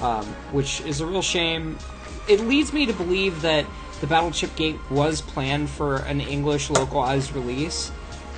um, 0.02 0.26
which 0.52 0.82
is 0.82 1.00
a 1.00 1.06
real 1.06 1.22
shame. 1.22 1.78
It 2.28 2.42
leads 2.42 2.74
me 2.74 2.88
to 2.88 2.94
believe 2.94 3.44
that 3.44 3.68
the 4.02 4.08
Battle 4.08 4.32
Chip 4.32 4.56
Gate 4.56 4.78
was 4.90 5.22
planned 5.22 5.70
for 5.70 5.98
an 5.98 6.22
English 6.22 6.72
localized 6.72 7.34
release. 7.34 7.92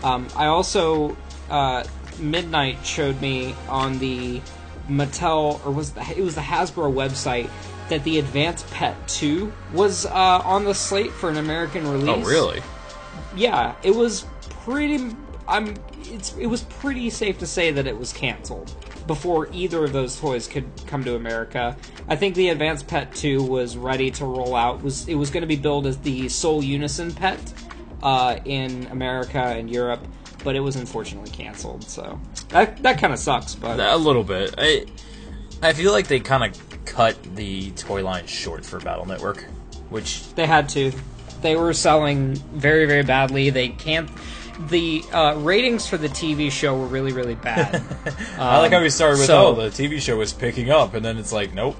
Um, 0.04 0.28
I 0.36 0.48
also 0.48 1.16
uh, 1.50 1.86
Midnight 2.20 2.86
showed 2.86 3.22
me 3.22 3.56
on 3.70 4.00
the 4.00 4.42
Mattel 4.90 5.66
or 5.66 5.72
was 5.72 5.94
it 5.96 6.22
was 6.22 6.36
the 6.36 6.42
Hasbro 6.42 6.94
website 6.94 7.50
that 7.92 8.04
the 8.04 8.18
Advanced 8.20 8.70
Pet 8.72 8.96
2 9.08 9.52
was 9.74 10.06
uh, 10.06 10.10
on 10.44 10.64
the 10.66 10.74
slate 10.74 11.12
for 11.12 11.30
an 11.30 11.38
American 11.38 11.88
release 11.88 12.10
Oh, 12.10 12.28
really? 12.28 12.62
yeah, 13.36 13.76
it 13.84 13.96
was 13.96 14.26
pretty. 14.66 15.16
I'm. 15.48 15.76
It's. 16.06 16.36
It 16.38 16.48
was 16.48 16.62
pretty 16.64 17.10
safe 17.10 17.38
to 17.40 17.48
say 17.48 17.72
that 17.72 17.86
it 17.88 17.98
was 17.98 18.12
canceled 18.14 18.74
before 19.08 19.50
either 19.52 19.84
of 19.84 19.92
those 19.94 20.18
toys 20.20 20.48
could 20.48 20.66
come 20.88 21.04
to 21.04 21.16
America. 21.16 21.76
I 22.08 22.16
think 22.16 22.36
the 22.36 22.50
Advanced 22.50 22.88
Pet 22.88 23.14
Two 23.14 23.44
was 23.44 23.76
ready 23.78 24.10
to 24.12 24.26
roll 24.26 24.56
out. 24.56 24.82
Was 24.82 25.08
it 25.08 25.16
was 25.16 25.30
going 25.30 25.42
to 25.42 25.48
be 25.48 25.56
billed 25.58 25.86
as 25.88 25.98
the 25.98 26.30
sole 26.30 26.64
Unison 26.64 27.14
Pet 27.14 27.40
uh, 28.04 28.40
in 28.46 28.88
America 28.92 29.40
and 29.40 29.70
Europe, 29.70 30.02
but 30.44 30.56
it 30.56 30.62
was 30.62 30.76
unfortunately 30.78 31.32
canceled. 31.32 31.84
So 31.90 32.20
that 32.50 32.82
that 32.84 33.00
kind 33.00 33.12
of 33.12 33.20
sucks. 33.20 33.56
But 33.56 33.80
A 33.80 33.98
little 33.98 34.24
bit. 34.24 34.56
I 34.58 34.86
I 35.62 35.74
feel 35.74 35.92
like 35.92 36.08
they 36.08 36.20
kind 36.20 36.44
of 36.56 36.71
cut 36.86 37.18
the 37.36 37.72
toy 37.72 38.04
line 38.04 38.28
short 38.28 38.66
for 38.66 38.80
Battle 38.80 39.06
Network, 39.06 39.44
which 39.90 40.34
They 40.36 40.46
had 40.46 40.70
to. 40.70 40.92
They 41.42 41.56
were 41.56 41.74
selling 41.74 42.36
very, 42.36 42.86
very 42.86 43.04
badly. 43.04 43.50
They 43.50 43.70
can't. 43.70 44.10
The 44.70 45.02
uh, 45.12 45.36
ratings 45.38 45.88
for 45.88 45.98
the 45.98 46.10
TV 46.10 46.52
show 46.52 46.78
were 46.78 46.86
really, 46.86 47.14
really 47.14 47.34
bad. 47.36 47.82
I 48.38 48.60
like 48.60 48.72
how 48.72 48.82
we 48.82 48.90
started 48.92 49.18
with 49.18 49.28
so- 49.28 49.48
oh 49.48 49.56
the 49.56 49.70
TV 49.70 50.00
show 50.00 50.18
was 50.18 50.34
picking 50.34 50.70
up, 50.70 50.94
and 50.94 51.04
then 51.04 51.18
it's 51.18 51.32
like 51.34 51.54
nope. 51.54 51.76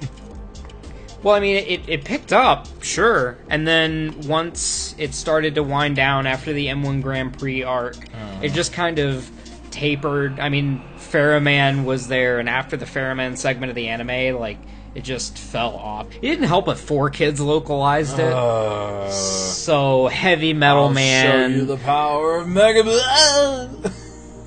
well, 1.22 1.36
I 1.36 1.40
mean, 1.40 1.58
it, 1.58 1.88
it 1.88 2.06
picked 2.06 2.34
up, 2.34 2.68
sure, 2.82 3.38
and 3.50 3.68
then 3.68 4.22
once 4.22 4.96
it 4.98 5.14
started 5.14 5.54
to 5.56 5.64
wind 5.64 5.96
down 5.96 6.26
after 6.26 6.54
the 6.54 6.68
N1 6.68 7.04
Grand 7.04 7.38
Prix 7.38 7.62
arc, 7.62 7.98
it 8.42 8.50
just 8.54 8.74
kind 8.74 8.98
of 8.98 9.30
tapered. 9.70 10.40
I 10.40 10.50
mean, 10.50 10.82
Pharaohman 10.98 11.84
was 11.86 12.08
there, 12.08 12.40
and 12.40 12.50
after 12.50 12.78
the 12.78 12.86
Pharaohman 12.86 13.38
segment 13.38 13.70
of 13.70 13.76
the 13.76 13.90
anime, 13.90 14.40
like 14.40 14.58
it 14.96 15.04
just 15.04 15.38
fell 15.38 15.76
off. 15.76 16.08
It 16.16 16.22
didn't 16.22 16.46
help 16.48 16.68
if 16.68 16.80
Four 16.80 17.10
Kids 17.10 17.40
localized 17.40 18.20
it. 18.20 18.32
Uh, 18.34 19.10
so 19.10 20.08
heavy 20.08 20.54
metal 20.54 20.86
I'll 20.86 20.94
man. 20.94 21.52
show 21.52 21.58
you 21.58 21.66
the 21.66 21.78
power 21.78 22.38
of 22.38 22.48
Mega 22.48 22.84
Man. 22.84 23.94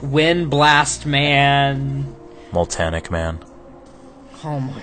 Wind 0.02 0.50
Blast 0.50 1.06
Man. 1.06 2.14
Multanic 2.52 3.10
Man. 3.10 3.42
Oh 4.44 4.60
my 4.60 4.72
god. 4.74 4.82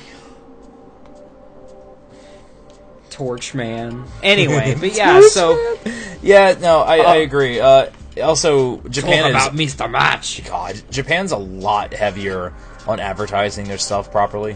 Torch 3.10 3.54
Man. 3.54 4.06
Anyway, 4.24 4.76
but 4.80 4.96
yeah, 4.96 5.22
so 5.28 5.78
Yeah, 6.22 6.56
no, 6.60 6.80
I, 6.80 6.98
I 6.98 7.18
Uh, 7.20 7.22
agree. 7.22 7.60
Uh, 7.60 7.88
also, 8.22 8.78
talk 8.78 8.90
Japan 8.92 9.26
is 9.26 9.30
about 9.32 9.54
Mr. 9.54 9.90
Match. 9.90 10.44
God. 10.48 10.82
Japan's 10.90 11.32
a 11.32 11.38
lot 11.38 11.94
heavier 11.94 12.54
on 12.88 13.00
advertising 13.00 13.68
their 13.68 13.78
stuff 13.78 14.12
properly. 14.12 14.56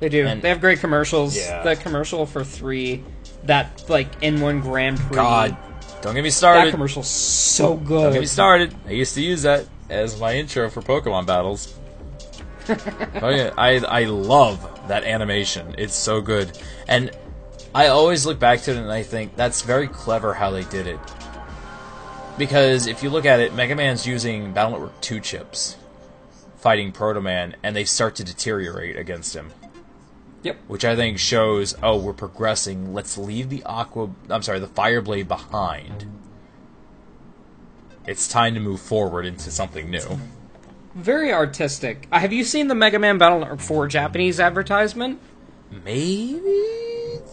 They 0.00 0.08
do. 0.08 0.26
And- 0.26 0.42
they 0.42 0.48
have 0.48 0.60
great 0.60 0.80
commercials. 0.80 1.36
Yeah. 1.36 1.62
The 1.62 1.76
commercial 1.76 2.26
for 2.26 2.44
three, 2.44 3.04
that 3.44 3.84
like 3.88 4.20
N1 4.20 4.62
Grand 4.62 4.98
Prix. 4.98 5.16
God, 5.16 5.56
don't 6.02 6.14
get 6.14 6.24
me 6.24 6.30
started. 6.30 6.68
that 6.68 6.70
commercial's 6.72 7.08
so 7.08 7.76
good. 7.76 8.02
Don't 8.02 8.12
get 8.14 8.20
me 8.20 8.26
started. 8.26 8.74
I 8.86 8.92
used 8.92 9.14
to 9.14 9.22
use 9.22 9.42
that 9.42 9.66
as 9.88 10.20
my 10.20 10.34
intro 10.34 10.68
for 10.70 10.82
Pokemon 10.82 11.26
battles. 11.26 11.74
oh 12.68 13.28
yeah, 13.28 13.52
I 13.56 13.76
I 13.78 14.04
love 14.04 14.88
that 14.88 15.04
animation. 15.04 15.76
It's 15.78 15.94
so 15.94 16.20
good, 16.20 16.58
and 16.88 17.12
I 17.74 17.88
always 17.88 18.26
look 18.26 18.38
back 18.38 18.62
to 18.62 18.72
it 18.72 18.78
and 18.78 18.90
I 18.90 19.02
think 19.02 19.36
that's 19.36 19.62
very 19.62 19.86
clever 19.86 20.34
how 20.34 20.50
they 20.50 20.64
did 20.64 20.86
it. 20.86 20.98
Because 22.38 22.86
if 22.86 23.02
you 23.02 23.10
look 23.10 23.24
at 23.24 23.40
it, 23.40 23.54
Mega 23.54 23.74
Man's 23.74 24.06
using 24.06 24.52
Battle 24.52 24.72
Network 24.72 25.00
2 25.00 25.20
chips, 25.20 25.76
fighting 26.56 26.92
Proto 26.92 27.20
Man, 27.20 27.56
and 27.62 27.74
they 27.74 27.84
start 27.84 28.16
to 28.16 28.24
deteriorate 28.24 28.96
against 28.96 29.34
him. 29.34 29.50
Yep. 30.42 30.56
Which 30.68 30.84
I 30.84 30.94
think 30.94 31.18
shows, 31.18 31.74
oh, 31.82 31.96
we're 31.98 32.12
progressing. 32.12 32.94
Let's 32.94 33.18
leave 33.18 33.48
the 33.48 33.62
Aqua. 33.64 34.10
I'm 34.30 34.42
sorry, 34.42 34.60
the 34.60 34.68
Fire 34.68 35.00
Blade 35.00 35.26
behind. 35.28 36.06
It's 38.06 38.28
time 38.28 38.54
to 38.54 38.60
move 38.60 38.80
forward 38.80 39.26
into 39.26 39.50
something 39.50 39.90
new. 39.90 40.20
Very 40.94 41.32
artistic. 41.32 42.06
Uh, 42.12 42.20
have 42.20 42.32
you 42.32 42.44
seen 42.44 42.68
the 42.68 42.74
Mega 42.74 42.98
Man 42.98 43.18
Battle 43.18 43.40
Network 43.40 43.60
4 43.60 43.88
Japanese 43.88 44.38
advertisement? 44.38 45.18
Maybe 45.84 46.38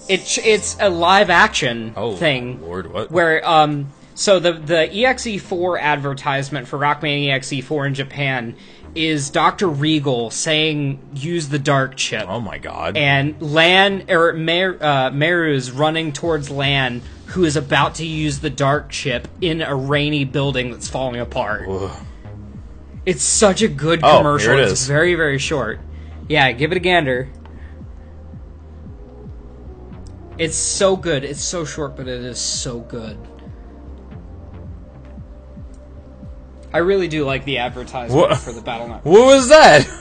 It 0.10 0.38
it's 0.44 0.76
a 0.80 0.90
live 0.90 1.30
action 1.30 1.94
Oh, 1.96 2.16
thing 2.16 2.62
Lord, 2.62 2.92
what? 2.92 3.12
where 3.12 3.48
um 3.48 3.92
so 4.16 4.40
the 4.40 4.54
the 4.54 4.90
EXE4 4.92 5.80
advertisement 5.80 6.68
for 6.68 6.80
Rockman 6.80 7.28
EXE4 7.28 7.88
in 7.88 7.94
Japan 7.94 8.56
is 8.96 9.30
Dr. 9.30 9.68
Regal 9.68 10.30
saying 10.30 11.00
use 11.16 11.50
the 11.50 11.60
dark 11.60 11.96
chip. 11.96 12.26
Oh 12.28 12.40
my 12.40 12.58
god. 12.60 12.96
and 12.98 13.42
Lan 13.42 14.06
or 14.10 14.34
Mer, 14.34 14.78
uh, 14.82 15.10
Meru 15.12 15.54
is 15.54 15.72
running 15.72 16.12
towards 16.14 16.50
Lan, 16.50 17.02
who 17.28 17.44
is 17.44 17.56
about 17.56 17.96
to 17.96 18.06
use 18.06 18.40
the 18.40 18.50
dark 18.50 18.90
chip 18.90 19.28
in 19.42 19.62
a 19.62 19.76
rainy 19.76 20.26
building 20.26 20.72
that's 20.72 20.90
falling 20.90 21.20
apart. 21.20 21.68
Ugh. 21.68 21.92
It's 23.06 23.24
such 23.24 23.62
a 23.62 23.68
good 23.68 24.00
Oh, 24.04 24.18
commercial. 24.20 24.54
it 24.54 24.62
it's 24.62 24.82
is. 24.82 24.88
very 24.88 25.16
very 25.16 25.38
short. 25.40 25.80
Yeah, 26.30 26.52
give 26.52 26.72
it 26.72 26.78
a 26.78 26.80
gander. 26.80 27.30
It's 30.38 30.56
so 30.56 30.96
good. 30.96 31.24
It's 31.24 31.42
so 31.44 31.64
short, 31.66 31.96
but 31.96 32.08
it 32.08 32.24
is 32.24 32.40
so 32.40 32.80
good. 32.80 33.18
I 36.74 36.80
really 36.80 37.08
do 37.08 37.24
like 37.26 37.46
the 37.46 37.60
advertisement 37.60 38.30
What? 38.30 38.38
for 38.40 38.52
the 38.52 38.62
Battle 38.62 38.88
Network. 38.88 39.06
What 39.06 39.26
was 39.28 39.50
that? 39.50 39.84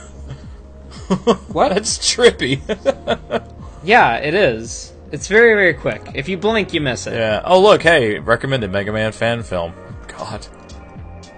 What? 1.53 1.69
That's 1.73 1.97
trippy. 1.99 2.61
Yeah, 3.85 4.15
it 4.15 4.33
is. 4.33 4.93
It's 5.11 5.27
very 5.27 5.53
very 5.55 5.73
quick. 5.73 6.01
If 6.15 6.29
you 6.29 6.37
blink, 6.37 6.73
you 6.73 6.79
miss 6.79 7.05
it. 7.05 7.13
yeah. 7.15 7.41
Oh 7.43 7.61
look, 7.61 7.81
hey, 7.81 8.17
recommended 8.19 8.71
Mega 8.71 8.93
Man 8.93 9.11
fan 9.11 9.43
film. 9.43 9.73
God. 10.07 10.47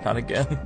Not 0.06 0.16
again. 0.18 0.60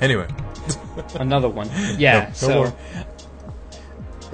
Anyway. 0.00 0.28
Another 1.14 1.48
one. 1.48 1.68
Yeah. 1.98 2.26
No- 2.28 2.32
so 2.32 2.54
more. 2.54 2.72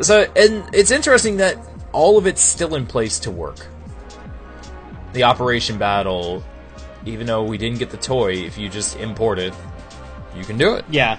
So, 0.03 0.31
and 0.37 0.69
it's 0.75 0.91
interesting 0.91 1.39
that 1.39 1.57
all 1.93 2.19
of 2.19 2.27
it's 2.27 2.43
still 2.43 2.75
in 2.75 2.85
place 2.87 3.19
to 3.21 3.31
work. 3.31 3.67
The 5.15 5.23
Operation 5.23 5.79
Battle, 5.79 6.45
even 7.07 7.27
though 7.27 7.45
we 7.45 7.57
didn't 7.57 7.79
get 7.79 7.91
the 7.91 7.97
toy, 7.97 8.33
if 8.33 8.59
you 8.59 8.69
just 8.69 8.97
import 8.99 9.39
it, 9.39 9.55
you 10.37 10.45
can 10.45 10.59
do 10.59 10.75
it. 10.75 10.85
yeah. 10.91 11.19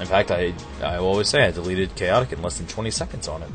In 0.00 0.06
fact, 0.06 0.30
I 0.30 0.54
I 0.82 0.96
always 0.96 1.28
say 1.28 1.44
I 1.44 1.50
deleted 1.50 1.94
Chaotic 1.96 2.32
in 2.32 2.42
less 2.42 2.58
than 2.58 2.66
20 2.66 2.90
seconds 2.90 3.28
on 3.28 3.42
it. 3.42 3.48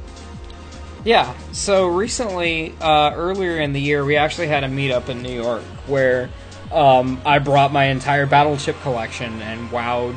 Yeah, 1.03 1.33
so 1.51 1.87
recently, 1.87 2.75
uh, 2.79 3.13
earlier 3.15 3.59
in 3.59 3.73
the 3.73 3.81
year, 3.81 4.05
we 4.05 4.17
actually 4.17 4.47
had 4.47 4.63
a 4.63 4.67
meetup 4.67 5.09
in 5.09 5.23
New 5.23 5.33
York 5.33 5.63
where 5.87 6.29
um, 6.71 7.19
I 7.25 7.39
brought 7.39 7.71
my 7.71 7.85
entire 7.85 8.27
Battle 8.27 8.55
Chip 8.57 8.79
collection 8.81 9.41
and 9.41 9.69
wowed 9.69 10.15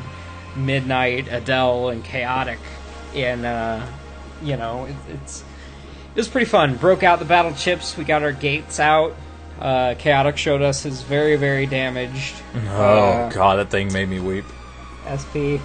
Midnight, 0.55 1.25
Adell, 1.25 1.91
and 1.91 2.03
Chaotic. 2.03 2.59
And, 3.15 3.45
uh, 3.45 3.85
you 4.43 4.57
know, 4.57 4.85
it, 4.85 4.95
it's 5.09 5.43
it 6.15 6.19
was 6.19 6.27
pretty 6.27 6.45
fun. 6.45 6.75
Broke 6.77 7.03
out 7.03 7.19
the 7.19 7.25
battle 7.25 7.53
chips, 7.53 7.97
we 7.97 8.03
got 8.03 8.23
our 8.23 8.31
gates 8.31 8.79
out. 8.79 9.15
Uh, 9.59 9.95
Chaotic 9.95 10.37
showed 10.37 10.61
us 10.61 10.83
his 10.83 11.01
very, 11.01 11.37
very 11.37 11.65
damaged 11.65 12.35
Oh 12.67 12.69
uh, 12.69 13.29
god, 13.29 13.55
that 13.55 13.69
thing 13.69 13.91
made 13.93 14.09
me 14.09 14.19
weep. 14.19 14.45
SP. 15.07 15.61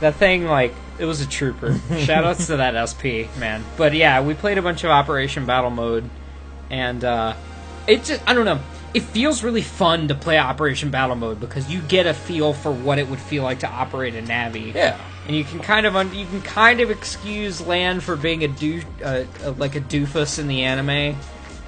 That 0.00 0.14
thing, 0.16 0.46
like, 0.46 0.74
it 0.98 1.04
was 1.04 1.20
a 1.20 1.26
trooper. 1.26 1.70
Shoutouts 1.88 2.46
to 2.46 2.56
that 2.56 2.88
SP, 2.90 3.30
man. 3.38 3.64
But 3.76 3.94
yeah, 3.94 4.22
we 4.22 4.34
played 4.34 4.58
a 4.58 4.62
bunch 4.62 4.84
of 4.84 4.90
Operation 4.90 5.46
Battle 5.46 5.70
Mode, 5.70 6.08
and 6.70 7.04
uh, 7.04 7.34
it 7.86 8.04
just, 8.04 8.22
I 8.28 8.34
don't 8.34 8.44
know. 8.44 8.60
It 8.94 9.02
feels 9.02 9.44
really 9.44 9.62
fun 9.62 10.08
to 10.08 10.14
play 10.14 10.38
Operation 10.38 10.90
Battle 10.90 11.16
Mode 11.16 11.38
because 11.40 11.70
you 11.70 11.80
get 11.82 12.06
a 12.06 12.14
feel 12.14 12.52
for 12.54 12.72
what 12.72 12.98
it 12.98 13.08
would 13.08 13.20
feel 13.20 13.42
like 13.42 13.60
to 13.60 13.68
operate 13.68 14.14
a 14.14 14.22
Navi. 14.22 14.74
Yeah. 14.74 14.98
And 15.26 15.36
you 15.36 15.44
can 15.44 15.60
kind 15.60 15.84
of 15.84 15.94
un- 15.94 16.14
you 16.14 16.24
can 16.24 16.40
kind 16.40 16.80
of 16.80 16.90
excuse 16.90 17.60
Lan 17.60 18.00
for 18.00 18.16
being 18.16 18.44
a 18.44 18.48
doo- 18.48 18.82
uh, 19.04 19.24
uh, 19.44 19.52
like 19.52 19.76
a 19.76 19.80
doofus 19.80 20.38
in 20.38 20.48
the 20.48 20.62
anime 20.62 21.18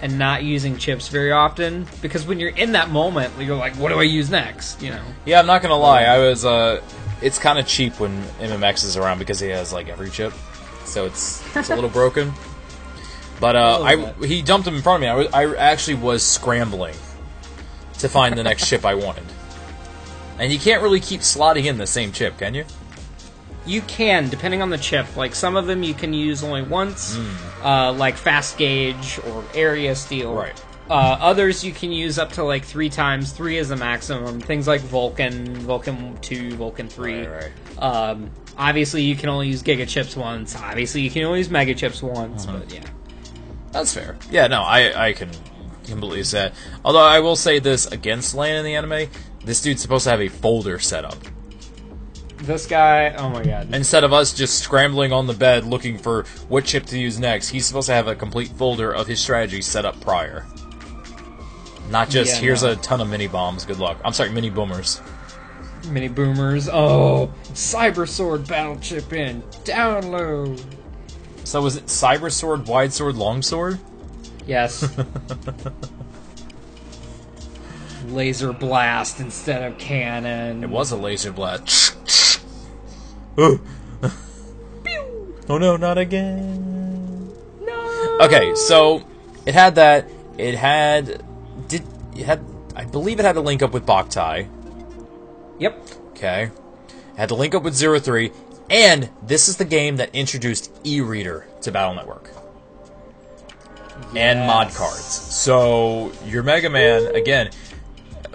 and 0.02 0.18
not 0.18 0.42
using 0.42 0.78
chips 0.78 1.08
very 1.08 1.32
often 1.32 1.86
because 2.00 2.26
when 2.26 2.40
you're 2.40 2.50
in 2.50 2.72
that 2.72 2.90
moment, 2.90 3.32
you're 3.38 3.56
like, 3.56 3.74
what 3.76 3.90
do 3.90 3.98
I 3.98 4.04
use 4.04 4.30
next? 4.30 4.82
You 4.82 4.90
know. 4.90 5.02
Yeah, 5.24 5.40
I'm 5.40 5.46
not 5.46 5.62
gonna 5.62 5.76
lie. 5.76 6.04
I 6.04 6.18
was. 6.18 6.44
uh 6.44 6.80
It's 7.22 7.38
kind 7.38 7.58
of 7.58 7.66
cheap 7.66 8.00
when 8.00 8.22
MMX 8.40 8.84
is 8.84 8.96
around 8.96 9.18
because 9.18 9.40
he 9.40 9.48
has 9.48 9.72
like 9.72 9.88
every 9.88 10.10
chip, 10.10 10.32
so 10.84 11.04
it's 11.06 11.44
it's 11.56 11.70
a 11.70 11.74
little 11.74 11.90
broken. 12.00 12.32
But 13.40 13.56
uh, 13.56 13.82
I 13.82 14.26
he 14.26 14.42
dumped 14.42 14.66
him 14.66 14.74
in 14.74 14.82
front 14.82 14.96
of 14.96 15.00
me. 15.02 15.08
I, 15.08 15.14
was, 15.14 15.26
I 15.32 15.54
actually 15.56 15.94
was 15.96 16.22
scrambling 16.22 16.94
to 17.98 18.08
find 18.08 18.36
the 18.36 18.42
next 18.42 18.66
chip 18.68 18.84
I 18.84 18.94
wanted, 18.94 19.24
and 20.38 20.52
you 20.52 20.58
can't 20.58 20.82
really 20.82 21.00
keep 21.00 21.20
slotting 21.20 21.64
in 21.64 21.78
the 21.78 21.86
same 21.86 22.12
chip, 22.12 22.38
can 22.38 22.54
you? 22.54 22.64
You 23.70 23.82
can, 23.82 24.28
depending 24.28 24.62
on 24.62 24.70
the 24.70 24.78
chip. 24.78 25.16
Like 25.16 25.34
some 25.34 25.54
of 25.56 25.66
them, 25.66 25.82
you 25.84 25.94
can 25.94 26.12
use 26.12 26.42
only 26.42 26.62
once, 26.62 27.16
uh, 27.62 27.92
like 27.92 28.16
fast 28.16 28.58
gauge 28.58 29.20
or 29.28 29.44
area 29.54 29.94
steal. 29.94 30.34
Right. 30.34 30.60
Uh, 30.90 31.16
others 31.20 31.62
you 31.62 31.70
can 31.72 31.92
use 31.92 32.18
up 32.18 32.32
to 32.32 32.42
like 32.42 32.64
three 32.64 32.88
times. 32.88 33.30
Three 33.30 33.58
is 33.58 33.68
the 33.68 33.76
maximum. 33.76 34.40
Things 34.40 34.66
like 34.66 34.80
Vulcan, 34.80 35.54
Vulcan 35.58 36.18
Two, 36.20 36.56
Vulcan 36.56 36.88
Three. 36.88 37.24
Right, 37.26 37.52
Um, 37.78 38.30
obviously, 38.58 39.02
you 39.02 39.14
can 39.14 39.28
only 39.28 39.46
use 39.46 39.62
Giga 39.62 39.86
chips 39.88 40.16
once. 40.16 40.56
Obviously, 40.56 41.02
you 41.02 41.10
can 41.10 41.22
only 41.22 41.38
use 41.38 41.48
Mega 41.48 41.74
chips 41.74 42.02
once. 42.02 42.44
Uh-huh. 42.48 42.58
But 42.58 42.74
yeah, 42.74 42.82
That's 43.70 43.94
fair. 43.94 44.16
Yeah, 44.32 44.48
no, 44.48 44.62
I 44.62 45.10
I 45.10 45.12
can 45.12 45.30
completely 45.86 46.24
say. 46.24 46.48
that. 46.48 46.54
Although 46.84 47.06
I 47.06 47.20
will 47.20 47.36
say 47.36 47.60
this 47.60 47.86
against 47.86 48.34
Lane 48.34 48.56
in 48.56 48.64
the 48.64 48.74
anime, 48.74 49.08
this 49.44 49.60
dude's 49.60 49.80
supposed 49.82 50.04
to 50.04 50.10
have 50.10 50.20
a 50.20 50.28
folder 50.28 50.80
set 50.80 51.04
up. 51.04 51.18
This 52.40 52.66
guy. 52.66 53.10
Oh 53.16 53.28
my 53.28 53.42
god. 53.44 53.74
Instead 53.74 54.04
of 54.04 54.12
us 54.12 54.32
just 54.32 54.58
scrambling 54.58 55.12
on 55.12 55.26
the 55.26 55.34
bed 55.34 55.64
looking 55.64 55.98
for 55.98 56.24
what 56.48 56.64
chip 56.64 56.86
to 56.86 56.98
use 56.98 57.18
next, 57.18 57.48
he's 57.48 57.66
supposed 57.66 57.86
to 57.86 57.92
have 57.94 58.08
a 58.08 58.14
complete 58.14 58.48
folder 58.48 58.92
of 58.92 59.06
his 59.06 59.20
strategy 59.20 59.62
set 59.62 59.84
up 59.84 60.00
prior. 60.00 60.46
Not 61.90 62.08
just 62.08 62.34
Yeah, 62.36 62.40
here's 62.40 62.62
no. 62.62 62.72
a 62.72 62.76
ton 62.76 63.00
of 63.00 63.08
mini 63.08 63.26
bombs. 63.26 63.64
Good 63.64 63.78
luck. 63.78 63.98
I'm 64.04 64.12
sorry, 64.12 64.30
mini 64.30 64.48
boomers. 64.50 65.00
Mini 65.88 66.08
boomers. 66.08 66.68
Oh, 66.68 67.32
Cyber 67.52 68.06
Sword 68.08 68.46
battle 68.46 68.78
chip 68.78 69.12
in. 69.12 69.42
Download. 69.64 70.62
So 71.44 71.62
was 71.62 71.76
it 71.76 71.86
cyber 71.86 72.30
sword, 72.30 72.68
wide 72.68 72.92
sword, 72.92 73.16
long 73.16 73.42
sword? 73.42 73.78
Yes. 74.46 74.88
Laser 78.06 78.52
blast 78.52 79.20
instead 79.20 79.62
of 79.62 79.78
cannon. 79.78 80.62
It 80.64 80.70
was 80.70 80.90
a 80.90 80.96
laser 80.96 81.32
blast. 81.32 82.29
Oh 83.38 83.60
no, 85.48 85.76
not 85.76 85.98
again. 85.98 87.32
No. 87.60 88.18
Okay, 88.22 88.54
so 88.54 89.04
it 89.46 89.54
had 89.54 89.74
that. 89.76 90.08
It 90.38 90.54
had 90.54 91.24
did 91.68 91.82
it 92.16 92.24
had 92.24 92.44
I 92.76 92.84
believe 92.84 93.20
it 93.20 93.24
had 93.24 93.34
to 93.34 93.40
link 93.40 93.62
up 93.62 93.72
with 93.72 93.86
Boktai. 93.86 94.48
Yep. 95.58 95.88
Okay. 96.10 96.44
It 96.44 97.16
had 97.16 97.28
to 97.28 97.34
link 97.34 97.54
up 97.54 97.62
with 97.62 97.74
Zero 97.74 97.98
Three, 97.98 98.32
and 98.68 99.10
this 99.22 99.48
is 99.48 99.56
the 99.56 99.64
game 99.64 99.96
that 99.96 100.14
introduced 100.14 100.70
e-reader 100.84 101.46
to 101.62 101.72
Battle 101.72 101.94
Network 101.94 102.30
and 104.16 104.40
mod 104.40 104.72
cards. 104.74 105.04
So 105.04 106.12
your 106.26 106.42
Mega 106.42 106.70
Man 106.70 107.14
again. 107.14 107.50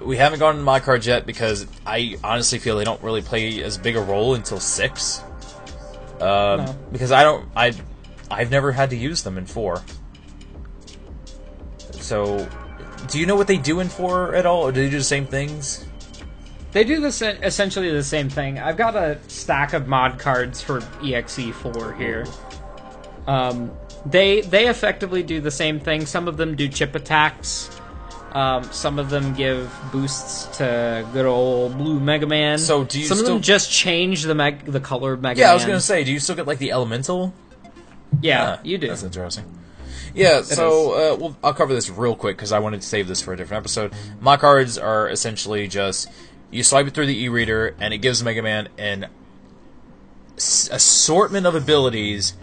We 0.01 0.17
haven't 0.17 0.39
gone 0.39 0.55
to 0.55 0.61
mod 0.61 0.83
cards 0.83 1.07
yet 1.07 1.25
because 1.25 1.65
I 1.85 2.17
honestly 2.23 2.59
feel 2.59 2.77
they 2.77 2.83
don't 2.83 3.01
really 3.01 3.21
play 3.21 3.63
as 3.63 3.77
big 3.77 3.95
a 3.95 4.01
role 4.01 4.35
until 4.35 4.59
six. 4.59 5.21
Um, 6.19 6.65
No. 6.65 6.77
Because 6.91 7.11
I 7.11 7.23
don't, 7.23 7.49
I, 7.55 7.73
I've 8.29 8.51
never 8.51 8.71
had 8.71 8.89
to 8.89 8.95
use 8.97 9.23
them 9.23 9.37
in 9.37 9.45
four. 9.45 9.81
So, 11.93 12.47
do 13.07 13.19
you 13.19 13.25
know 13.25 13.35
what 13.35 13.47
they 13.47 13.57
do 13.57 13.79
in 13.79 13.89
four 13.89 14.35
at 14.35 14.45
all, 14.45 14.63
or 14.63 14.71
do 14.71 14.83
they 14.83 14.89
do 14.89 14.97
the 14.97 15.03
same 15.03 15.25
things? 15.25 15.85
They 16.71 16.83
do 16.83 16.99
this 16.99 17.21
essentially 17.21 17.89
the 17.89 18.03
same 18.03 18.29
thing. 18.29 18.59
I've 18.59 18.75
got 18.75 18.95
a 18.95 19.17
stack 19.27 19.73
of 19.73 19.87
mod 19.87 20.19
cards 20.19 20.61
for 20.61 20.81
EXE4 20.81 21.97
here. 21.97 22.25
Um, 23.27 23.71
they 24.05 24.41
they 24.41 24.67
effectively 24.67 25.23
do 25.23 25.39
the 25.41 25.51
same 25.51 25.79
thing. 25.79 26.05
Some 26.05 26.27
of 26.27 26.37
them 26.37 26.55
do 26.55 26.67
chip 26.67 26.93
attacks. 26.93 27.69
Um, 28.35 28.63
some 28.65 28.99
of 28.99 29.09
them 29.09 29.33
give 29.33 29.73
boosts 29.93 30.57
to 30.57 31.07
good 31.13 31.25
old 31.25 31.77
blue 31.77 32.01
Mega 32.01 32.27
Man. 32.27 32.57
So 32.57 32.83
do 32.83 32.99
you 32.99 33.05
some 33.05 33.17
of 33.17 33.25
them 33.25 33.41
just 33.41 33.71
change 33.71 34.23
the 34.23 34.35
meg- 34.35 34.65
the 34.65 34.81
color 34.81 35.13
of 35.13 35.21
Mega 35.21 35.39
Yeah, 35.39 35.45
Man? 35.45 35.51
I 35.51 35.53
was 35.55 35.63
gonna 35.65 35.79
say, 35.79 36.03
do 36.03 36.11
you 36.11 36.19
still 36.19 36.35
get 36.35 36.45
like 36.45 36.57
the 36.59 36.71
elemental? 36.71 37.33
Yeah, 38.21 38.57
Ah, 38.57 38.61
you 38.61 38.77
do. 38.77 38.89
That's 38.89 39.03
interesting. 39.03 39.45
Yeah, 40.13 40.41
so 40.41 40.91
uh, 41.13 41.15
well, 41.17 41.37
I'll 41.43 41.53
cover 41.53 41.73
this 41.73 41.89
real 41.89 42.15
quick 42.15 42.35
because 42.35 42.51
I 42.51 42.59
wanted 42.59 42.81
to 42.81 42.87
save 42.87 43.07
this 43.07 43.21
for 43.21 43.31
a 43.33 43.37
different 43.37 43.61
episode. 43.61 43.93
My 44.19 44.35
cards 44.37 44.77
are 44.77 45.09
essentially 45.09 45.67
just 45.69 46.09
you 46.51 46.61
swipe 46.63 46.87
it 46.87 46.93
through 46.93 47.07
the 47.07 47.17
e-reader 47.23 47.73
and 47.79 47.93
it 47.93 47.99
gives 47.99 48.21
Mega 48.21 48.41
Man 48.41 48.67
an 48.77 49.07
assortment 50.37 51.45
of 51.45 51.55
abilities, 51.55 52.33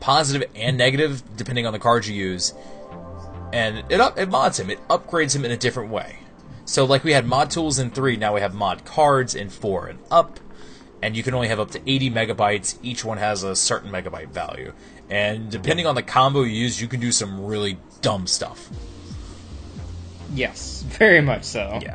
positive 0.00 0.48
and 0.54 0.76
negative, 0.76 1.22
depending 1.36 1.66
on 1.66 1.72
the 1.72 1.78
cards 1.78 2.08
you 2.08 2.14
use, 2.14 2.52
and 3.52 3.84
it 3.90 4.00
up 4.00 4.18
it 4.18 4.28
mods 4.28 4.58
him. 4.58 4.70
It 4.70 4.86
upgrades 4.88 5.34
him 5.34 5.44
in 5.44 5.50
a 5.50 5.56
different 5.56 5.90
way. 5.90 6.20
So 6.64 6.84
like 6.84 7.04
we 7.04 7.12
had 7.12 7.26
mod 7.26 7.50
tools 7.50 7.78
in 7.78 7.90
three, 7.90 8.16
now 8.16 8.34
we 8.34 8.40
have 8.40 8.54
mod 8.54 8.84
cards 8.84 9.34
in 9.34 9.48
four 9.50 9.86
and 9.86 9.98
up. 10.10 10.38
and 11.02 11.16
you 11.16 11.22
can 11.22 11.34
only 11.34 11.48
have 11.48 11.60
up 11.60 11.70
to 11.72 11.80
80 11.86 12.10
megabytes. 12.10 12.78
Each 12.82 13.04
one 13.04 13.18
has 13.18 13.42
a 13.42 13.54
certain 13.54 13.90
megabyte 13.90 14.30
value. 14.30 14.72
And 15.08 15.50
depending 15.50 15.86
on 15.86 15.94
the 15.94 16.02
combo 16.02 16.42
you 16.42 16.50
use, 16.52 16.80
you 16.80 16.88
can 16.88 17.00
do 17.00 17.12
some 17.12 17.44
really 17.46 17.78
dumb 18.00 18.26
stuff. 18.26 18.68
Yes, 20.34 20.82
very 20.82 21.20
much 21.20 21.44
so. 21.44 21.78
Yeah. 21.82 21.94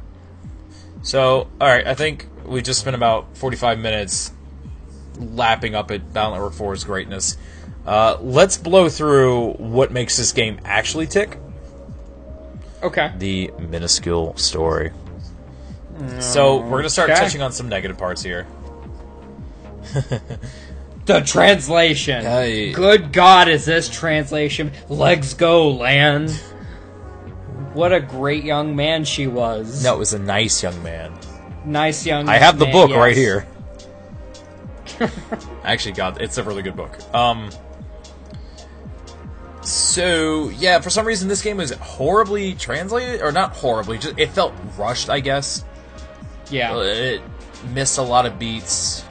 So, 1.04 1.50
alright, 1.62 1.86
I 1.86 1.94
think 1.96 2.28
we 2.46 2.62
just 2.62 2.80
spent 2.80 2.96
about 2.96 3.38
45 3.38 3.78
minutes 3.78 4.32
lapping 5.20 5.76
up 5.76 5.92
at 5.92 6.14
Battle 6.14 6.32
Network 6.32 6.54
4's 6.54 6.84
greatness. 6.86 7.38
Uh, 7.86 8.18
let's 8.22 8.58
blow 8.58 8.90
through 8.90 9.54
what 9.54 9.92
makes 9.92 10.16
this 10.18 10.32
game 10.32 10.60
actually 10.64 11.06
tick 11.08 11.38
Okay. 12.82 13.12
the 13.18 13.52
minuscule 13.60 14.36
story. 14.38 14.92
So, 16.20 16.58
we're 16.58 16.70
going 16.70 16.84
to 16.84 16.90
start 16.90 17.10
Okay. 17.12 17.20
touching 17.20 17.42
on 17.42 17.52
some 17.52 17.70
negative 17.70 17.98
parts 17.98 18.24
here. 18.24 18.48
The 21.06 21.20
translation. 21.20 22.24
Hey. 22.24 22.72
Good 22.72 23.12
God, 23.12 23.50
is 23.50 23.66
this 23.66 23.90
translation? 23.90 24.72
Legs 24.88 25.34
go, 25.34 25.70
land. 25.70 26.32
What 27.74 27.92
a 27.92 28.00
great 28.00 28.46
young 28.46 28.76
man 28.76 29.04
she 29.04 29.28
was. 29.28 29.84
No, 29.84 29.96
it 29.96 30.00
was 30.00 30.14
a 30.14 30.20
nice 30.20 30.64
young 30.64 30.82
man. 30.82 31.14
Nice 31.66 32.06
young 32.06 32.30
I 32.30 32.38
have 32.38 32.58
the 32.58 32.68
book 32.68 32.90
yes. 32.90 32.98
right 32.98 33.18
here. 33.18 33.48
Actually, 35.66 35.94
God, 35.94 36.22
it's 36.22 36.38
a 36.38 36.44
really 36.44 36.62
good 36.62 36.76
book. 36.78 36.98
Um, 37.14 37.50
so 39.66 40.50
yeah, 40.50 40.80
for 40.80 40.90
some 40.90 41.06
reason 41.06 41.28
this 41.28 41.42
game 41.42 41.58
was 41.58 41.72
horribly 41.72 42.54
translated, 42.56 43.22
or 43.22 43.32
not 43.32 43.56
horribly, 43.56 43.98
just 43.98 44.18
it 44.18 44.30
felt 44.30 44.54
rushed, 44.78 45.10
I 45.10 45.20
guess. 45.20 45.66
Yeah. 46.50 46.78
It 46.82 47.22
missed 47.74 47.98
a 47.98 48.02
lot 48.02 48.26
of 48.26 48.38
beats. 48.38 49.04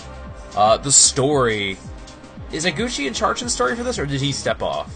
Uh, 0.56 0.76
the 0.76 0.92
story 0.92 1.76
is 2.52 2.66
Iguchi 2.66 3.06
in 3.06 3.14
charge 3.14 3.40
of 3.40 3.46
the 3.46 3.50
story 3.50 3.74
for 3.74 3.82
this, 3.82 3.98
or 3.98 4.06
did 4.06 4.20
he 4.20 4.32
step 4.32 4.62
off? 4.62 4.94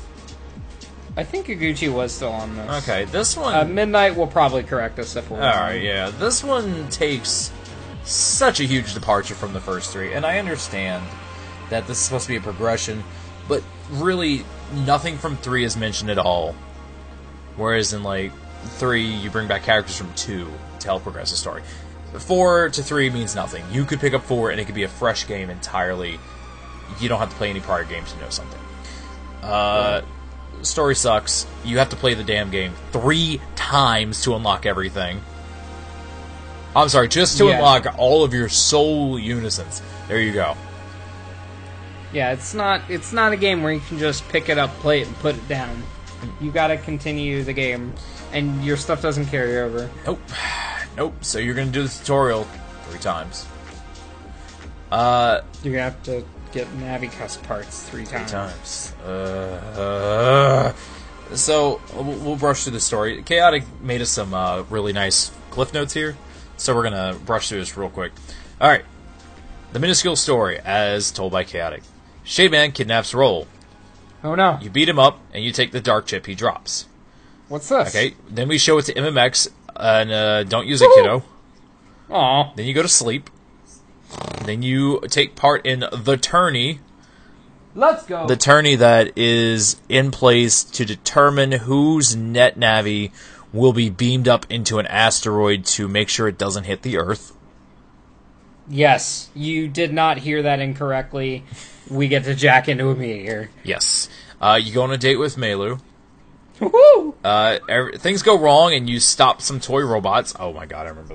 I 1.16 1.24
think 1.24 1.46
Iguchi 1.46 1.92
was 1.92 2.12
still 2.12 2.32
on 2.32 2.54
this. 2.56 2.88
Okay, 2.88 3.04
this 3.06 3.36
one. 3.36 3.54
Uh, 3.54 3.64
Midnight 3.64 4.16
will 4.16 4.26
probably 4.26 4.62
correct 4.62 4.98
us 4.98 5.16
if 5.16 5.30
we're 5.30 5.40
All 5.40 5.42
right, 5.42 5.80
yeah. 5.80 6.10
This 6.10 6.44
one 6.44 6.88
takes 6.90 7.50
such 8.04 8.60
a 8.60 8.64
huge 8.64 8.92
departure 8.92 9.34
from 9.34 9.54
the 9.54 9.60
first 9.60 9.92
three, 9.92 10.12
and 10.12 10.26
I 10.26 10.38
understand 10.38 11.04
that 11.70 11.86
this 11.86 11.98
is 11.98 12.04
supposed 12.04 12.26
to 12.26 12.32
be 12.32 12.36
a 12.36 12.40
progression, 12.40 13.02
but 13.48 13.62
really 13.90 14.44
nothing 14.84 15.16
from 15.18 15.36
three 15.36 15.64
is 15.64 15.76
mentioned 15.76 16.10
at 16.10 16.18
all. 16.18 16.54
Whereas 17.56 17.92
in 17.92 18.02
like 18.02 18.32
three, 18.64 19.04
you 19.06 19.30
bring 19.30 19.48
back 19.48 19.62
characters 19.62 19.96
from 19.96 20.12
two 20.14 20.48
to 20.80 20.86
help 20.86 21.02
progress 21.02 21.30
the 21.30 21.36
story. 21.36 21.62
Four 22.18 22.68
to 22.70 22.82
three 22.82 23.10
means 23.10 23.34
nothing. 23.34 23.64
You 23.70 23.84
could 23.84 24.00
pick 24.00 24.14
up 24.14 24.22
four, 24.22 24.50
and 24.50 24.60
it 24.60 24.64
could 24.64 24.74
be 24.74 24.84
a 24.84 24.88
fresh 24.88 25.26
game 25.26 25.50
entirely. 25.50 26.18
You 27.00 27.08
don't 27.08 27.18
have 27.18 27.30
to 27.30 27.36
play 27.36 27.50
any 27.50 27.60
prior 27.60 27.84
games 27.84 28.12
to 28.12 28.20
know 28.20 28.30
something. 28.30 28.60
Uh, 29.42 30.02
story 30.62 30.94
sucks. 30.94 31.46
You 31.64 31.78
have 31.78 31.90
to 31.90 31.96
play 31.96 32.14
the 32.14 32.24
damn 32.24 32.50
game 32.50 32.72
three 32.92 33.40
times 33.54 34.22
to 34.22 34.34
unlock 34.34 34.66
everything. 34.66 35.20
I'm 36.74 36.88
sorry, 36.88 37.08
just 37.08 37.38
to 37.38 37.46
Yeah. 37.46 37.56
unlock 37.56 37.86
all 37.98 38.22
of 38.24 38.34
your 38.34 38.48
soul 38.48 39.18
unisons. 39.18 39.82
There 40.08 40.20
you 40.20 40.32
go. 40.32 40.56
Yeah, 42.12 42.32
it's 42.32 42.54
not 42.54 42.82
it's 42.88 43.12
not 43.12 43.32
a 43.32 43.36
game 43.36 43.62
where 43.62 43.72
you 43.72 43.80
can 43.80 43.98
just 43.98 44.26
pick 44.28 44.48
it 44.48 44.58
up, 44.58 44.70
play 44.78 45.02
it, 45.02 45.06
and 45.06 45.16
put 45.16 45.34
it 45.34 45.48
down. 45.48 45.82
You 46.40 46.50
gotta 46.50 46.76
continue 46.76 47.42
the 47.42 47.52
game, 47.52 47.92
and 48.32 48.64
your 48.64 48.76
stuff 48.76 49.02
doesn't 49.02 49.26
carry 49.26 49.58
over. 49.58 49.90
Nope. 50.06 50.20
Nope. 50.96 51.14
So 51.22 51.38
you're 51.38 51.54
gonna 51.54 51.70
do 51.70 51.82
the 51.82 51.90
tutorial 51.90 52.44
three 52.88 52.98
times. 53.00 53.46
Uh, 54.90 55.42
You're 55.62 55.74
gonna 55.74 55.82
have 55.84 56.02
to 56.04 56.24
get 56.52 56.66
NaviCust 56.78 57.42
parts 57.42 57.86
three 57.86 58.06
times. 58.06 58.30
times. 58.30 58.94
Uh, 59.04 60.72
uh, 61.30 61.34
so 61.34 61.82
we'll, 61.94 62.04
we'll 62.04 62.36
brush 62.36 62.64
through 62.64 62.72
the 62.72 62.80
story. 62.80 63.22
Chaotic 63.24 63.64
made 63.82 64.00
us 64.00 64.08
some 64.08 64.32
uh, 64.32 64.62
really 64.70 64.94
nice 64.94 65.30
cliff 65.50 65.74
notes 65.74 65.92
here, 65.92 66.16
so 66.56 66.74
we're 66.74 66.84
gonna 66.84 67.18
brush 67.26 67.50
through 67.50 67.58
this 67.58 67.76
real 67.76 67.90
quick. 67.90 68.12
All 68.58 68.68
right. 68.70 68.84
The 69.72 69.80
minuscule 69.80 70.16
story, 70.16 70.58
as 70.60 71.10
told 71.10 71.32
by 71.32 71.44
Chaotic. 71.44 71.82
Shademan 72.26 72.74
kidnaps 72.74 73.14
Roll. 73.14 73.46
Oh 74.24 74.34
no! 74.34 74.58
You 74.60 74.68
beat 74.68 74.88
him 74.88 74.98
up, 74.98 75.20
and 75.32 75.44
you 75.44 75.52
take 75.52 75.70
the 75.70 75.80
dark 75.80 76.06
chip 76.06 76.26
he 76.26 76.34
drops. 76.34 76.86
What's 77.48 77.68
this? 77.68 77.94
Okay. 77.94 78.14
Then 78.28 78.48
we 78.48 78.58
show 78.58 78.76
it 78.78 78.86
to 78.86 78.94
MMX, 78.94 79.48
and 79.76 80.10
uh, 80.10 80.42
don't 80.44 80.66
use 80.66 80.82
it, 80.82 80.88
Woo! 80.88 80.94
kiddo. 80.96 81.22
Aw. 82.10 82.52
Then 82.56 82.66
you 82.66 82.74
go 82.74 82.82
to 82.82 82.88
sleep. 82.88 83.30
Then 84.44 84.62
you 84.62 85.00
take 85.08 85.36
part 85.36 85.64
in 85.64 85.84
the 85.92 86.16
tourney. 86.16 86.80
Let's 87.74 88.04
go. 88.06 88.26
The 88.26 88.36
tourney 88.36 88.74
that 88.74 89.16
is 89.16 89.80
in 89.88 90.10
place 90.10 90.64
to 90.64 90.84
determine 90.84 91.52
whose 91.52 92.16
net 92.16 92.58
navi 92.58 93.12
will 93.52 93.72
be 93.72 93.90
beamed 93.90 94.26
up 94.26 94.46
into 94.50 94.78
an 94.78 94.86
asteroid 94.86 95.64
to 95.66 95.86
make 95.86 96.08
sure 96.08 96.26
it 96.26 96.38
doesn't 96.38 96.64
hit 96.64 96.82
the 96.82 96.96
Earth. 96.98 97.32
yes, 98.68 99.30
you 99.34 99.68
did 99.68 99.92
not 99.92 100.18
hear 100.18 100.42
that 100.42 100.58
incorrectly. 100.58 101.44
We 101.90 102.08
get 102.08 102.24
to 102.24 102.34
jack 102.34 102.68
into 102.68 102.88
a 102.88 102.94
meteor. 102.94 103.50
Yes. 103.64 104.08
Uh, 104.40 104.58
you 104.62 104.72
go 104.74 104.82
on 104.82 104.90
a 104.92 104.98
date 104.98 105.16
with 105.16 105.36
Melu. 105.36 105.80
Woo! 106.60 107.14
Uh, 107.22 107.58
every, 107.68 107.98
things 107.98 108.22
go 108.22 108.38
wrong, 108.38 108.72
and 108.74 108.88
you 108.88 108.98
stop 108.98 109.40
some 109.42 109.60
toy 109.60 109.82
robots. 109.82 110.34
Oh 110.38 110.52
my 110.52 110.66
god, 110.66 110.86
I 110.86 110.90
remember 110.90 111.14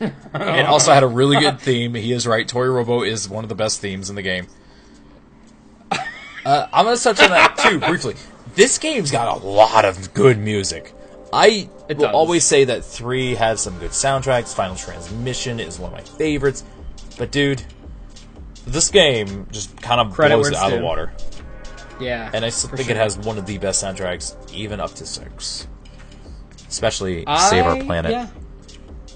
that. 0.00 0.12
it 0.34 0.66
also 0.66 0.92
had 0.92 1.02
a 1.02 1.06
really 1.06 1.38
good 1.38 1.60
theme. 1.60 1.94
He 1.94 2.12
is 2.12 2.26
right. 2.26 2.48
Toy 2.48 2.64
Robo 2.66 3.02
is 3.02 3.28
one 3.28 3.44
of 3.44 3.48
the 3.48 3.54
best 3.54 3.80
themes 3.80 4.10
in 4.10 4.16
the 4.16 4.22
game. 4.22 4.48
Uh, 6.44 6.66
I'm 6.72 6.86
going 6.86 6.96
to 6.96 7.02
touch 7.02 7.20
on 7.22 7.30
that 7.30 7.56
too 7.58 7.78
briefly. 7.78 8.16
This 8.56 8.78
game's 8.78 9.12
got 9.12 9.40
a 9.40 9.46
lot 9.46 9.84
of 9.84 10.12
good 10.12 10.38
music. 10.38 10.92
I 11.32 11.68
It 11.88 11.98
will 11.98 12.06
does. 12.06 12.14
always 12.14 12.44
say 12.44 12.64
that 12.64 12.84
three 12.84 13.36
has 13.36 13.60
some 13.60 13.78
good 13.78 13.92
soundtracks. 13.92 14.52
Final 14.54 14.74
Transmission 14.74 15.60
is 15.60 15.78
one 15.78 15.92
of 15.92 15.96
my 15.98 16.02
favorites, 16.04 16.64
but 17.16 17.30
dude, 17.30 17.62
this 18.66 18.90
game 18.90 19.46
just 19.50 19.80
kind 19.80 20.00
of 20.00 20.12
Credit 20.12 20.36
blows 20.36 20.48
it 20.48 20.54
out 20.54 20.72
of 20.72 20.78
the 20.78 20.84
water. 20.84 21.12
Yeah. 22.00 22.30
And 22.32 22.44
I 22.44 22.48
still 22.48 22.70
think 22.70 22.88
sure. 22.88 22.96
it 22.96 22.98
has 22.98 23.18
one 23.18 23.38
of 23.38 23.46
the 23.46 23.58
best 23.58 23.82
soundtracks, 23.82 24.36
even 24.52 24.80
up 24.80 24.92
to 24.94 25.06
six. 25.06 25.68
Especially 26.68 27.24
Save 27.50 27.66
Our 27.66 27.82
Planet. 27.84 28.10
yeah. 28.12 28.28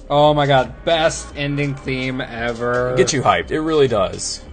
Oh 0.08 0.34
my 0.34 0.46
god, 0.46 0.84
best 0.84 1.34
ending 1.34 1.74
theme 1.74 2.20
ever. 2.20 2.94
Get 2.96 3.12
you 3.12 3.22
hyped. 3.22 3.50
It 3.50 3.60
really 3.60 3.88
does. 3.88 4.44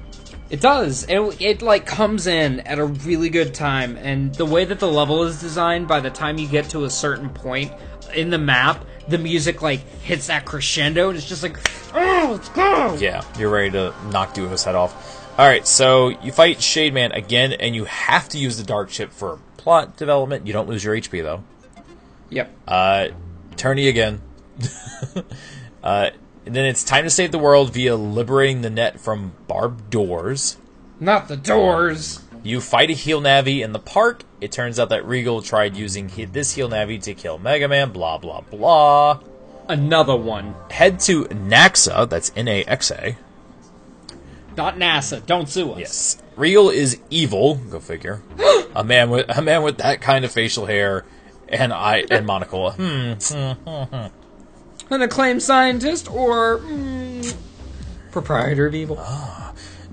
It 0.50 0.62
does. 0.62 1.06
It, 1.08 1.20
it 1.42 1.62
like 1.62 1.86
comes 1.86 2.28
in 2.28 2.62
at 2.62 2.80
a 2.80 2.86
really 2.86 3.30
good 3.30 3.54
time, 3.54 3.98
and 3.98 4.34
the 4.34 4.46
way 4.46 4.66
that 4.66 4.80
the 4.80 4.88
level 4.88 5.24
is 5.24 5.40
designed, 5.40 5.88
by 5.88 6.00
the 6.00 6.10
time 6.10 6.38
you 6.38 6.48
get 6.48 6.70
to 6.70 6.86
a 6.86 6.90
certain 6.90 7.30
point 7.30 7.72
in 8.16 8.30
the 8.30 8.38
map, 8.38 8.86
the 9.08 9.18
music 9.18 9.62
like 9.62 9.80
hits 10.02 10.28
that 10.28 10.46
crescendo, 10.46 11.10
and 11.10 11.18
it's 11.18 11.28
just 11.28 11.44
like, 11.44 11.58
oh, 11.94 12.30
let's 12.32 12.50
go. 12.50 12.96
Yeah, 13.00 13.24
you're 13.38 13.50
ready 13.50 13.72
to 13.72 13.94
knock 14.10 14.34
Duo's 14.34 14.64
head 14.64 14.76
off. 14.76 15.22
Alright, 15.38 15.68
so 15.68 16.10
you 16.10 16.32
fight 16.32 16.62
Shade 16.62 16.94
Man 16.94 17.12
again, 17.12 17.54
and 17.54 17.76
you 17.76 17.86
have 17.86 18.30
to 18.30 18.38
use 18.38 18.58
the 18.58 18.64
Dark 18.64 18.90
Chip 18.90 19.12
for 19.12 19.40
plot 19.58 19.98
development. 19.98 20.46
You 20.46 20.54
don't 20.54 20.70
lose 20.70 20.84
your 20.84 20.96
HP, 20.96 21.24
though. 21.24 21.44
Yep. 22.30 22.52
Uh, 22.68 23.08
tourney 23.56 23.88
again. 23.88 24.22
uh, 25.84 26.12
then 26.46 26.66
it's 26.66 26.84
time 26.84 27.04
to 27.06 27.10
save 27.10 27.32
the 27.32 27.40
world 27.40 27.74
via 27.74 27.96
liberating 27.96 28.62
the 28.62 28.70
net 28.70 29.00
from 29.00 29.34
barbed 29.48 29.90
doors. 29.90 30.58
Not 31.00 31.28
the 31.28 31.38
doors. 31.38 32.22
You 32.44 32.62
fight 32.62 32.92
a 32.92 32.94
heel 32.94 33.22
Navi 33.22 33.64
in 33.64 33.72
the 33.72 33.80
park. 33.80 34.24
It 34.44 34.52
turns 34.52 34.78
out 34.78 34.90
that 34.90 35.08
Regal 35.08 35.42
tried 35.42 35.78
using 35.78 36.12
this 36.34 36.54
heel 36.54 36.68
Navi 36.68 37.02
to 37.04 37.14
kill 37.14 37.38
Mega 37.38 37.70
Man, 37.70 37.92
blah, 37.92 38.18
blah, 38.18 38.42
blah. 38.42 39.22
Another 39.70 40.18
one. 40.18 40.54
Head 40.70 41.00
to 41.02 41.24
Naxa, 41.28 42.10
that's 42.10 42.30
N 42.36 42.50
A 42.50 42.66
X 42.66 42.92
A. 42.92 43.16
Not 44.58 44.76
NASA. 44.76 45.26
Don't 45.26 45.48
sue 45.48 45.72
us. 45.72 45.80
Yes. 45.80 46.24
Regal 46.36 46.70
is 46.70 47.00
evil, 47.10 47.56
go 47.56 47.80
figure. 47.80 48.22
a 48.76 48.84
man 48.84 49.10
with 49.10 49.30
a 49.30 49.42
man 49.42 49.64
with 49.64 49.78
that 49.78 50.02
kind 50.02 50.26
of 50.26 50.32
facial 50.34 50.66
hair 50.66 51.06
and 51.48 51.72
eye 51.72 52.04
and 52.12 52.26
monocle. 52.26 52.72
Hmm. 52.72 53.14
An 54.90 55.02
acclaimed 55.02 55.42
scientist 55.42 56.12
or 56.12 56.60
mm, 56.60 57.34
proprietor 58.12 58.68
of 58.68 58.76
evil. 58.76 59.02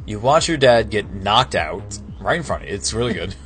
You 0.06 0.18
watch 0.18 0.48
your 0.48 0.58
dad 0.58 0.90
get 0.90 1.14
knocked 1.14 1.54
out 1.54 2.00
right 2.20 2.38
in 2.38 2.42
front 2.42 2.64
of 2.64 2.68
you. 2.68 2.74
It's 2.74 2.92
really 2.92 3.14
good. 3.14 3.36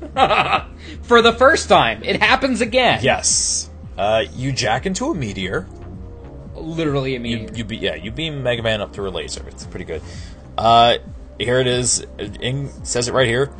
For 1.02 1.22
the 1.22 1.32
first 1.32 1.68
time, 1.68 2.02
it 2.04 2.20
happens 2.22 2.60
again. 2.60 3.00
yes. 3.02 3.70
Uh, 3.96 4.24
you 4.34 4.52
jack 4.52 4.84
into 4.86 5.06
a 5.10 5.14
meteor. 5.14 5.66
Literally 6.54 7.12
You, 7.12 7.16
immediately. 7.16 7.58
you 7.58 7.64
be, 7.64 7.76
yeah, 7.78 7.94
you 7.94 8.10
beam 8.10 8.42
Mega 8.42 8.62
Man 8.62 8.80
up 8.80 8.92
through 8.94 9.08
a 9.08 9.10
laser. 9.10 9.44
It's 9.48 9.64
pretty 9.66 9.84
good. 9.86 10.02
Uh, 10.58 10.98
here 11.38 11.60
it 11.60 11.66
is. 11.66 12.04
It 12.18 12.70
says 12.86 13.08
it 13.08 13.12
right 13.14 13.26
here. 13.26 13.50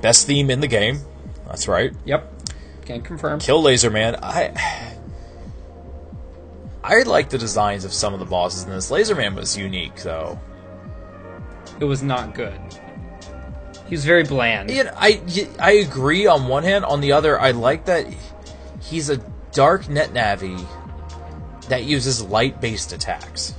Best 0.00 0.26
theme 0.26 0.50
in 0.50 0.60
the 0.60 0.66
game. 0.66 0.98
That's 1.46 1.68
right. 1.68 1.92
Yep. 2.04 2.30
Can 2.86 3.02
confirm. 3.02 3.38
Kill 3.40 3.62
Laser 3.62 3.90
Man. 3.90 4.16
I 4.22 4.52
I 6.82 7.02
like 7.02 7.30
the 7.30 7.38
designs 7.38 7.84
of 7.84 7.92
some 7.92 8.12
of 8.12 8.20
the 8.20 8.26
bosses 8.26 8.64
in 8.64 8.70
this. 8.70 8.90
Laser 8.90 9.14
Man 9.14 9.34
was 9.34 9.56
unique 9.56 9.96
though. 10.02 10.38
It 11.80 11.84
was 11.84 12.02
not 12.02 12.34
good. 12.34 12.60
He 13.94 13.96
was 13.96 14.06
very 14.06 14.24
bland. 14.24 14.72
Yeah, 14.72 14.92
I 14.96 15.22
I 15.60 15.74
agree 15.74 16.26
on 16.26 16.48
one 16.48 16.64
hand. 16.64 16.84
On 16.84 17.00
the 17.00 17.12
other, 17.12 17.38
I 17.38 17.52
like 17.52 17.84
that 17.84 18.12
he's 18.82 19.08
a 19.08 19.18
dark 19.52 19.88
net 19.88 20.12
navi 20.12 20.66
that 21.68 21.84
uses 21.84 22.20
light 22.20 22.60
based 22.60 22.92
attacks. 22.92 23.54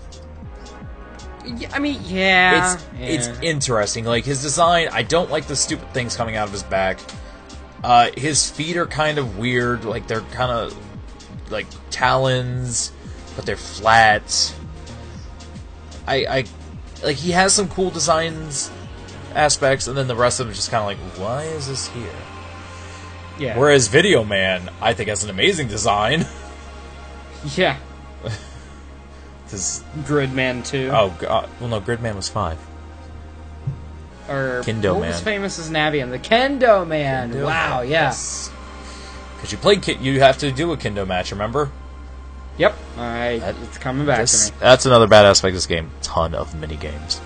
Yeah, 1.45 1.71
I 1.73 1.79
mean, 1.79 2.01
yeah. 2.03 2.73
It's 2.73 2.85
yeah. 2.99 3.05
it's 3.05 3.27
interesting. 3.41 4.03
Like 4.03 4.25
his 4.25 4.41
design, 4.41 4.89
I 4.91 5.03
don't 5.03 5.31
like 5.31 5.47
the 5.47 5.55
stupid 5.55 5.93
things 5.93 6.17
coming 6.17 6.35
out 6.35 6.47
of 6.47 6.51
his 6.51 6.63
back. 6.63 6.99
Uh, 7.81 8.09
his 8.17 8.49
feet 8.49 8.75
are 8.75 8.87
kind 8.87 9.17
of 9.17 9.37
weird. 9.37 9.85
Like 9.85 10.05
they're 10.07 10.19
kind 10.19 10.51
of 10.51 10.77
like 11.49 11.67
talons, 11.91 12.91
but 13.37 13.45
they're 13.45 13.55
flat. 13.55 14.53
I 16.05 16.15
I 16.25 16.45
like 17.05 17.15
he 17.15 17.31
has 17.31 17.53
some 17.53 17.69
cool 17.69 17.89
designs 17.89 18.69
aspects, 19.35 19.87
and 19.87 19.97
then 19.97 20.07
the 20.07 20.15
rest 20.15 20.39
of 20.39 20.47
them 20.47 20.55
just 20.55 20.71
kind 20.71 20.81
of 20.81 20.87
like, 20.87 21.19
why 21.19 21.43
is 21.43 21.67
this 21.67 21.87
here? 21.89 22.09
yeah. 23.37 23.57
Whereas 23.57 23.87
Video 23.89 24.23
Man, 24.23 24.69
I 24.81 24.93
think 24.93 25.09
has 25.09 25.23
an 25.23 25.29
amazing 25.29 25.67
design. 25.67 26.25
yeah. 27.55 27.77
'Cause- 29.49 29.83
Gridman 30.03 30.65
too. 30.65 30.89
oh 30.91 31.13
god, 31.19 31.45
uh, 31.45 31.47
well 31.59 31.69
no, 31.69 31.79
Gridman 31.81 32.15
was 32.15 32.27
five. 32.27 32.57
or 34.27 34.61
Kendo 34.65 34.93
what 34.95 35.07
was 35.07 35.21
famous 35.21 35.59
as 35.59 35.69
Navian? 35.69 36.09
The 36.09 36.17
Kendo 36.19 36.85
Man. 36.87 37.39
wow, 37.43 37.81
yeah. 37.81 38.09
Because 38.09 39.51
you 39.51 39.57
played 39.59 39.85
you 40.01 40.19
have 40.21 40.39
to 40.39 40.51
do 40.51 40.71
a 40.71 40.77
Kendo 40.77 41.05
match, 41.05 41.31
remember? 41.31 41.69
Yep. 42.57 42.75
All 42.97 43.03
right, 43.03 43.37
That- 43.39 43.55
it's 43.63 43.77
coming 43.77 44.07
back 44.07 44.21
This- 44.21 44.47
to 44.47 44.53
me. 44.53 44.59
That's 44.61 44.85
another 44.87 45.07
bad 45.07 45.25
aspect 45.25 45.49
of 45.51 45.55
this 45.55 45.65
game. 45.67 45.91
Ton 46.01 46.33
of 46.33 46.55
mini 46.55 46.75
games, 46.77 47.21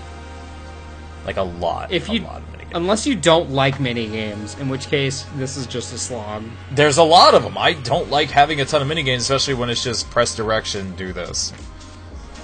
like 1.30 1.36
a 1.36 1.42
lot. 1.42 1.92
If 1.92 2.08
you 2.08 2.20
lot 2.20 2.38
of 2.38 2.46
mini 2.52 2.64
games. 2.64 2.72
unless 2.74 3.06
you 3.06 3.14
don't 3.14 3.50
like 3.50 3.78
mini 3.78 4.08
games, 4.08 4.58
in 4.58 4.68
which 4.68 4.88
case 4.88 5.24
this 5.36 5.56
is 5.56 5.66
just 5.66 5.92
a 5.92 5.98
slog. 5.98 6.44
There's 6.72 6.98
a 6.98 7.04
lot 7.04 7.34
of 7.34 7.42
them. 7.42 7.56
I 7.56 7.74
don't 7.74 8.10
like 8.10 8.30
having 8.30 8.60
a 8.60 8.64
ton 8.64 8.82
of 8.82 8.88
mini 8.88 9.02
games, 9.02 9.22
especially 9.22 9.54
when 9.54 9.70
it's 9.70 9.84
just 9.84 10.10
press 10.10 10.34
direction, 10.34 10.96
do 10.96 11.12
this. 11.12 11.52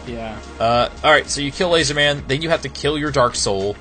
Yeah. 0.06 0.38
Uh, 0.60 0.88
all 1.02 1.10
right, 1.10 1.28
so 1.28 1.40
you 1.40 1.50
kill 1.50 1.70
Laser 1.70 1.94
Man, 1.94 2.22
then 2.28 2.42
you 2.42 2.48
have 2.50 2.62
to 2.62 2.68
kill 2.68 2.96
your 2.96 3.10
Dark 3.10 3.34
Soul, 3.34 3.76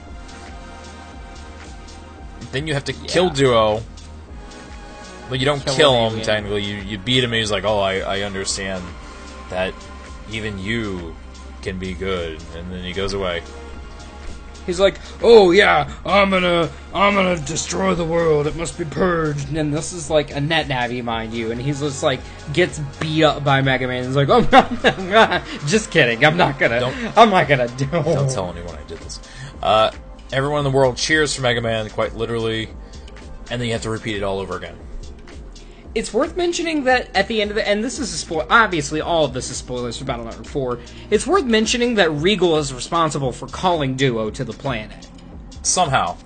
then 2.52 2.66
you 2.66 2.74
have 2.74 2.86
to 2.86 2.94
kill 2.94 3.30
Duo, 3.30 3.84
but 5.30 5.40
you 5.40 5.46
don't 5.46 5.64
Kill 5.64 5.76
kill, 5.76 6.08
an 6.08 6.14
him 6.14 6.22
technically. 6.22 6.64
You 6.64 6.78
you 6.78 6.98
beat 6.98 7.24
him. 7.24 7.32
And 7.32 7.40
he's 7.40 7.52
like, 7.52 7.64
oh, 7.64 7.80
I 7.80 8.00
I 8.00 8.22
understand 8.22 8.84
that 9.50 9.74
even 10.32 10.58
you 10.58 11.16
can 11.62 11.78
be 11.78 11.94
good, 11.94 12.42
and 12.56 12.72
then 12.72 12.84
he 12.84 12.94
goes 12.94 13.14
away. 13.14 13.44
He's 14.66 14.80
like, 14.80 15.00
"Oh 15.22 15.52
yeah, 15.52 15.92
I'm 16.06 16.30
gonna, 16.30 16.70
I'm 16.94 17.14
gonna 17.14 17.38
destroy 17.40 17.94
the 17.96 18.04
world. 18.06 18.48
It 18.48 18.56
must 18.56 18.78
be 18.78 18.86
purged." 18.86 19.54
And 19.56 19.74
this 19.74 19.94
is 19.94 20.10
like 20.10 20.32
a 20.36 20.42
net 20.42 20.68
navi, 20.68 21.04
mind 21.04 21.34
you, 21.34 21.52
and 21.52 21.62
he's 21.62 21.80
just 21.82 22.02
like 22.04 22.20
gets 22.54 22.80
beat 23.00 23.24
up 23.24 23.44
by 23.44 23.62
Mega 23.62 23.88
Man. 23.88 24.04
He's 24.06 24.16
like, 24.16 24.30
"Oh, 24.30 24.42
just 25.68 25.92
kidding. 25.92 26.24
I'm 26.26 26.38
not 26.38 26.58
gonna. 26.60 26.80
Don't- 26.80 27.18
I'm 27.18 27.30
not 27.30 27.48
gonna 27.48 27.68
do." 27.70 27.86
Don't 27.86 28.30
tell 28.32 28.50
anyone 28.52 28.76
I 28.76 28.84
did 28.88 28.98
this. 29.00 29.20
Uh, 29.62 29.92
everyone 30.34 30.60
in 30.66 30.72
the 30.72 30.76
world 30.78 30.98
cheers 30.98 31.36
for 31.36 31.42
Mega 31.42 31.62
Man, 31.62 31.90
quite 31.90 32.16
literally, 32.16 32.70
and 33.52 33.62
then 33.62 33.68
you 33.68 33.74
have 33.74 33.84
to 33.84 33.90
repeat 33.90 34.18
it 34.18 34.24
all 34.24 34.40
over 34.40 34.58
again. 34.58 34.78
It's 35.96 36.14
worth 36.14 36.36
mentioning 36.36 36.84
that 36.84 37.10
at 37.16 37.30
the 37.30 37.42
end 37.42 37.52
of 37.52 37.56
the 37.56 37.66
and 37.68 37.82
this 37.84 38.00
is 38.00 38.14
a 38.14 38.18
spoil. 38.18 38.46
Obviously, 38.50 39.00
all 39.00 39.24
of 39.26 39.34
this 39.34 39.50
is 39.50 39.56
spoilers 39.58 39.98
for 39.98 40.04
Battle 40.04 40.26
Network 40.26 40.46
Four. 40.46 40.80
It's 41.10 41.26
worth 41.26 41.46
mentioning 41.46 41.96
that 41.96 42.12
Regal 42.12 42.58
is 42.58 42.74
responsible 42.74 43.32
for 43.32 43.48
calling 43.48 43.96
Duo 43.96 44.30
to 44.30 44.44
the 44.44 44.52
planet. 44.54 45.08
Somehow, 45.62 46.18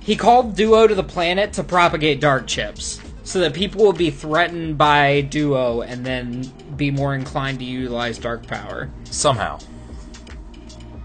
He 0.00 0.14
called 0.16 0.54
Duo 0.54 0.86
to 0.86 0.94
the 0.94 1.02
planet 1.02 1.52
to 1.54 1.64
propagate 1.64 2.20
dark 2.20 2.46
chips, 2.46 3.00
so 3.24 3.40
that 3.40 3.52
people 3.52 3.84
will 3.84 3.92
be 3.92 4.10
threatened 4.10 4.78
by 4.78 5.22
Duo 5.22 5.80
and 5.82 6.06
then 6.06 6.52
be 6.76 6.90
more 6.92 7.14
inclined 7.16 7.58
to 7.58 7.64
utilize 7.64 8.18
dark 8.18 8.46
power. 8.46 8.90
somehow, 9.10 9.58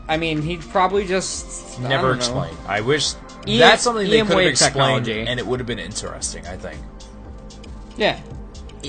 I 0.07 0.17
mean, 0.17 0.41
he'd 0.41 0.61
probably 0.61 1.05
just 1.07 1.79
never 1.79 2.09
don't 2.09 2.17
explained. 2.17 2.57
I 2.67 2.81
wish 2.81 3.13
E- 3.47 3.57
that's 3.57 3.81
something 3.83 4.07
they 4.09 4.19
could 4.21 4.29
have 4.29 4.39
explained, 4.39 5.05
technology. 5.05 5.21
and 5.27 5.39
it 5.39 5.47
would 5.47 5.59
have 5.59 5.67
been 5.67 5.79
interesting. 5.79 6.45
I 6.45 6.55
think. 6.57 6.79
Yeah, 7.99 8.19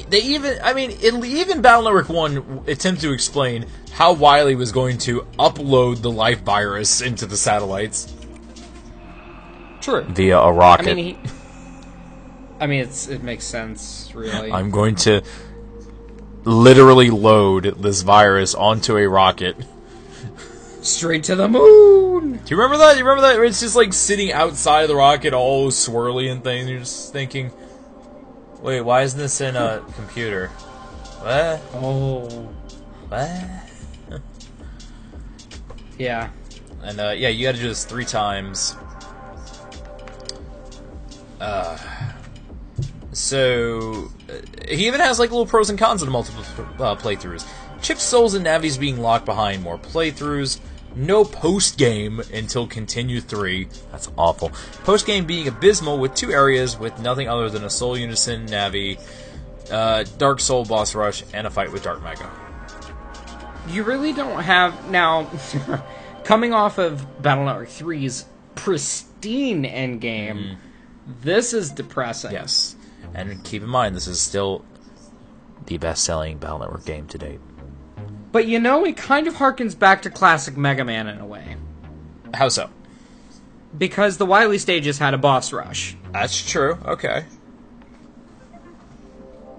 They 0.09 0.21
even, 0.21 0.59
I 0.63 0.73
mean, 0.73 0.93
it, 0.93 1.13
even 1.25 1.61
Battle 1.63 1.83
Network 1.85 2.09
1 2.09 2.65
attempted 2.69 3.03
to 3.03 3.13
explain 3.13 3.67
how 3.93 4.13
Wily 4.13 4.55
was 4.55 4.73
going 4.73 4.99
to 4.99 5.27
upload 5.39 6.01
the 6.01 6.11
life 6.11 6.41
virus 6.43 7.01
into 7.01 7.27
the 7.27 7.37
satellites. 7.37 8.13
true. 9.81 10.05
Via 10.05 10.39
a 10.39 10.53
rocket. 10.53 10.95
mean, 10.95 11.17
he. 11.17 11.31
I 12.61 12.67
mean, 12.67 12.81
it's 12.81 13.09
it 13.09 13.23
makes 13.23 13.45
sense, 13.45 14.13
really. 14.15 14.53
I'm 14.53 14.71
going 14.71 14.95
to 14.97 15.23
literally 16.45 17.11
load 17.11 17.75
this 17.83 18.03
virus 18.03 18.55
onto 18.55 18.97
a 18.97 19.09
rocket. 19.09 19.57
Straight 20.83 21.25
to 21.25 21.37
the 21.37 21.49
moon. 21.49 22.33
Do 22.33 22.55
you 22.55 22.57
remember 22.57 22.79
that? 22.79 22.97
You 22.97 23.05
remember 23.05 23.23
that? 23.23 23.41
It's 23.45 23.61
just 23.61 23.77
like 23.77 23.93
sitting 23.93 24.33
outside 24.33 24.83
of 24.83 24.89
the 24.89 24.97
rocket, 24.97 25.35
all 25.35 25.71
swirly 25.71 26.31
and 26.31 26.43
things. 26.43 26.71
You're 26.71 26.79
just 26.81 27.13
thinking, 27.13 27.51
wait, 28.63 28.81
why 28.83 29.03
isn't 29.03 29.19
this 29.19 29.41
in 29.41 29.57
a 29.57 29.83
computer? 29.95 30.49
What? 31.23 31.61
Oh, 31.75 32.49
What? 33.09 34.21
yeah. 35.99 36.31
And 36.83 37.01
uh, 37.01 37.15
yeah, 37.17 37.29
you 37.29 37.47
got 37.47 37.55
to 37.55 37.61
do 37.61 37.69
this 37.69 37.85
three 37.85 38.05
times. 38.05 38.77
Uh, 41.41 41.79
so 43.13 44.09
uh, 44.29 44.35
he 44.69 44.87
even 44.87 45.01
has 45.01 45.19
like 45.19 45.31
little 45.31 45.47
pros 45.47 45.71
and 45.71 45.79
cons 45.79 46.03
of 46.03 46.07
the 46.07 46.13
multiple 46.13 46.43
uh, 46.79 46.95
playthroughs. 46.97 47.47
Chip 47.83 47.99
souls 47.99 48.35
and 48.35 48.45
navis 48.45 48.77
being 48.77 48.99
locked 48.99 49.25
behind 49.25 49.63
more 49.63 49.79
playthroughs. 49.79 50.61
No 50.95 51.25
post 51.25 51.79
game 51.79 52.21
until 52.33 52.67
continue 52.67 53.21
three. 53.21 53.69
That's 53.93 54.11
awful. 54.19 54.51
Post 54.85 55.07
game 55.07 55.25
being 55.25 55.47
abysmal 55.47 55.99
with 55.99 56.15
two 56.15 56.33
areas 56.33 56.79
with 56.79 56.99
nothing 57.01 57.29
other 57.29 57.49
than 57.49 57.65
a 57.65 57.71
soul 57.71 57.97
unison 57.97 58.47
navi, 58.47 59.01
uh, 59.71 60.05
dark 60.19 60.41
soul 60.41 60.65
boss 60.65 60.95
rush, 60.95 61.23
and 61.33 61.47
a 61.47 61.51
fight 61.51 61.73
with 61.73 61.85
dark 61.85 62.03
mega. 62.03 62.31
You 63.69 63.85
really 63.85 64.13
don't 64.13 64.43
have 64.43 64.91
now. 64.91 65.31
coming 66.25 66.53
off 66.53 66.79
of 66.79 67.23
Battle 67.23 67.45
Network 67.45 67.69
3's 67.69 68.25
pristine 68.55 69.65
endgame, 69.65 70.57
this 71.23 71.53
is 71.53 71.71
depressing. 71.71 72.33
Yes, 72.33 72.77
and 73.15 73.43
keep 73.45 73.63
in 73.63 73.69
mind 73.69 73.97
this 73.97 74.07
is 74.07 74.21
still 74.21 74.65
the 75.67 75.79
best-selling 75.79 76.39
Battle 76.39 76.61
Network 76.61 76.85
game 76.85 77.07
to 77.09 77.19
date. 77.19 77.41
But 78.33 78.47
you 78.47 78.59
know, 78.59 78.85
it 78.85 78.97
kind 78.97 79.27
of 79.27 79.35
harkens 79.35 79.79
back 79.79 80.03
to 80.03 80.11
classic 80.11 80.57
Mega 80.57 80.85
Man 80.85 81.09
in 81.09 81.19
a 81.19 81.27
way. 81.27 81.57
How 82.35 82.49
so? 82.49 82.71
Because 83.77 84.19
the 84.19 84.27
Wily 84.27 84.59
stages 84.59 84.99
had 84.99 85.15
a 85.15 85.19
boss 85.19 85.53
rush. 85.53 85.97
That's 86.13 86.49
true. 86.49 86.79
Okay. 86.85 87.25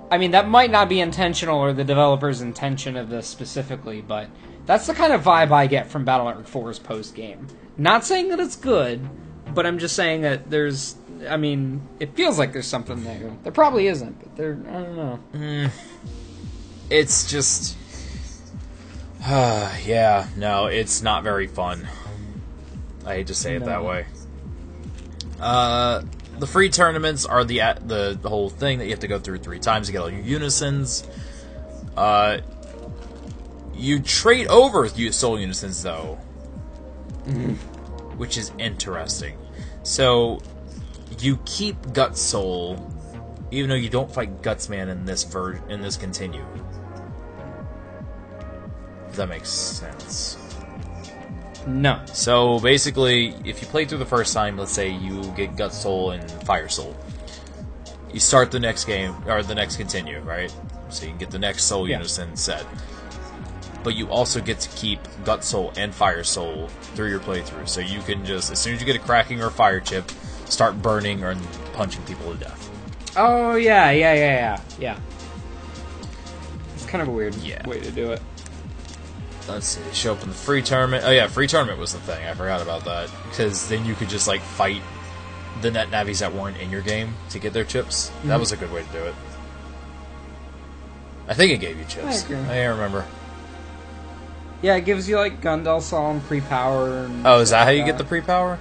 I 0.09 0.17
mean, 0.17 0.31
that 0.31 0.47
might 0.47 0.71
not 0.71 0.89
be 0.89 0.99
intentional 0.99 1.57
or 1.59 1.71
the 1.71 1.85
developer's 1.85 2.41
intention 2.41 2.97
of 2.97 3.09
this 3.09 3.27
specifically, 3.27 4.01
but 4.01 4.27
that's 4.65 4.85
the 4.85 4.93
kind 4.93 5.13
of 5.13 5.23
vibe 5.23 5.51
I 5.51 5.67
get 5.67 5.89
from 5.89 6.03
Battle 6.03 6.25
Network 6.25 6.47
4's 6.47 6.79
post 6.79 7.15
game. 7.15 7.47
Not 7.77 8.03
saying 8.03 8.27
that 8.29 8.39
it's 8.39 8.57
good, 8.57 9.07
but 9.53 9.65
I'm 9.65 9.79
just 9.79 9.95
saying 9.95 10.21
that 10.21 10.49
there's. 10.49 10.95
I 11.29 11.37
mean, 11.37 11.87
it 11.99 12.15
feels 12.15 12.37
like 12.37 12.51
there's 12.51 12.67
something 12.67 13.03
there. 13.03 13.31
There 13.43 13.51
probably 13.51 13.87
isn't, 13.87 14.19
but 14.19 14.35
there. 14.35 14.59
I 14.67 14.71
don't 14.71 14.95
know. 14.95 15.19
Mm. 15.33 15.71
It's 16.89 17.29
just. 17.29 17.77
yeah, 19.85 20.27
no, 20.35 20.65
it's 20.65 21.03
not 21.03 21.23
very 21.23 21.45
fun. 21.45 21.87
I 23.05 23.15
hate 23.15 23.27
to 23.27 23.35
say 23.35 23.55
it 23.55 23.65
that 23.65 23.83
way. 23.83 24.07
Uh, 25.39 26.01
the 26.39 26.47
free 26.47 26.69
tournaments 26.69 27.25
are 27.25 27.43
the 27.43 27.59
the 27.85 28.17
the 28.19 28.29
whole 28.29 28.49
thing 28.49 28.79
that 28.79 28.85
you 28.85 28.91
have 28.91 28.99
to 29.01 29.07
go 29.07 29.19
through 29.19 29.37
three 29.37 29.59
times 29.59 29.87
to 29.87 29.93
get 29.93 30.01
all 30.01 30.09
your 30.09 30.21
unisons. 30.21 31.03
Uh, 31.95 32.39
you 33.75 33.99
trade 33.99 34.47
over 34.47 34.87
soul 35.11 35.39
unisons 35.39 35.83
though, 35.83 36.15
which 38.17 38.39
is 38.39 38.51
interesting. 38.57 39.37
So 39.83 40.41
you 41.19 41.37
keep 41.45 41.93
Gut 41.93 42.17
Soul, 42.17 42.91
even 43.51 43.69
though 43.69 43.75
you 43.75 43.89
don't 43.89 44.11
fight 44.11 44.41
Gutsman 44.41 44.89
in 44.89 45.05
this 45.05 45.23
ver- 45.23 45.61
in 45.69 45.81
this 45.81 45.95
continue. 45.95 46.45
If 49.11 49.17
that 49.17 49.29
makes 49.29 49.49
sense. 49.49 50.37
No. 51.67 52.01
So 52.07 52.59
basically, 52.59 53.35
if 53.45 53.61
you 53.61 53.67
play 53.67 53.85
through 53.85 53.99
the 53.99 54.05
first 54.05 54.33
time, 54.33 54.57
let's 54.57 54.71
say 54.71 54.89
you 54.89 55.21
get 55.35 55.55
Gut 55.55 55.73
Soul 55.73 56.11
and 56.11 56.29
Fire 56.43 56.67
Soul, 56.69 56.95
you 58.11 58.19
start 58.19 58.51
the 58.51 58.59
next 58.59 58.85
game 58.85 59.13
or 59.27 59.43
the 59.43 59.53
next 59.55 59.75
continue, 59.77 60.19
right? 60.21 60.51
So 60.89 61.03
you 61.03 61.09
can 61.11 61.17
get 61.19 61.29
the 61.31 61.39
next 61.39 61.63
Soul 61.65 61.87
Yeah. 61.87 61.97
Unison 61.97 62.35
set. 62.35 62.65
but 63.83 63.95
you 63.95 64.07
also 64.09 64.39
get 64.39 64.59
to 64.59 64.69
keep 64.77 64.99
Gut 65.25 65.43
Soul 65.43 65.73
and 65.75 65.91
Fire 65.93 66.23
Soul 66.23 66.67
through 66.93 67.09
your 67.09 67.19
playthrough. 67.19 67.67
So 67.67 67.81
you 67.81 67.99
can 68.01 68.23
just, 68.25 68.51
as 68.51 68.59
soon 68.59 68.75
as 68.75 68.79
you 68.79 68.85
get 68.85 68.95
a 68.95 68.99
cracking 68.99 69.41
or 69.41 69.47
a 69.47 69.51
fire 69.51 69.79
chip, 69.79 70.11
start 70.45 70.79
burning 70.83 71.23
or 71.23 71.35
punching 71.73 72.03
people 72.03 72.31
to 72.31 72.37
death. 72.39 72.69
Oh 73.17 73.55
yeah, 73.55 73.89
yeah, 73.89 74.13
yeah, 74.13 74.21
yeah, 74.35 74.61
yeah. 74.79 74.99
It's 76.75 76.85
kind 76.85 77.01
of 77.01 77.07
a 77.07 77.11
weird 77.11 77.33
Yeah. 77.35 77.67
way 77.67 77.79
to 77.79 77.89
do 77.91 78.11
it. 78.11 78.21
Let's 79.47 79.67
see, 79.67 79.81
show 79.93 80.13
up 80.13 80.23
in 80.23 80.29
the 80.29 80.35
free 80.35 80.61
tournament. 80.61 81.03
Oh 81.05 81.11
yeah, 81.11 81.27
free 81.27 81.47
tournament 81.47 81.79
was 81.79 81.93
the 81.93 81.99
thing. 81.99 82.25
I 82.27 82.33
forgot 82.33 82.61
about 82.61 82.85
that 82.85 83.09
because 83.29 83.67
then 83.69 83.85
you 83.85 83.95
could 83.95 84.09
just 84.09 84.27
like 84.27 84.41
fight 84.41 84.81
the 85.61 85.71
net 85.71 85.89
navies 85.91 86.19
that 86.19 86.33
weren't 86.33 86.57
in 86.57 86.69
your 86.69 86.81
game 86.81 87.15
to 87.29 87.39
get 87.39 87.53
their 87.53 87.63
chips. 87.63 88.11
That 88.25 88.39
was 88.39 88.51
a 88.51 88.57
good 88.57 88.71
way 88.71 88.83
to 88.83 88.89
do 88.89 88.99
it. 88.99 89.15
I 91.27 91.33
think 91.33 91.51
it 91.51 91.57
gave 91.57 91.77
you 91.77 91.85
chips. 91.85 92.23
I 92.23 92.25
agree. 92.25 92.47
can't 92.47 92.75
remember. 92.75 93.05
Yeah, 94.61 94.75
it 94.75 94.85
gives 94.85 95.09
you 95.09 95.17
like 95.17 95.41
Gun 95.41 95.63
Del 95.63 95.81
Sol 95.81 96.11
and 96.11 96.23
pre-power. 96.23 97.09
Oh, 97.25 97.39
is 97.39 97.49
that 97.49 97.63
how 97.63 97.71
you 97.71 97.83
get 97.83 97.97
the 97.97 98.03
pre-power? 98.03 98.59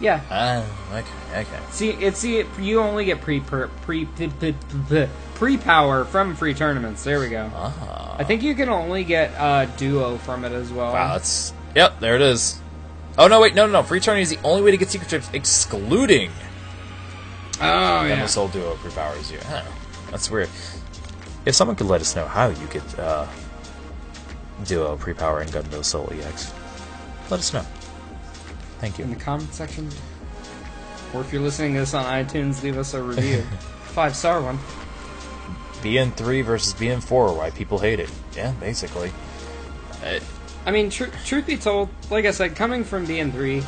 Yeah. 0.00 0.20
Ah, 0.30 0.64
okay, 0.92 1.40
okay. 1.40 1.58
See, 1.70 1.90
it's 1.90 2.18
see, 2.18 2.44
you 2.58 2.80
only 2.80 3.04
get 3.04 3.20
pre 3.20 3.40
pre 3.40 3.68
pre 3.82 4.06
pre 5.42 5.58
power 5.58 6.04
from 6.04 6.36
free 6.36 6.54
tournaments. 6.54 7.02
There 7.02 7.18
we 7.18 7.28
go. 7.28 7.50
Ah, 7.52 8.14
I 8.16 8.22
think 8.22 8.44
you 8.44 8.54
can 8.54 8.68
only 8.68 9.02
get 9.02 9.34
uh, 9.34 9.64
duo 9.76 10.16
from 10.18 10.44
it 10.44 10.52
as 10.52 10.70
well. 10.72 10.92
wow, 10.92 11.14
that's 11.14 11.52
yep. 11.74 11.98
There 11.98 12.14
it 12.14 12.22
is. 12.22 12.60
Oh 13.18 13.26
no, 13.26 13.40
wait, 13.40 13.52
no, 13.56 13.66
no, 13.66 13.72
no. 13.72 13.82
Free 13.82 13.98
tournament 13.98 14.30
is 14.30 14.38
the 14.38 14.46
only 14.46 14.62
way 14.62 14.70
to 14.70 14.76
get 14.76 14.88
secret 14.88 15.10
chips, 15.10 15.28
excluding 15.32 16.30
oh 17.56 17.58
Gun 17.58 18.18
Del 18.18 18.28
Sol 18.28 18.46
Duo 18.46 18.76
pre-powers 18.76 19.32
you. 19.32 19.40
Huh. 19.42 19.64
That's 20.12 20.30
weird. 20.30 20.48
If 21.44 21.56
someone 21.56 21.74
could 21.76 21.88
let 21.88 22.00
us 22.00 22.14
know 22.14 22.26
how 22.26 22.46
you 22.46 22.66
get 22.68 22.96
uh, 23.00 23.26
Duo 24.64 24.96
pre-power 24.96 25.42
in 25.42 25.50
Gun 25.50 25.68
Del 25.70 25.82
Sol 25.82 26.08
EX, 26.12 26.54
let 27.30 27.40
us 27.40 27.52
know. 27.52 27.66
Thank 28.78 28.96
you. 28.96 29.06
in 29.06 29.10
the 29.10 29.16
comment 29.16 29.52
section, 29.52 29.88
or 31.12 31.20
if 31.20 31.32
you're 31.32 31.42
listening 31.42 31.74
to 31.74 31.80
this 31.80 31.94
on 31.94 32.04
iTunes, 32.04 32.62
leave 32.62 32.78
us 32.78 32.94
a 32.94 33.02
review, 33.02 33.40
five 33.86 34.14
star 34.14 34.40
one. 34.40 34.60
BN3 35.82 36.44
versus 36.44 36.74
BN4, 36.74 37.36
why 37.36 37.50
people 37.50 37.78
hate 37.78 38.00
it. 38.00 38.10
Yeah, 38.36 38.52
basically. 38.60 39.12
Uh, 40.04 40.20
I 40.66 40.70
mean, 40.70 40.90
tr- 40.90 41.06
truth 41.24 41.46
be 41.46 41.56
told, 41.56 41.88
like 42.10 42.24
I 42.24 42.30
said, 42.30 42.54
coming 42.56 42.84
from 42.84 43.06
BN3, 43.06 43.64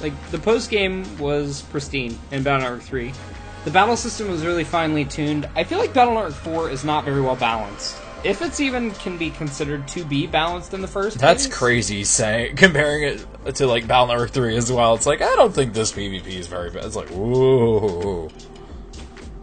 like 0.00 0.30
the 0.30 0.38
post 0.38 0.70
game 0.70 1.04
was 1.18 1.62
pristine 1.62 2.18
in 2.30 2.42
Battle 2.42 2.62
Network 2.62 2.82
3. 2.82 3.12
The 3.64 3.70
battle 3.70 3.96
system 3.96 4.30
was 4.30 4.46
really 4.46 4.64
finely 4.64 5.04
tuned. 5.04 5.48
I 5.56 5.64
feel 5.64 5.78
like 5.78 5.92
Battle 5.92 6.14
Network 6.14 6.34
4 6.34 6.70
is 6.70 6.84
not 6.84 7.04
very 7.04 7.20
well 7.20 7.36
balanced. 7.36 7.98
If 8.24 8.42
it's 8.42 8.60
even 8.60 8.92
can 8.92 9.16
be 9.18 9.30
considered 9.30 9.86
to 9.88 10.04
be 10.04 10.26
balanced 10.26 10.74
in 10.74 10.80
the 10.80 10.88
first 10.88 11.18
that's 11.18 11.46
place. 11.46 11.56
crazy 11.56 12.04
saying 12.04 12.56
comparing 12.56 13.02
it 13.44 13.54
to 13.56 13.66
like 13.66 13.86
Battle 13.86 14.08
Network 14.08 14.30
3 14.30 14.56
as 14.56 14.72
well. 14.72 14.94
It's 14.94 15.06
like 15.06 15.20
I 15.22 15.34
don't 15.36 15.54
think 15.54 15.72
this 15.74 15.92
PvP 15.92 16.26
is 16.26 16.46
very 16.46 16.70
bad. 16.70 16.84
It's 16.84 16.96
like 16.96 17.08
whoa. 17.10 18.28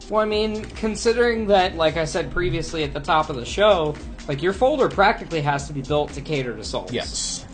Well, 0.10 0.22
I 0.22 0.26
mean, 0.26 0.64
considering 0.64 1.48
that, 1.48 1.76
like 1.76 1.98
I 1.98 2.06
said 2.06 2.32
previously 2.32 2.84
at 2.84 2.94
the 2.94 3.00
top 3.00 3.30
of 3.30 3.36
the 3.36 3.46
show, 3.46 3.96
like 4.28 4.42
your 4.42 4.54
folder 4.54 4.88
practically 4.88 5.42
has 5.42 5.68
to 5.68 5.74
be 5.74 5.82
built 5.82 6.14
to 6.14 6.22
cater 6.22 6.56
to 6.56 6.64
souls. 6.64 6.92
Yes. 6.92 7.46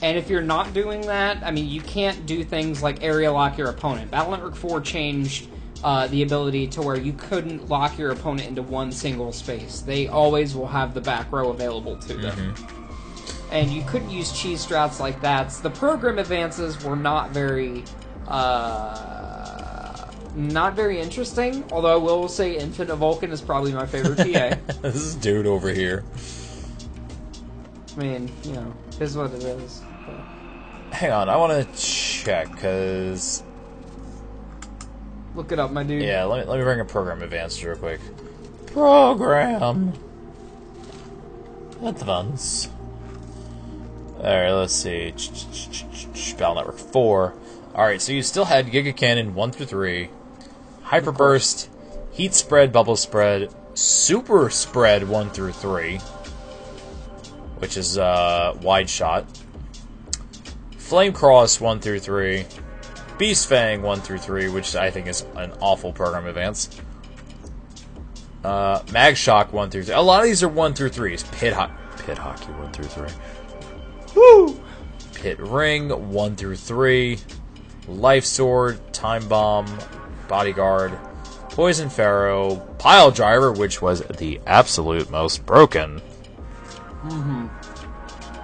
And 0.00 0.16
if 0.16 0.30
you're 0.30 0.42
not 0.42 0.72
doing 0.72 1.00
that, 1.02 1.42
I 1.42 1.50
mean, 1.50 1.68
you 1.68 1.80
can't 1.80 2.26
do 2.26 2.44
things 2.44 2.82
like 2.82 3.02
area 3.02 3.32
lock 3.32 3.58
your 3.58 3.68
opponent. 3.68 4.10
Battle 4.10 4.30
Network 4.30 4.54
4 4.54 4.80
changed 4.80 5.48
uh, 5.82 6.06
the 6.08 6.22
ability 6.22 6.68
to 6.68 6.82
where 6.82 6.96
you 6.96 7.12
couldn't 7.12 7.68
lock 7.68 7.98
your 7.98 8.12
opponent 8.12 8.48
into 8.48 8.62
one 8.62 8.92
single 8.92 9.32
space. 9.32 9.80
They 9.80 10.06
always 10.06 10.54
will 10.54 10.68
have 10.68 10.94
the 10.94 11.00
back 11.00 11.32
row 11.32 11.50
available 11.50 11.96
to 11.96 12.14
them. 12.14 12.54
And 13.50 13.70
you 13.70 13.82
couldn't 13.84 14.10
use 14.10 14.30
cheese 14.32 14.64
strats 14.64 15.00
like 15.00 15.20
that. 15.22 15.50
The 15.50 15.70
program 15.70 16.18
advances 16.18 16.82
were 16.84 16.96
not 16.96 17.30
very. 17.30 17.84
Uh, 18.28 19.27
not 20.34 20.74
very 20.74 21.00
interesting, 21.00 21.64
although 21.72 21.92
I 21.92 21.96
will 21.96 22.28
say 22.28 22.56
Infinite 22.56 22.96
Vulcan 22.96 23.30
is 23.32 23.40
probably 23.40 23.72
my 23.72 23.86
favorite 23.86 24.16
TA. 24.18 24.56
this 24.82 25.14
dude 25.16 25.46
over 25.46 25.70
here. 25.72 26.04
I 27.96 28.00
mean, 28.00 28.30
you 28.44 28.52
know, 28.52 28.72
is 29.00 29.16
what 29.16 29.32
it 29.32 29.42
is. 29.42 29.82
But 30.06 30.94
Hang 30.94 31.10
on, 31.12 31.28
I 31.28 31.36
want 31.36 31.52
to 31.52 31.80
check 31.80 32.50
because 32.52 33.42
look 35.34 35.52
it 35.52 35.58
up, 35.58 35.70
my 35.72 35.82
dude. 35.82 36.02
yeah, 36.02 36.24
let 36.24 36.44
me 36.44 36.50
let 36.50 36.58
me 36.58 36.64
bring 36.64 36.80
a 36.80 36.84
program 36.84 37.22
advanced 37.22 37.62
real 37.62 37.76
quick. 37.76 38.00
Program 38.66 39.92
advance. 41.82 42.68
All 44.18 44.24
right, 44.24 44.50
let's 44.52 44.74
see. 44.74 45.12
Battle 46.38 46.56
Network 46.56 46.78
Four. 46.78 47.34
All 47.74 47.84
right, 47.84 48.00
so 48.02 48.12
you 48.12 48.22
still 48.22 48.46
had 48.46 48.66
Giga 48.66 48.96
Cannon 48.96 49.34
one 49.34 49.52
through 49.52 49.66
three, 49.66 50.10
Hyper 50.88 51.12
Burst, 51.12 51.68
Heat 52.12 52.32
Spread, 52.32 52.72
Bubble 52.72 52.96
Spread, 52.96 53.54
Super 53.74 54.48
Spread 54.48 55.06
one 55.06 55.28
through 55.28 55.52
three, 55.52 55.98
which 57.58 57.76
is 57.76 57.98
uh, 57.98 58.56
wide 58.62 58.88
shot. 58.88 59.26
Flame 60.78 61.12
Cross 61.12 61.60
1 61.60 61.80
through 61.80 62.00
3. 62.00 62.46
Beast 63.18 63.46
Fang 63.46 63.82
1 63.82 64.00
through 64.00 64.16
3, 64.16 64.48
which 64.48 64.74
I 64.74 64.90
think 64.90 65.06
is 65.06 65.26
an 65.36 65.52
awful 65.60 65.92
program 65.92 66.24
advance. 66.26 66.80
Uh, 68.42 68.82
Mag 68.90 69.14
Shock 69.14 69.52
1 69.52 69.68
through 69.68 69.82
3. 69.82 69.94
A 69.94 70.00
lot 70.00 70.20
of 70.20 70.24
these 70.24 70.42
are 70.42 70.48
1 70.48 70.72
through 70.72 70.88
3s. 70.88 71.30
Pit, 71.32 71.52
ho- 71.52 71.70
Pit 71.98 72.16
Hockey 72.16 72.52
1 72.52 72.72
through 72.72 72.86
3. 72.86 73.08
Woo! 74.14 74.58
Pit 75.12 75.38
Ring 75.38 75.90
1 75.90 76.36
through 76.36 76.56
3. 76.56 77.18
Life 77.88 78.24
Sword, 78.24 78.80
Time 78.94 79.28
Bomb, 79.28 79.66
Bodyguard, 80.28 80.98
Poison 81.50 81.88
Pharaoh, 81.88 82.56
Pile 82.78 83.10
Driver, 83.10 83.50
which 83.52 83.82
was 83.82 84.00
the 84.02 84.40
absolute 84.46 85.10
most 85.10 85.44
broken. 85.44 86.00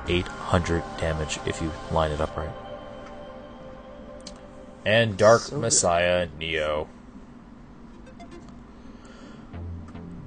800 0.08 0.82
damage 0.98 1.38
if 1.46 1.60
you 1.62 1.70
line 1.92 2.10
it 2.10 2.20
up 2.20 2.36
right. 2.36 2.50
And 4.84 5.16
Dark 5.16 5.42
So 5.42 5.52
good. 5.52 5.62
Messiah 5.62 6.28
Neo. 6.38 6.88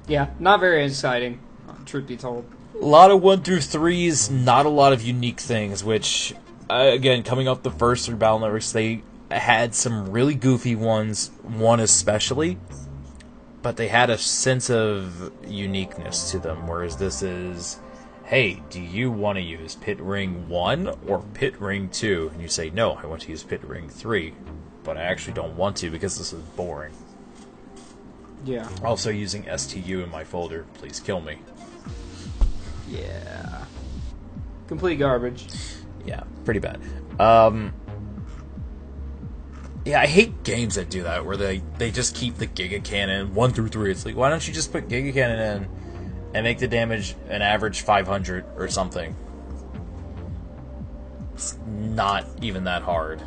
Yeah, 0.08 0.30
not 0.40 0.62
very 0.62 0.86
exciting, 0.86 1.40
truth 1.86 2.08
be 2.08 2.16
told. 2.16 2.46
A 2.82 2.86
lot 2.86 3.12
of 3.12 3.22
1 3.22 3.42
through 3.42 3.58
3s, 3.58 4.32
not 4.32 4.66
a 4.66 4.70
lot 4.70 4.94
of 4.94 5.02
unique 5.02 5.40
things, 5.40 5.84
which, 5.84 6.34
uh, 6.70 6.92
again, 6.94 7.24
coming 7.24 7.48
off 7.48 7.64
the 7.64 7.72
first 7.72 8.06
three 8.06 8.16
Battle 8.16 8.40
Networks, 8.40 8.72
they 8.72 9.02
had 9.30 9.76
some 9.76 10.10
really 10.12 10.36
goofy 10.36 10.76
ones, 10.76 11.32
one 11.44 11.80
especially, 11.80 12.58
but 13.62 13.78
they 13.78 13.88
had 13.88 14.10
a 14.10 14.18
sense 14.18 14.70
of 14.70 15.32
uniqueness 15.46 16.32
to 16.32 16.40
them, 16.40 16.68
whereas 16.68 16.98
this 16.98 17.22
is, 17.22 17.80
hey, 18.24 18.62
do 18.70 18.82
you 18.82 19.12
want 19.12 19.38
to 19.38 19.42
use 19.42 19.76
Pit 19.76 20.00
Ring 20.00 20.48
1 20.48 20.88
or 21.08 21.24
Pit 21.34 21.60
Ring 21.60 21.90
2? 21.90 22.32
And 22.34 22.42
you 22.42 22.48
say, 22.48 22.70
no, 22.70 22.94
I 22.94 23.06
want 23.06 23.24
to 23.24 23.30
use 23.30 23.44
Pit 23.44 23.64
Ring 23.64 23.90
3, 23.90 24.34
but 24.84 24.98
I 24.98 25.02
actually 25.02 25.34
don't 25.34 25.58
want 25.58 25.76
to 25.78 25.90
because 25.90 26.18
this 26.18 26.32
is 26.32 26.42
boring. 26.42 26.94
Yeah. 28.46 28.70
Also 28.84 29.10
using 29.10 29.46
STU 29.58 30.02
in 30.02 30.10
my 30.10 30.24
folder, 30.24 30.66
please 30.76 31.00
kill 31.00 31.20
me. 31.20 31.40
Yeah. 32.88 33.66
Complete 34.68 34.98
garbage. 34.98 35.48
Yeah, 36.06 36.24
pretty 36.46 36.60
bad. 36.60 36.80
Um, 37.20 37.74
yeah, 39.88 40.02
I 40.02 40.06
hate 40.06 40.44
games 40.44 40.76
that 40.76 40.90
do 40.90 41.04
that, 41.04 41.26
where 41.26 41.38
they, 41.38 41.62
they 41.78 41.92
just 41.92 42.14
keep 42.14 42.36
the 42.36 42.46
Giga 42.46 42.84
Cannon 42.84 43.34
1 43.34 43.54
through 43.54 43.70
3. 43.70 43.90
It's 43.90 44.06
like, 44.06 44.18
why 44.18 44.30
don't 44.30 44.46
you 44.46 44.54
just 44.54 44.74
put 44.74 44.90
Giga 44.90 45.14
Cannon 45.14 45.40
in 45.40 45.70
and 46.34 46.44
make 46.44 46.60
the 46.60 46.68
damage 46.68 47.16
an 47.30 47.42
average 47.42 47.82
500 47.82 48.44
or 48.58 48.68
something? 48.68 49.16
It's 51.34 51.58
not 51.66 52.26
even 52.42 52.66
that 52.66 52.82
hard. 52.82 53.22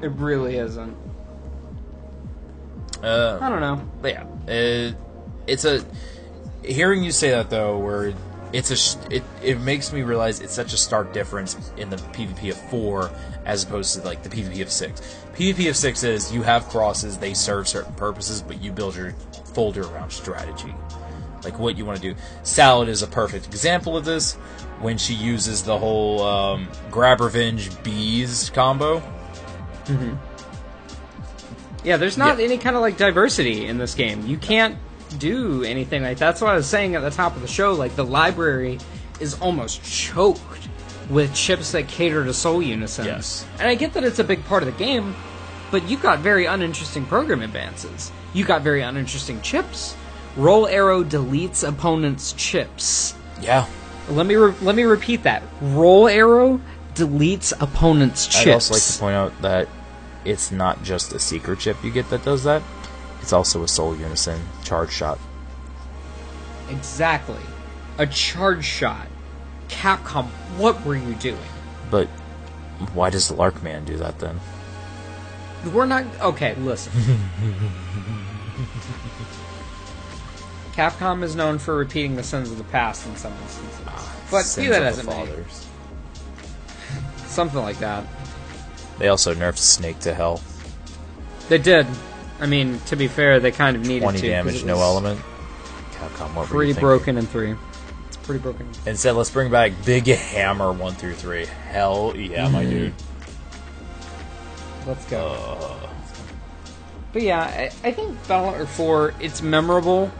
It 0.00 0.12
really 0.12 0.56
isn't. 0.56 0.96
Uh, 3.02 3.38
I 3.42 3.50
don't 3.50 3.60
know. 3.60 3.86
But 4.00 4.12
yeah, 4.12 4.26
it, 4.46 4.96
it's 5.46 5.66
a. 5.66 5.84
Hearing 6.64 7.04
you 7.04 7.12
say 7.12 7.30
that 7.30 7.50
though, 7.50 7.78
where 7.78 8.14
it's 8.52 8.70
a, 8.70 9.14
it 9.14 9.24
it 9.42 9.60
makes 9.60 9.92
me 9.92 10.02
realize 10.02 10.40
it's 10.40 10.54
such 10.54 10.72
a 10.72 10.76
stark 10.76 11.12
difference 11.12 11.72
in 11.76 11.90
the 11.90 11.96
PvP 11.96 12.52
of 12.52 12.70
four 12.70 13.10
as 13.44 13.64
opposed 13.64 13.94
to 13.94 14.02
like 14.06 14.22
the 14.22 14.28
PvP 14.28 14.62
of 14.62 14.70
six. 14.70 15.00
PvP 15.34 15.68
of 15.68 15.76
six 15.76 16.02
is 16.02 16.32
you 16.32 16.42
have 16.42 16.68
crosses, 16.68 17.18
they 17.18 17.34
serve 17.34 17.66
certain 17.68 17.92
purposes, 17.94 18.42
but 18.42 18.62
you 18.62 18.70
build 18.72 18.94
your 18.96 19.12
folder 19.54 19.82
around 19.82 20.10
strategy, 20.10 20.74
like 21.44 21.58
what 21.58 21.76
you 21.76 21.84
want 21.84 22.00
to 22.00 22.12
do. 22.14 22.20
Salad 22.42 22.88
is 22.88 23.02
a 23.02 23.06
perfect 23.06 23.46
example 23.46 23.96
of 23.96 24.04
this 24.04 24.34
when 24.80 24.98
she 24.98 25.14
uses 25.14 25.62
the 25.62 25.78
whole 25.78 26.22
um, 26.22 26.68
grab 26.90 27.20
revenge 27.20 27.70
bees 27.82 28.50
combo. 28.50 29.02
Yeah, 31.84 31.96
there's 31.96 32.16
not 32.16 32.38
Yeah. 32.38 32.44
any 32.44 32.58
kind 32.58 32.76
of 32.76 32.82
like 32.82 32.96
diversity 32.96 33.66
in 33.66 33.78
this 33.78 33.94
game. 33.94 34.24
You 34.26 34.36
can't 34.36 34.76
do 35.18 35.62
anything 35.64 36.02
like 36.02 36.16
that's 36.18 36.40
what 36.40 36.50
I 36.50 36.54
was 36.54 36.66
saying 36.66 36.94
at 36.94 37.02
the 37.02 37.10
top 37.10 37.34
of 37.36 37.42
the 37.42 37.48
show. 37.48 37.72
Like 37.72 37.96
the 37.96 38.04
library 38.04 38.78
is 39.20 39.34
almost 39.40 39.82
choked 39.84 40.61
with 41.10 41.34
chips 41.34 41.72
that 41.72 41.88
cater 41.88 42.24
to 42.24 42.32
Soul 42.34 42.62
Unison. 42.62 43.06
Yes. 43.06 43.46
And 43.58 43.68
I 43.68 43.74
get 43.74 43.92
that 43.94 44.04
it's 44.04 44.18
a 44.18 44.24
big 44.24 44.44
part 44.44 44.62
of 44.62 44.66
the 44.66 44.84
game, 44.84 45.14
but 45.70 45.88
you 45.88 45.96
got 45.96 46.20
very 46.20 46.46
uninteresting 46.46 47.06
program 47.06 47.42
advances. 47.42 48.10
You 48.34 48.44
got 48.44 48.62
very 48.62 48.82
uninteresting 48.82 49.40
chips. 49.42 49.96
Roll 50.36 50.66
arrow 50.66 51.04
deletes 51.04 51.66
opponent's 51.66 52.32
chips. 52.32 53.14
Yeah. 53.40 53.66
Let 54.08 54.26
me 54.26 54.34
re- 54.34 54.54
let 54.62 54.74
me 54.74 54.84
repeat 54.84 55.22
that. 55.24 55.42
Roll 55.60 56.08
arrow 56.08 56.60
deletes 56.94 57.52
opponent's 57.60 58.26
chips. 58.26 58.46
I'd 58.46 58.52
also 58.52 58.74
like 58.74 58.82
to 58.82 58.98
point 58.98 59.14
out 59.14 59.42
that 59.42 59.68
it's 60.24 60.50
not 60.50 60.82
just 60.82 61.12
a 61.12 61.18
secret 61.18 61.58
chip 61.58 61.82
you 61.84 61.90
get 61.90 62.08
that 62.10 62.24
does 62.24 62.44
that. 62.44 62.62
It's 63.20 63.32
also 63.32 63.62
a 63.62 63.68
Soul 63.68 63.96
Unison 63.96 64.40
charge 64.64 64.90
shot. 64.90 65.18
exactly. 66.70 67.40
A 67.98 68.06
charge 68.06 68.64
shot. 68.64 69.06
Capcom, 69.72 70.26
what 70.56 70.84
were 70.84 70.94
you 70.96 71.14
doing? 71.14 71.38
But 71.90 72.06
why 72.94 73.10
does 73.10 73.30
Larkman 73.30 73.84
do 73.84 73.96
that 73.98 74.18
then? 74.18 74.40
We're 75.72 75.86
not 75.86 76.04
okay. 76.20 76.54
Listen. 76.56 76.92
Capcom 80.72 81.22
is 81.22 81.36
known 81.36 81.58
for 81.58 81.76
repeating 81.76 82.16
the 82.16 82.22
sins 82.22 82.50
of 82.50 82.56
the 82.58 82.64
past 82.64 83.06
in 83.06 83.14
some 83.16 83.32
instances, 83.42 83.80
ah, 83.86 84.16
but 84.30 84.38
be 84.38 84.42
Sins 84.44 84.68
that 84.70 84.80
of 84.82 84.88
as 84.88 84.96
the 84.96 85.02
it 85.02 85.06
may, 85.06 85.26
fathers. 85.26 85.66
something 87.26 87.60
like 87.60 87.78
that. 87.78 88.04
They 88.98 89.08
also 89.08 89.34
nerfed 89.34 89.58
Snake 89.58 90.00
to 90.00 90.14
hell. 90.14 90.40
They 91.48 91.58
did. 91.58 91.86
I 92.40 92.46
mean, 92.46 92.80
to 92.86 92.96
be 92.96 93.06
fair, 93.06 93.38
they 93.38 93.50
kind 93.52 93.76
of 93.76 93.82
needed 93.86 94.02
20 94.02 94.20
to. 94.20 94.26
'cause 94.26 94.30
damage, 94.30 94.62
it 94.62 94.66
no 94.66 94.76
was 94.76 94.82
element. 94.82 95.20
Capcom, 95.92 96.28
what 96.34 96.48
were 96.48 96.54
Pretty 96.56 96.68
you 96.68 96.74
thinking? 96.74 96.88
broken 96.88 97.18
in 97.18 97.26
three. 97.26 97.54
Pretty 98.22 98.40
broken. 98.40 98.68
Instead, 98.86 99.16
let's 99.16 99.30
bring 99.30 99.50
back 99.50 99.72
Big 99.84 100.06
Hammer 100.06 100.72
1 100.72 100.94
through 100.94 101.14
3. 101.14 101.44
Hell 101.46 102.14
yeah, 102.16 102.48
my 102.48 102.64
dude. 102.64 102.94
Let's 104.86 105.04
go. 105.06 105.28
Uh, 105.28 105.88
But 107.12 107.22
yeah, 107.22 107.40
I, 107.40 107.70
I 107.84 107.92
think 107.92 108.16
Battle.net 108.28 108.68
4 108.68 109.14
it's 109.20 109.42
memorable 109.42 110.10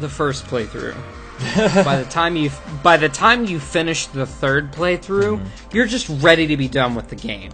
the 0.00 0.08
first 0.08 0.46
playthrough. 0.46 0.96
by 1.84 1.96
the 1.96 2.08
time 2.08 2.36
you 2.36 2.50
by 2.82 2.96
the 2.96 3.08
time 3.08 3.44
you 3.44 3.58
finish 3.58 4.06
the 4.06 4.26
third 4.26 4.72
playthrough, 4.72 5.44
you're 5.72 5.86
just 5.86 6.08
ready 6.22 6.46
to 6.46 6.56
be 6.56 6.68
done 6.68 6.94
with 6.94 7.08
the 7.08 7.16
game. 7.16 7.50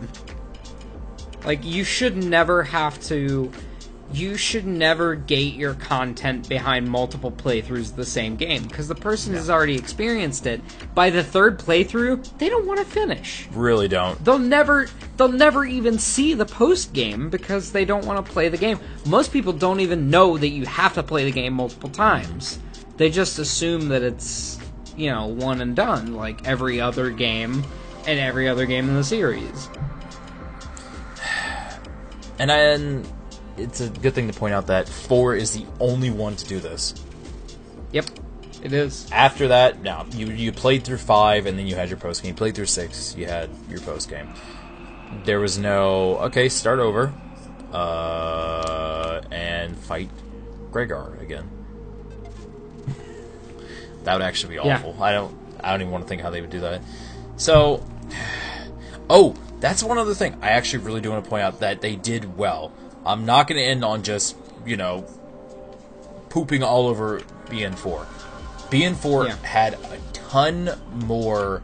Like 1.44 1.64
you 1.64 1.84
should 1.84 2.16
never 2.16 2.62
have 2.64 3.00
to 3.04 3.50
you 4.12 4.36
should 4.36 4.66
never 4.66 5.14
gate 5.14 5.54
your 5.54 5.74
content 5.74 6.48
behind 6.48 6.88
multiple 6.88 7.30
playthroughs 7.30 7.90
of 7.90 7.96
the 7.96 8.06
same 8.06 8.36
game 8.36 8.62
because 8.64 8.88
the 8.88 8.94
person 8.94 9.34
has 9.34 9.50
already 9.50 9.76
experienced 9.76 10.46
it. 10.46 10.61
By 10.94 11.11
the 11.11 11.22
third 11.22 11.59
playthrough, 11.59 12.38
they 12.38 12.48
don't 12.48 12.66
want 12.66 12.78
to 12.78 12.86
finish 12.86 13.48
really 13.52 13.88
don't. 13.88 14.22
they'll 14.24 14.38
never 14.38 14.88
they'll 15.16 15.28
never 15.28 15.64
even 15.64 15.98
see 15.98 16.34
the 16.34 16.46
post 16.46 16.92
game 16.92 17.28
because 17.28 17.72
they 17.72 17.84
don't 17.84 18.06
want 18.06 18.24
to 18.24 18.32
play 18.32 18.48
the 18.48 18.56
game. 18.56 18.78
Most 19.06 19.32
people 19.32 19.52
don't 19.52 19.80
even 19.80 20.09
know 20.11 20.38
that 20.38 20.48
you 20.48 20.64
have 20.66 20.94
to 20.94 21.02
play 21.02 21.24
the 21.24 21.32
game 21.32 21.52
multiple 21.52 21.90
times. 21.90 22.59
They 22.96 23.11
just 23.11 23.38
assume 23.38 23.88
that 23.88 24.02
it's, 24.02 24.59
you 24.96 25.11
know, 25.11 25.26
one 25.26 25.61
and 25.61 25.76
done 25.76 26.14
like 26.14 26.46
every 26.46 26.80
other 26.80 27.11
game 27.11 27.64
and 28.06 28.18
every 28.18 28.48
other 28.48 28.66
game 28.66 28.88
in 28.88 28.94
the 28.94 29.04
series. 29.04 29.68
And, 32.40 32.52
I, 32.52 32.59
and 32.59 33.04
it's 33.59 33.80
a 33.80 33.88
good 33.88 34.14
thing 34.14 34.28
to 34.30 34.38
point 34.38 34.54
out 34.54 34.66
that 34.68 34.88
4 34.88 35.34
is 35.34 35.52
the 35.52 35.66
only 35.80 36.11
one 36.11 36.36
to 36.36 36.46
do 36.46 36.61
this. 36.61 36.94
Yep. 37.92 38.06
It 38.62 38.72
is. 38.72 39.09
After 39.12 39.48
that, 39.48 39.82
now 39.82 40.04
you 40.12 40.26
you 40.30 40.50
played 40.50 40.82
through 40.84 40.96
five, 40.98 41.46
and 41.46 41.56
then 41.56 41.68
you 41.68 41.76
had 41.76 41.88
your 41.88 41.96
post 41.98 42.24
game. 42.24 42.34
Played 42.34 42.56
through 42.56 42.66
six, 42.66 43.14
you 43.16 43.26
had 43.26 43.48
your 43.70 43.78
post 43.80 44.11
game. 44.11 44.28
There 45.24 45.38
was 45.38 45.59
no 45.59 46.18
okay, 46.18 46.48
start 46.48 46.80
over, 46.80 47.12
uh, 47.72 49.20
and 49.30 49.78
fight 49.78 50.11
Gregor 50.72 51.16
again. 51.20 51.48
that 54.04 54.14
would 54.14 54.22
actually 54.22 54.56
be 54.56 54.61
Yeah. 54.66 54.76
awful. 54.78 54.96
I 55.02 55.12
don't 55.12 55.34
I 55.62 55.70
don't 55.70 55.80
even 55.82 55.92
want 55.92 56.04
to 56.04 56.09
think 56.09 56.22
how 56.22 56.30
they 56.30 56.40
would 56.40 56.50
do 56.50 56.61
that. 56.61 56.82
So, 57.36 57.84
oh, 59.11 59.34
that's 59.61 59.82
one 59.82 59.98
other 59.98 60.14
thing. 60.14 60.36
I 60.42 60.48
actually 60.50 60.84
really 60.84 61.00
do 61.00 61.11
want 61.11 61.22
to 61.24 61.30
point 61.30 61.42
out 61.44 61.61
that 61.61 61.80
they 61.80 61.94
did 61.96 62.36
well. 62.36 62.72
I'm 63.09 63.24
not 63.26 63.48
going 63.48 63.59
to 63.61 63.64
end 63.66 63.84
on 63.84 64.02
just 64.02 64.36
you 64.66 64.76
know 64.76 65.02
pooping 66.28 66.62
all 66.62 66.86
over 66.88 67.20
BN4. 67.46 68.04
BN4 68.70 69.26
Yeah. 69.28 69.36
had 69.46 69.74
a 69.74 69.98
ton 70.12 70.70
more 70.92 71.62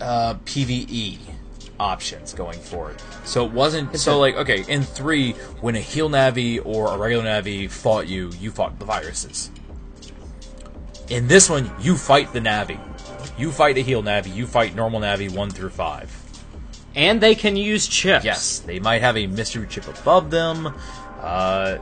uh, 0.00 0.34
PVE 0.44 1.18
options 1.78 2.34
going 2.34 2.58
forward. 2.58 3.00
So 3.24 3.44
it 3.46 3.52
wasn't 3.52 3.94
It's 3.94 4.02
so 4.02 4.16
a- 4.16 4.18
like 4.18 4.34
okay 4.36 4.64
in 4.68 4.82
three 4.82 5.32
when 5.60 5.76
a 5.76 5.80
heal 5.80 6.08
navi 6.10 6.60
or 6.64 6.92
a 6.92 6.98
regular 6.98 7.24
navi 7.24 7.70
fought 7.70 8.08
you, 8.08 8.32
you 8.40 8.50
fought 8.50 8.78
the 8.80 8.84
viruses. 8.84 9.50
In 11.08 11.28
this 11.28 11.48
one, 11.48 11.70
you 11.80 11.96
fight 11.96 12.32
the 12.32 12.40
navi. 12.40 12.78
You 13.38 13.50
fight 13.52 13.78
a 13.78 13.80
heal 13.80 14.02
navi. 14.02 14.34
You 14.34 14.46
fight 14.46 14.74
normal 14.74 15.00
navi 15.00 15.30
one 15.32 15.50
through 15.50 15.70
five. 15.70 16.10
And 16.98 17.20
they 17.20 17.36
can 17.36 17.54
use 17.54 17.86
chips. 17.86 18.24
Yes, 18.24 18.58
they 18.58 18.80
might 18.80 19.02
have 19.02 19.16
a 19.16 19.28
mystery 19.28 19.68
chip 19.68 19.86
above 19.86 20.32
them. 20.32 20.74
Uh, 21.20 21.78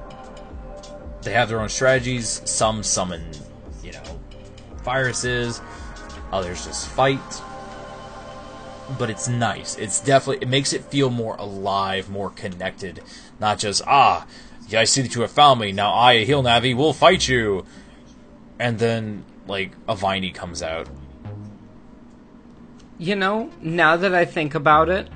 they 1.23 1.33
have 1.33 1.49
their 1.49 1.59
own 1.59 1.71
strategies. 1.71 2.43
Some 2.45 2.83
summon, 2.83 3.25
you 3.83 3.93
know, 3.93 4.21
viruses. 4.85 5.63
Others 6.33 6.67
just 6.67 6.89
fight. 6.89 7.43
But 8.99 9.09
it's 9.09 9.27
nice. 9.27 9.77
It's 9.77 10.01
definitely 10.01 10.43
it 10.43 10.49
makes 10.49 10.75
it 10.75 10.85
feel 10.85 11.09
more 11.09 11.37
alive, 11.37 12.11
more 12.11 12.29
connected. 12.29 13.03
Not 13.41 13.59
just 13.59 13.81
ah, 13.87 14.27
yeah, 14.69 14.81
I 14.81 14.85
see 14.85 15.01
that 15.01 15.15
you 15.15 15.23
have 15.23 15.31
found 15.31 15.61
me. 15.61 15.73
Now 15.73 15.95
I, 15.95 16.25
heal 16.25 16.43
navi, 16.43 16.77
will 16.77 16.93
fight 16.93 17.27
you. 17.27 17.65
And 18.59 18.79
then 18.79 19.25
like 19.47 19.73
a 19.89 19.97
Viney 19.97 20.31
comes 20.31 20.63
out. 20.63 20.89
You 22.99 23.17
know, 23.17 23.51
now 23.61 23.97
that 23.97 24.15
I 24.15 24.25
think 24.25 24.55
about 24.55 24.89
it, 24.89 25.09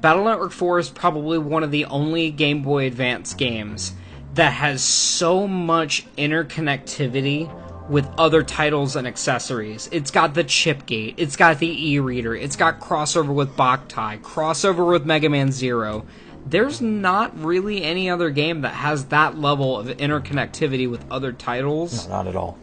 Battle 0.00 0.24
Network 0.24 0.52
4 0.52 0.78
is 0.78 0.90
probably 0.90 1.38
one 1.38 1.64
of 1.64 1.70
the 1.70 1.84
only 1.86 2.30
Game 2.30 2.62
Boy 2.62 2.86
Advance 2.86 3.34
games 3.34 3.92
that 4.34 4.52
has 4.52 4.82
so 4.82 5.46
much 5.48 6.06
interconnectivity 6.16 7.50
with 7.88 8.08
other 8.16 8.42
titles 8.42 8.96
and 8.96 9.06
accessories. 9.06 9.88
It's 9.92 10.10
got 10.10 10.34
the 10.34 10.44
chip 10.44 10.86
gate, 10.86 11.14
it's 11.16 11.36
got 11.36 11.58
the 11.58 11.90
e-reader, 11.92 12.34
it's 12.34 12.56
got 12.56 12.80
crossover 12.80 13.34
with 13.34 13.56
Boktai, 13.56 14.20
crossover 14.22 14.90
with 14.90 15.04
Mega 15.04 15.28
Man 15.28 15.52
Zero. 15.52 16.06
There's 16.46 16.80
not 16.80 17.38
really 17.38 17.82
any 17.82 18.08
other 18.10 18.30
game 18.30 18.62
that 18.62 18.74
has 18.74 19.06
that 19.06 19.38
level 19.38 19.78
of 19.78 19.86
interconnectivity 19.88 20.88
with 20.88 21.04
other 21.10 21.32
titles 21.32 22.08
Not 22.08 22.26
at 22.26 22.36
all. 22.36 22.58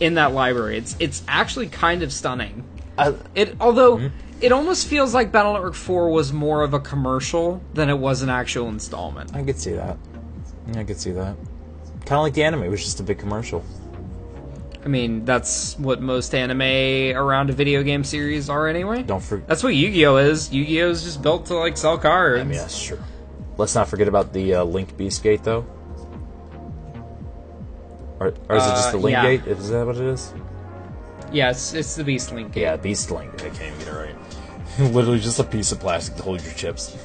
in 0.00 0.14
that 0.14 0.32
library. 0.32 0.78
It's 0.78 0.96
it's 1.00 1.22
actually 1.26 1.68
kind 1.68 2.02
of 2.02 2.12
stunning. 2.12 2.64
I, 3.08 3.14
It 3.34 3.56
although 3.60 4.10
it 4.40 4.52
almost 4.52 4.86
feels 4.86 5.12
like 5.14 5.32
Battle 5.32 5.52
Network 5.54 5.74
4 5.74 6.10
was 6.10 6.32
more 6.32 6.62
of 6.62 6.74
a 6.74 6.80
commercial 6.80 7.62
than 7.74 7.88
it 7.90 7.98
was 7.98 8.22
an 8.22 8.30
actual 8.30 8.68
installment. 8.68 9.34
I 9.34 9.42
could 9.42 9.58
see 9.58 9.72
that. 9.72 9.98
I 10.74 10.84
could 10.84 10.98
see 11.00 11.12
that. 11.12 11.36
Kind 12.06 12.18
of 12.18 12.22
like 12.22 12.34
the 12.34 12.44
anime, 12.44 12.62
it 12.62 12.68
was 12.68 12.82
just 12.82 13.00
a 13.00 13.02
big 13.02 13.18
commercial. 13.18 13.64
I 14.82 14.88
mean, 14.88 15.26
that's 15.26 15.78
what 15.78 16.00
most 16.00 16.34
anime 16.34 16.62
around 17.14 17.50
a 17.50 17.52
video 17.52 17.82
game 17.82 18.02
series 18.02 18.48
are 18.48 18.66
anyway. 18.66 19.02
Don't 19.02 19.22
forget. 19.22 19.46
That's 19.46 19.62
what 19.62 19.74
Yu-Gi-Oh 19.74 20.16
is. 20.16 20.50
Yu-Gi-Oh 20.50 20.90
is 20.90 21.04
just 21.04 21.20
built 21.22 21.46
to 21.46 21.54
like 21.54 21.76
sell 21.76 21.98
cards. 21.98 22.40
I 22.40 22.44
mean, 22.44 22.56
that's 22.56 22.82
true. 22.82 22.98
Let's 23.58 23.74
not 23.74 23.88
forget 23.88 24.08
about 24.08 24.32
the 24.32 24.54
uh, 24.54 24.64
Link 24.64 24.96
Beast 24.96 25.22
Gate, 25.22 25.44
though. 25.44 25.66
Or, 28.18 28.28
or 28.48 28.56
is 28.56 28.66
it 28.66 28.70
just 28.70 28.88
Uh, 28.88 28.92
the 28.92 28.98
Link 28.98 29.12
yeah. 29.12 29.22
Gate? 29.22 29.46
Is 29.46 29.68
that 29.68 29.86
what 29.86 29.96
it 29.96 30.02
is? 30.02 30.32
Yeah, 31.32 31.50
it's, 31.50 31.74
it's 31.74 31.94
the 31.96 32.04
Beast 32.04 32.32
Link 32.32 32.52
game. 32.52 32.62
Yeah, 32.62 32.76
Beast 32.76 33.10
Link. 33.10 33.32
I 33.34 33.48
can't 33.50 33.62
even 33.62 33.78
get 33.78 33.88
it 33.88 33.92
right. 33.92 34.14
Literally 34.92 35.20
just 35.20 35.38
a 35.38 35.44
piece 35.44 35.72
of 35.72 35.80
plastic 35.80 36.16
to 36.16 36.22
hold 36.22 36.42
your 36.42 36.52
chips. 36.54 36.96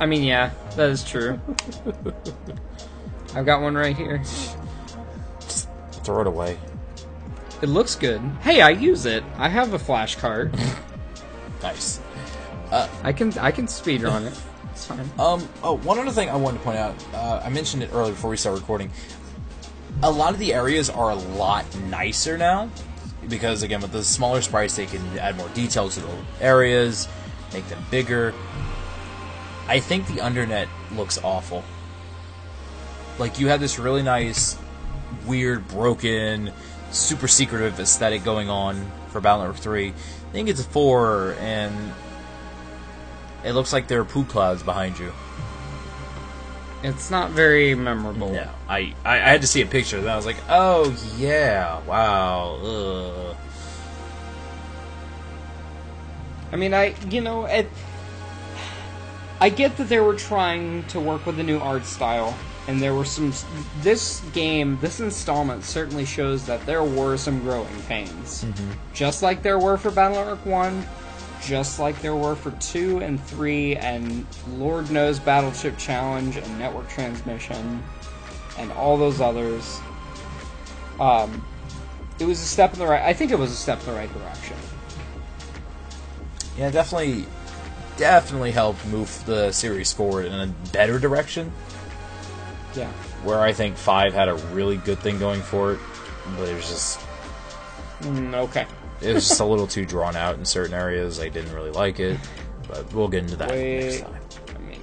I 0.00 0.06
mean, 0.06 0.22
yeah, 0.24 0.50
that 0.76 0.90
is 0.90 1.04
true. 1.04 1.40
I've 3.34 3.46
got 3.46 3.62
one 3.62 3.74
right 3.74 3.96
here. 3.96 4.22
Throw 6.04 6.20
it 6.22 6.26
away. 6.26 6.58
It 7.62 7.68
looks 7.68 7.94
good. 7.94 8.20
Hey, 8.40 8.60
I 8.60 8.70
use 8.70 9.06
it. 9.06 9.22
I 9.36 9.48
have 9.48 9.72
a 9.72 9.78
flash 9.78 10.16
card. 10.16 10.54
Nice. 11.62 12.00
I 12.72 13.12
can 13.12 13.36
I 13.38 13.52
can 13.52 13.66
speedrun 13.66 14.26
it. 14.26 14.40
It's 14.72 14.86
fine. 14.86 15.08
Um. 15.18 15.48
Oh, 15.62 15.76
one 15.78 15.98
other 15.98 16.10
thing 16.10 16.28
I 16.28 16.36
wanted 16.36 16.58
to 16.58 16.64
point 16.64 16.78
out. 16.78 16.94
Uh, 17.14 17.40
I 17.44 17.50
mentioned 17.50 17.82
it 17.82 17.90
earlier 17.92 18.12
before 18.12 18.30
we 18.30 18.36
start 18.36 18.58
recording. 18.58 18.90
A 20.04 20.10
lot 20.10 20.32
of 20.32 20.40
the 20.40 20.52
areas 20.52 20.90
are 20.90 21.10
a 21.10 21.14
lot 21.14 21.64
nicer 21.82 22.36
now 22.36 22.68
because, 23.28 23.62
again, 23.62 23.80
with 23.80 23.92
the 23.92 24.02
smaller 24.02 24.42
sprites, 24.42 24.74
they 24.74 24.86
can 24.86 25.00
add 25.18 25.36
more 25.36 25.48
detail 25.50 25.88
to 25.88 26.00
the 26.00 26.08
areas, 26.40 27.08
make 27.52 27.66
them 27.68 27.84
bigger. 27.90 28.34
I 29.68 29.78
think 29.78 30.08
the 30.08 30.14
undernet 30.14 30.66
looks 30.96 31.18
awful. 31.22 31.62
Like 33.18 33.38
you 33.38 33.46
have 33.48 33.60
this 33.60 33.78
really 33.78 34.02
nice, 34.02 34.58
weird, 35.24 35.68
broken 35.68 36.52
super 36.90 37.28
secretive 37.28 37.78
aesthetic 37.80 38.24
going 38.24 38.50
on 38.50 38.90
for 39.08 39.20
Battle 39.20 39.44
Network 39.44 39.60
3. 39.60 39.88
I 39.88 39.92
think 40.32 40.48
it's 40.48 40.60
a 40.60 40.64
4, 40.64 41.36
and 41.38 41.92
it 43.44 43.52
looks 43.52 43.72
like 43.72 43.88
there 43.88 44.00
are 44.00 44.04
poo 44.04 44.24
clouds 44.24 44.62
behind 44.62 44.98
you. 44.98 45.12
It's 46.82 47.10
not 47.10 47.30
very 47.30 47.74
memorable. 47.74 48.32
Yeah, 48.32 48.50
I, 48.68 48.94
I, 49.04 49.14
I 49.14 49.18
had 49.18 49.40
to 49.42 49.46
see 49.46 49.62
a 49.62 49.66
picture, 49.66 49.98
and 49.98 50.08
I 50.08 50.16
was 50.16 50.26
like, 50.26 50.38
oh 50.48 50.96
yeah, 51.16 51.80
wow, 51.84 52.56
ugh. 52.56 53.36
I 56.50 56.56
mean, 56.56 56.74
I 56.74 56.94
you 57.08 57.20
know, 57.20 57.46
it, 57.46 57.68
I 59.40 59.48
get 59.48 59.76
that 59.76 59.88
they 59.88 60.00
were 60.00 60.16
trying 60.16 60.84
to 60.88 61.00
work 61.00 61.24
with 61.24 61.38
a 61.38 61.42
new 61.42 61.58
art 61.58 61.84
style, 61.84 62.36
and 62.66 62.82
there 62.82 62.94
were 62.94 63.04
some. 63.04 63.32
This 63.80 64.20
game, 64.32 64.76
this 64.80 64.98
installment, 64.98 65.64
certainly 65.64 66.04
shows 66.04 66.46
that 66.46 66.66
there 66.66 66.82
were 66.82 67.16
some 67.16 67.40
growing 67.42 67.80
pains, 67.82 68.44
mm-hmm. 68.44 68.72
just 68.92 69.22
like 69.22 69.42
there 69.42 69.58
were 69.58 69.78
for 69.78 69.92
Battle 69.92 70.16
Network 70.16 70.44
One, 70.44 70.84
just 71.42 71.78
like 71.78 72.00
there 72.00 72.14
were 72.14 72.34
for 72.34 72.52
two 72.52 72.98
and 72.98 73.22
three, 73.22 73.76
and 73.76 74.26
Lord 74.52 74.90
knows 74.90 75.18
Battle 75.18 75.52
Chip 75.52 75.76
Challenge 75.76 76.36
and 76.36 76.58
Network 76.58 76.88
Transmission, 76.88 77.82
and 78.58 78.72
all 78.72 78.96
those 78.96 79.20
others. 79.20 79.80
Um, 81.00 81.44
it 82.18 82.24
was 82.24 82.40
a 82.40 82.44
step 82.44 82.72
in 82.72 82.78
the 82.78 82.86
right. 82.86 83.02
I 83.02 83.12
think 83.12 83.30
it 83.30 83.38
was 83.38 83.50
a 83.50 83.56
step 83.56 83.80
in 83.80 83.86
the 83.86 83.92
right 83.92 84.12
direction. 84.12 84.56
Yeah, 86.56 86.70
definitely, 86.70 87.26
definitely 87.96 88.52
helped 88.52 88.86
move 88.86 89.24
the 89.26 89.52
series 89.52 89.92
forward 89.92 90.26
in 90.26 90.34
a 90.34 90.46
better 90.72 90.98
direction. 90.98 91.52
Yeah. 92.74 92.90
Where 93.24 93.40
I 93.40 93.52
think 93.52 93.76
five 93.76 94.14
had 94.14 94.28
a 94.28 94.34
really 94.34 94.76
good 94.76 94.98
thing 94.98 95.18
going 95.18 95.42
for 95.42 95.74
it, 95.74 95.80
but 96.36 96.48
it 96.48 96.54
was 96.54 96.68
just 96.68 97.00
Mm, 98.02 98.34
okay. 98.34 98.66
It 99.02 99.14
was 99.14 99.28
just 99.28 99.40
a 99.40 99.44
little 99.44 99.66
too 99.66 99.84
drawn 99.84 100.16
out 100.16 100.36
in 100.38 100.44
certain 100.44 100.74
areas. 100.74 101.20
I 101.20 101.28
didn't 101.28 101.52
really 101.54 101.70
like 101.70 102.00
it, 102.00 102.18
but 102.68 102.92
we'll 102.92 103.08
get 103.08 103.24
into 103.24 103.36
that 103.36 103.50
Wait. 103.50 103.84
next 103.84 104.00
time. 104.02 104.14
I 104.56 104.58
mean, 104.60 104.80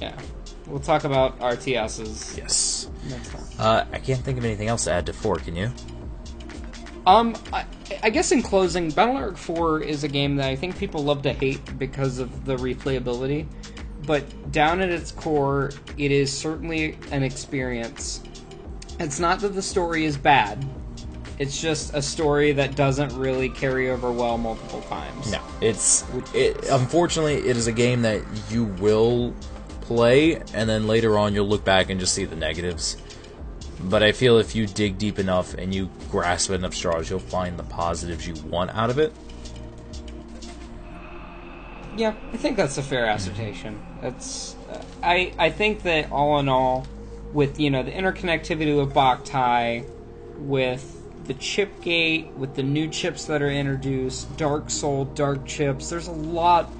yeah. 0.00 0.18
We'll 0.66 0.80
talk 0.80 1.04
about 1.04 1.38
RTSs 1.40 2.36
Yes. 2.36 2.90
next 3.08 3.30
time. 3.32 3.42
Uh, 3.58 3.84
I 3.92 3.98
can't 3.98 4.20
think 4.20 4.38
of 4.38 4.44
anything 4.44 4.68
else 4.68 4.84
to 4.84 4.92
add 4.92 5.06
to 5.06 5.12
four. 5.12 5.36
Can 5.36 5.56
you? 5.56 5.70
Um, 7.06 7.36
I, 7.54 7.64
I 8.02 8.10
guess 8.10 8.32
in 8.32 8.42
closing, 8.42 8.90
Battle 8.90 9.14
Network 9.14 9.38
4 9.38 9.80
is 9.80 10.04
a 10.04 10.08
game 10.08 10.36
that 10.36 10.46
I 10.46 10.56
think 10.56 10.76
people 10.76 11.02
love 11.02 11.22
to 11.22 11.32
hate 11.32 11.78
because 11.78 12.18
of 12.18 12.44
the 12.44 12.56
replayability. 12.56 13.46
But 14.06 14.52
down 14.52 14.80
at 14.82 14.90
its 14.90 15.10
core, 15.10 15.70
it 15.96 16.10
is 16.10 16.30
certainly 16.30 16.98
an 17.10 17.22
experience. 17.22 18.22
It's 19.00 19.18
not 19.18 19.40
that 19.40 19.54
the 19.54 19.62
story 19.62 20.04
is 20.04 20.18
bad. 20.18 20.62
It's 21.38 21.60
just 21.60 21.94
a 21.94 22.02
story 22.02 22.52
that 22.52 22.74
doesn't 22.74 23.16
really 23.16 23.48
carry 23.48 23.90
over 23.90 24.10
well 24.10 24.38
multiple 24.38 24.82
times. 24.82 25.30
No, 25.30 25.40
it's 25.60 26.04
it. 26.34 26.68
Unfortunately, 26.68 27.36
it 27.36 27.56
is 27.56 27.68
a 27.68 27.72
game 27.72 28.02
that 28.02 28.22
you 28.50 28.64
will 28.64 29.34
play, 29.82 30.36
and 30.52 30.68
then 30.68 30.88
later 30.88 31.16
on 31.16 31.34
you'll 31.34 31.48
look 31.48 31.64
back 31.64 31.90
and 31.90 32.00
just 32.00 32.14
see 32.14 32.24
the 32.24 32.36
negatives. 32.36 32.96
But 33.80 34.02
I 34.02 34.10
feel 34.10 34.38
if 34.38 34.56
you 34.56 34.66
dig 34.66 34.98
deep 34.98 35.20
enough 35.20 35.54
and 35.54 35.72
you 35.72 35.88
grasp 36.10 36.50
enough 36.50 36.74
straws, 36.74 37.08
you'll 37.08 37.20
find 37.20 37.56
the 37.56 37.62
positives 37.62 38.26
you 38.26 38.34
want 38.48 38.70
out 38.74 38.90
of 38.90 38.98
it. 38.98 39.12
Yeah, 41.96 42.14
I 42.32 42.36
think 42.36 42.56
that's 42.56 42.78
a 42.78 42.82
fair 42.82 43.06
assertion. 43.06 43.80
That's 44.00 44.56
uh, 44.70 44.82
I 45.02 45.32
I 45.38 45.50
think 45.50 45.82
that 45.82 46.10
all 46.10 46.38
in 46.40 46.48
all, 46.48 46.86
with 47.32 47.60
you 47.60 47.70
know 47.70 47.84
the 47.84 47.92
interconnectivity 47.92 48.76
with 48.76 48.94
Boktai, 48.94 49.88
with 50.38 50.97
the 51.24 51.34
chip 51.34 51.80
gate, 51.82 52.28
with 52.36 52.54
the 52.54 52.62
new 52.62 52.88
chips 52.88 53.24
that 53.26 53.42
are 53.42 53.50
introduced, 53.50 54.34
Dark 54.36 54.70
Soul, 54.70 55.04
Dark 55.06 55.44
Chips, 55.46 55.90
there's 55.90 56.08
a 56.08 56.12
lot 56.12 56.70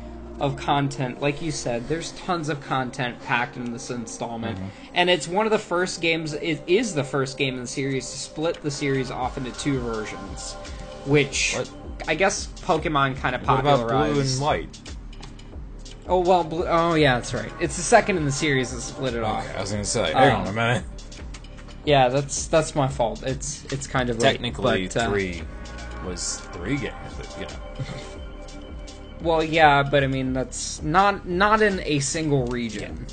of 0.40 0.56
content. 0.56 1.20
Like 1.20 1.42
you 1.42 1.50
said, 1.50 1.88
there's 1.88 2.12
tons 2.12 2.48
of 2.48 2.60
content 2.60 3.20
packed 3.24 3.56
in 3.56 3.72
this 3.72 3.90
installment, 3.90 4.58
and 4.94 5.10
it's 5.10 5.26
one 5.28 5.46
of 5.46 5.52
the 5.52 5.58
first 5.58 6.00
games. 6.00 6.32
It 6.34 6.62
is 6.66 6.94
the 6.94 7.04
first 7.04 7.36
game 7.38 7.54
in 7.54 7.60
the 7.62 7.66
series 7.66 8.08
to 8.10 8.18
split 8.18 8.62
the 8.62 8.70
series 8.70 9.10
off 9.10 9.36
into 9.36 9.52
two 9.52 9.78
versions, 9.80 10.54
which. 11.06 11.54
What? 11.56 11.70
I 12.06 12.14
guess 12.14 12.46
Pokemon 12.62 13.16
kind 13.16 13.34
of 13.34 13.40
What 13.42 13.64
popularized. 13.64 13.90
about 13.90 14.12
blue 14.12 14.20
and 14.22 14.40
white? 14.40 14.78
Oh 16.06 16.20
well, 16.20 16.44
blue, 16.44 16.64
oh 16.66 16.94
yeah, 16.94 17.16
that's 17.16 17.34
right. 17.34 17.52
It's 17.60 17.76
the 17.76 17.82
second 17.82 18.16
in 18.16 18.24
the 18.24 18.32
series 18.32 18.72
that 18.72 18.80
split 18.80 19.14
it 19.14 19.22
off. 19.24 19.46
I 19.56 19.60
was 19.60 19.72
gonna 19.72 19.84
say. 19.84 20.12
Hang 20.12 20.36
Um, 20.36 20.40
on 20.42 20.46
a 20.46 20.52
minute. 20.52 20.84
Yeah, 21.88 22.10
that's 22.10 22.48
that's 22.48 22.74
my 22.74 22.86
fault. 22.86 23.22
It's 23.22 23.64
it's 23.72 23.86
kind 23.86 24.10
of 24.10 24.18
late, 24.18 24.32
Technically, 24.32 24.88
but, 24.88 24.96
uh, 24.98 25.08
three 25.08 25.40
was 26.04 26.40
three 26.52 26.76
games, 26.76 26.94
but 27.16 27.34
you 27.40 27.46
know. 27.46 27.54
Well, 29.22 29.42
yeah, 29.42 29.82
but 29.82 30.04
I 30.04 30.06
mean 30.06 30.34
that's 30.34 30.82
not 30.82 31.26
not 31.26 31.62
in 31.62 31.80
a 31.80 32.00
single 32.00 32.44
region. 32.48 33.06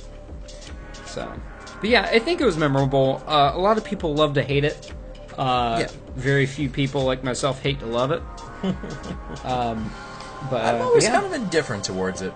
So, 1.06 1.32
but 1.80 1.90
yeah, 1.90 2.02
I 2.12 2.20
think 2.20 2.42
it 2.42 2.46
was 2.46 2.58
memorable. 2.58 3.24
Uh, 3.26 3.54
a 3.56 3.60
lot 3.60 3.78
of 3.78 3.86
people 3.86 4.14
love 4.14 4.34
to 4.34 4.44
hate 4.44 4.66
it. 4.66 4.92
Uh, 5.38 5.78
Yeah. 5.84 5.92
Very 6.18 6.46
few 6.46 6.68
people 6.68 7.06
like 7.06 7.24
myself 7.24 7.62
hate 7.62 7.80
to 7.80 7.86
love 7.86 8.12
it. 8.12 8.22
um, 9.46 9.90
but 10.50 10.66
I've 10.66 10.82
uh, 10.82 10.86
always 10.86 11.06
yeah. 11.06 11.14
kind 11.14 11.26
of 11.26 11.32
indifferent 11.32 11.86
towards 11.86 12.22
it. 12.22 12.34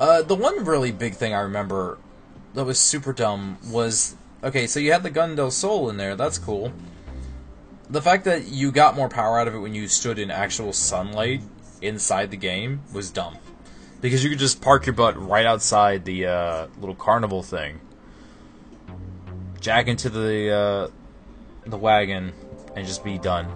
Uh, 0.00 0.22
the 0.22 0.34
one 0.34 0.64
really 0.64 0.90
big 0.92 1.16
thing 1.16 1.34
I 1.34 1.40
remember 1.40 1.98
that 2.54 2.64
was 2.64 2.78
super 2.78 3.12
dumb 3.12 3.58
was 3.68 4.16
okay. 4.46 4.66
So 4.66 4.80
you 4.80 4.92
had 4.92 5.02
the 5.02 5.10
Gun 5.10 5.34
Del 5.34 5.50
Sol 5.50 5.90
in 5.90 5.96
there. 5.96 6.16
That's 6.16 6.38
cool. 6.38 6.72
The 7.88 8.02
fact 8.02 8.24
that 8.24 8.48
you 8.48 8.72
got 8.72 8.96
more 8.96 9.08
power 9.08 9.38
out 9.38 9.46
of 9.46 9.54
it 9.54 9.58
when 9.58 9.74
you 9.74 9.86
stood 9.86 10.18
in 10.18 10.30
actual 10.30 10.72
sunlight 10.72 11.42
inside 11.82 12.30
the 12.30 12.36
game 12.36 12.80
was 12.92 13.10
dumb, 13.10 13.36
because 14.00 14.24
you 14.24 14.30
could 14.30 14.40
just 14.40 14.60
park 14.60 14.86
your 14.86 14.94
butt 14.94 15.16
right 15.20 15.46
outside 15.46 16.04
the 16.04 16.26
uh, 16.26 16.66
little 16.80 16.96
carnival 16.96 17.42
thing, 17.44 17.80
jack 19.60 19.86
into 19.86 20.08
the 20.08 20.50
uh, 20.50 20.88
the 21.64 21.76
wagon, 21.76 22.32
and 22.74 22.86
just 22.86 23.04
be 23.04 23.18
done. 23.18 23.46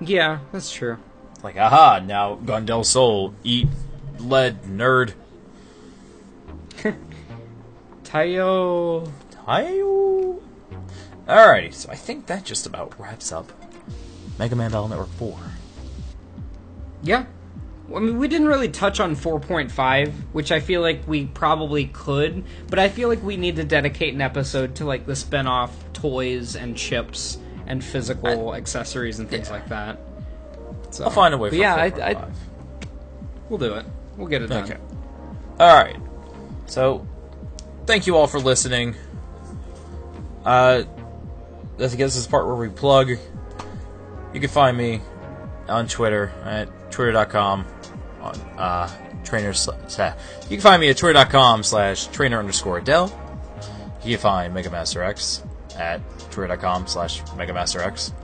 yeah, 0.00 0.38
that's 0.52 0.72
true. 0.72 0.96
Like, 1.42 1.56
aha, 1.56 2.00
now 2.04 2.36
Gun 2.36 2.64
Del 2.64 2.84
Sol, 2.84 3.34
eat 3.44 3.68
lead, 4.18 4.62
nerd. 4.62 5.12
Tayo. 8.04 9.12
Hi-yo. 9.48 10.42
Alrighty, 11.26 11.72
so 11.72 11.90
I 11.90 11.94
think 11.94 12.26
that 12.26 12.44
just 12.44 12.66
about 12.66 13.00
wraps 13.00 13.32
up 13.32 13.50
Mega 14.38 14.54
Man 14.54 14.70
Battle 14.70 14.88
Network 14.88 15.08
4. 15.12 15.38
Yeah. 17.02 17.24
I 17.96 17.98
mean, 17.98 18.18
we 18.18 18.28
didn't 18.28 18.48
really 18.48 18.68
touch 18.68 19.00
on 19.00 19.16
4.5, 19.16 20.12
which 20.32 20.52
I 20.52 20.60
feel 20.60 20.82
like 20.82 21.08
we 21.08 21.24
probably 21.24 21.86
could, 21.86 22.44
but 22.68 22.78
I 22.78 22.90
feel 22.90 23.08
like 23.08 23.22
we 23.22 23.38
need 23.38 23.56
to 23.56 23.64
dedicate 23.64 24.12
an 24.12 24.20
episode 24.20 24.74
to 24.76 24.84
like 24.84 25.06
the 25.06 25.16
spin-off 25.16 25.74
toys 25.94 26.54
and 26.54 26.76
chips 26.76 27.38
and 27.66 27.82
physical 27.82 28.54
accessories 28.54 29.18
and 29.18 29.30
things 29.30 29.48
yeah. 29.48 29.54
like 29.54 29.68
that. 29.70 29.98
So, 30.90 31.04
I'll 31.04 31.10
find 31.10 31.32
a 31.32 31.38
way 31.38 31.48
for 31.48 31.56
yeah, 31.56 31.74
I, 31.74 31.86
I, 31.86 32.30
we'll 33.48 33.58
do 33.58 33.76
it. 33.76 33.86
We'll 34.18 34.28
get 34.28 34.42
it 34.42 34.48
done. 34.48 34.64
Okay. 34.64 34.76
Alright. 35.58 35.96
So, 36.66 37.08
thank 37.86 38.06
you 38.06 38.14
all 38.14 38.26
for 38.26 38.40
listening. 38.40 38.94
Uh, 40.48 40.84
I 41.74 41.80
guess 41.80 41.94
this 41.96 42.16
is 42.16 42.26
part 42.26 42.46
where 42.46 42.56
we 42.56 42.70
plug. 42.70 43.10
You 43.10 44.40
can 44.40 44.48
find 44.48 44.78
me 44.78 45.02
on 45.68 45.86
Twitter 45.88 46.32
at 46.42 46.90
twitter.com 46.90 47.66
on 48.22 48.34
uh, 48.56 48.90
trainer 49.24 49.52
slash. 49.52 50.16
You 50.44 50.56
can 50.56 50.60
find 50.60 50.80
me 50.80 50.88
at 50.88 50.96
twitter.com 50.96 51.62
slash 51.64 52.06
trainer 52.06 52.38
underscore 52.38 52.80
Dell. 52.80 53.12
You 54.02 54.16
can 54.16 54.22
find 54.22 54.54
Mega 54.54 54.70
Master 54.70 55.02
X 55.02 55.42
at 55.76 56.00
twitter.com 56.30 56.86
slash 56.86 57.20
Mega 57.36 57.52
Master 57.52 57.82
X. 57.82 58.14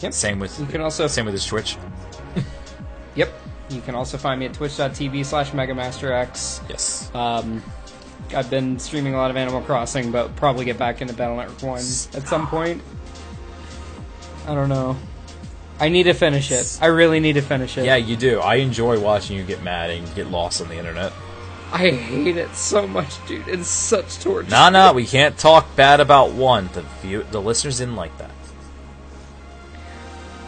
Yep. 0.00 0.12
Same 0.12 0.40
with 0.40 0.60
You 0.60 0.66
can 0.66 0.82
also 0.82 1.06
same 1.06 1.24
with 1.24 1.32
his 1.32 1.46
Twitch. 1.46 1.78
Yep. 3.16 3.32
You 3.70 3.80
can 3.80 3.94
also 3.94 4.18
find 4.18 4.38
me 4.38 4.46
at 4.46 4.54
twitch.tv 4.54 5.24
slash 5.24 5.50
megamasterx. 5.52 6.68
Yes. 6.68 7.12
Um, 7.12 7.62
I've 8.34 8.50
been 8.50 8.78
streaming 8.78 9.14
a 9.14 9.16
lot 9.16 9.30
of 9.30 9.36
Animal 9.36 9.60
Crossing, 9.62 10.10
but 10.12 10.34
probably 10.36 10.64
get 10.64 10.78
back 10.78 11.00
into 11.00 11.14
Battle 11.14 11.36
Network 11.36 11.62
1 11.62 11.78
at 11.78 12.28
some 12.28 12.46
point. 12.46 12.82
I 14.46 14.54
don't 14.54 14.68
know. 14.68 14.96
I 15.78 15.88
need 15.88 16.04
to 16.04 16.12
finish 16.14 16.50
it. 16.50 16.78
I 16.82 16.86
really 16.86 17.20
need 17.20 17.34
to 17.34 17.42
finish 17.42 17.78
it. 17.78 17.84
Yeah, 17.86 17.96
you 17.96 18.16
do. 18.16 18.40
I 18.40 18.56
enjoy 18.56 19.00
watching 19.00 19.36
you 19.36 19.44
get 19.44 19.62
mad 19.62 19.90
and 19.90 20.14
get 20.14 20.26
lost 20.30 20.60
on 20.60 20.68
the 20.68 20.76
internet. 20.76 21.12
I 21.72 21.90
hate 21.90 22.36
it 22.36 22.54
so 22.54 22.86
much, 22.86 23.24
dude. 23.26 23.46
It's 23.48 23.68
such 23.68 24.18
torture. 24.18 24.50
Nah, 24.50 24.70
nah, 24.70 24.92
we 24.92 25.06
can't 25.06 25.38
talk 25.38 25.74
bad 25.76 26.00
about 26.00 26.32
one. 26.32 26.68
The 26.72 26.82
view, 27.00 27.24
the 27.30 27.40
listeners 27.40 27.78
didn't 27.78 27.96
like 27.96 28.16
that. 28.18 28.30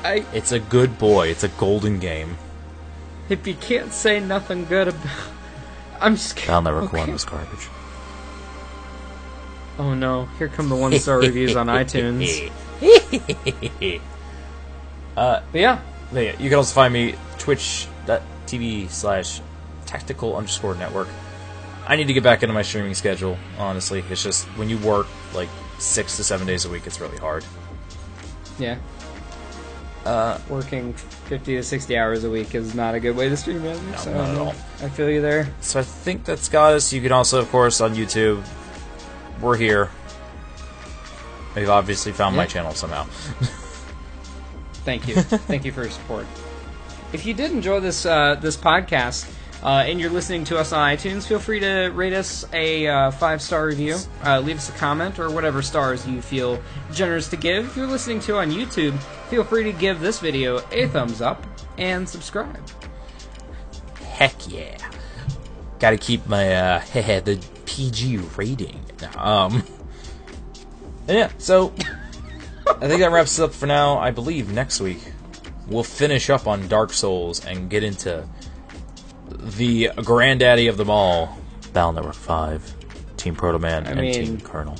I, 0.04 0.24
It's 0.34 0.50
a 0.52 0.58
good 0.58 0.98
boy. 0.98 1.28
It's 1.28 1.44
a 1.44 1.48
golden 1.48 1.98
game. 2.00 2.36
if 3.28 3.46
you 3.46 3.54
can't 3.54 3.92
say 3.92 4.18
nothing 4.20 4.64
good 4.64 4.88
about... 4.88 5.06
I'm 6.02 6.16
scared. 6.16 6.48
Battle 6.48 6.62
Network 6.62 6.84
Okay. 6.84 6.98
One 6.98 7.12
was 7.12 7.24
garbage. 7.24 7.68
Oh 9.78 9.94
no, 9.94 10.26
here 10.38 10.48
come 10.48 10.68
the 10.68 10.76
one-star 10.76 11.18
reviews 11.20 11.56
on 11.56 11.66
iTunes. 11.68 12.50
Uh, 15.16 15.42
but 15.52 15.60
yeah, 15.60 15.78
But 16.10 16.20
yeah, 16.20 16.32
you 16.38 16.48
can 16.48 16.56
also 16.56 16.74
find 16.74 16.92
me 16.94 17.14
twitch.tv 17.38 18.88
slash 18.88 19.42
tactical 19.84 20.36
underscore 20.36 20.74
network. 20.74 21.08
I 21.86 21.96
need 21.96 22.06
to 22.06 22.14
get 22.14 22.22
back 22.22 22.42
into 22.42 22.54
my 22.54 22.62
streaming 22.62 22.94
schedule, 22.94 23.36
honestly. 23.58 24.02
It's 24.08 24.22
just 24.22 24.46
when 24.56 24.70
you 24.70 24.78
work 24.78 25.06
like 25.34 25.50
six 25.78 26.16
to 26.16 26.24
seven 26.24 26.46
days 26.46 26.64
a 26.64 26.70
week, 26.70 26.86
it's 26.86 26.98
really 26.98 27.18
hard. 27.18 27.44
yeah. 28.58 28.78
Uh, 30.04 30.38
Working 30.48 30.94
50 30.94 31.56
to 31.56 31.62
60 31.62 31.96
hours 31.96 32.24
a 32.24 32.30
week 32.30 32.54
is 32.54 32.74
not 32.74 32.94
a 32.94 33.00
good 33.00 33.16
way 33.16 33.28
to 33.28 33.36
stream 33.36 33.64
it. 33.64 33.80
No, 33.82 33.96
so, 33.96 34.12
not 34.12 34.30
at 34.30 34.38
all. 34.38 34.54
I 34.80 34.88
feel 34.88 35.08
you 35.08 35.20
there. 35.20 35.48
So 35.60 35.78
I 35.78 35.84
think 35.84 36.24
that's 36.24 36.48
got 36.48 36.72
us. 36.74 36.92
You 36.92 37.00
can 37.00 37.12
also, 37.12 37.40
of 37.40 37.48
course, 37.50 37.80
on 37.80 37.94
YouTube. 37.94 38.44
We're 39.40 39.56
here. 39.56 39.90
You've 41.56 41.70
obviously 41.70 42.12
found 42.12 42.36
my 42.36 42.46
channel 42.46 42.72
somehow. 42.72 43.04
Thank 44.84 45.06
you. 45.06 45.14
Thank 45.22 45.64
you 45.64 45.72
for 45.72 45.82
your 45.82 45.90
support. 45.90 46.26
If 47.12 47.26
you 47.26 47.34
did 47.34 47.52
enjoy 47.52 47.80
this 47.80 48.06
uh, 48.06 48.36
this 48.36 48.56
podcast 48.56 49.30
uh, 49.62 49.84
and 49.86 50.00
you're 50.00 50.10
listening 50.10 50.44
to 50.44 50.58
us 50.58 50.72
on 50.72 50.96
iTunes, 50.96 51.26
feel 51.26 51.38
free 51.38 51.60
to 51.60 51.88
rate 51.90 52.12
us 52.12 52.44
a 52.52 52.86
uh, 52.86 53.10
five 53.12 53.40
star 53.40 53.66
review, 53.66 53.96
uh, 54.24 54.40
leave 54.40 54.56
us 54.56 54.68
a 54.68 54.72
comment, 54.72 55.18
or 55.18 55.30
whatever 55.30 55.62
stars 55.62 56.06
you 56.06 56.20
feel 56.20 56.60
generous 56.92 57.28
to 57.28 57.36
give. 57.36 57.66
If 57.66 57.76
you're 57.76 57.86
listening 57.86 58.20
to 58.20 58.38
on 58.38 58.50
YouTube, 58.50 58.98
feel 59.28 59.44
free 59.44 59.64
to 59.64 59.72
give 59.72 60.00
this 60.00 60.18
video 60.18 60.60
a 60.72 60.88
thumbs 60.88 61.20
up 61.20 61.46
and 61.78 62.08
subscribe. 62.08 62.60
Heck 64.00 64.34
yeah. 64.50 64.76
Gotta 65.78 65.96
keep 65.96 66.26
my, 66.26 66.54
uh, 66.54 66.80
the 66.92 67.40
PG 67.66 68.18
rating. 68.36 68.80
Um, 69.16 69.62
yeah, 71.08 71.30
so, 71.38 71.72
I 72.66 72.88
think 72.88 73.00
that 73.00 73.10
wraps 73.12 73.38
up 73.38 73.52
for 73.52 73.66
now. 73.66 73.98
I 73.98 74.10
believe 74.10 74.52
next 74.52 74.80
week 74.80 74.98
we'll 75.66 75.84
finish 75.84 76.30
up 76.30 76.46
on 76.46 76.68
Dark 76.68 76.92
Souls 76.92 77.44
and 77.44 77.70
get 77.70 77.82
into 77.82 78.28
the 79.32 79.90
granddaddy 79.96 80.66
of 80.68 80.76
them 80.76 80.90
all, 80.90 81.38
Battle 81.72 81.92
Network 81.92 82.14
5, 82.14 82.74
Team 83.16 83.34
Proto 83.34 83.58
Man, 83.58 83.86
and 83.86 84.00
mean- 84.00 84.12
Team 84.12 84.40
Colonel. 84.40 84.76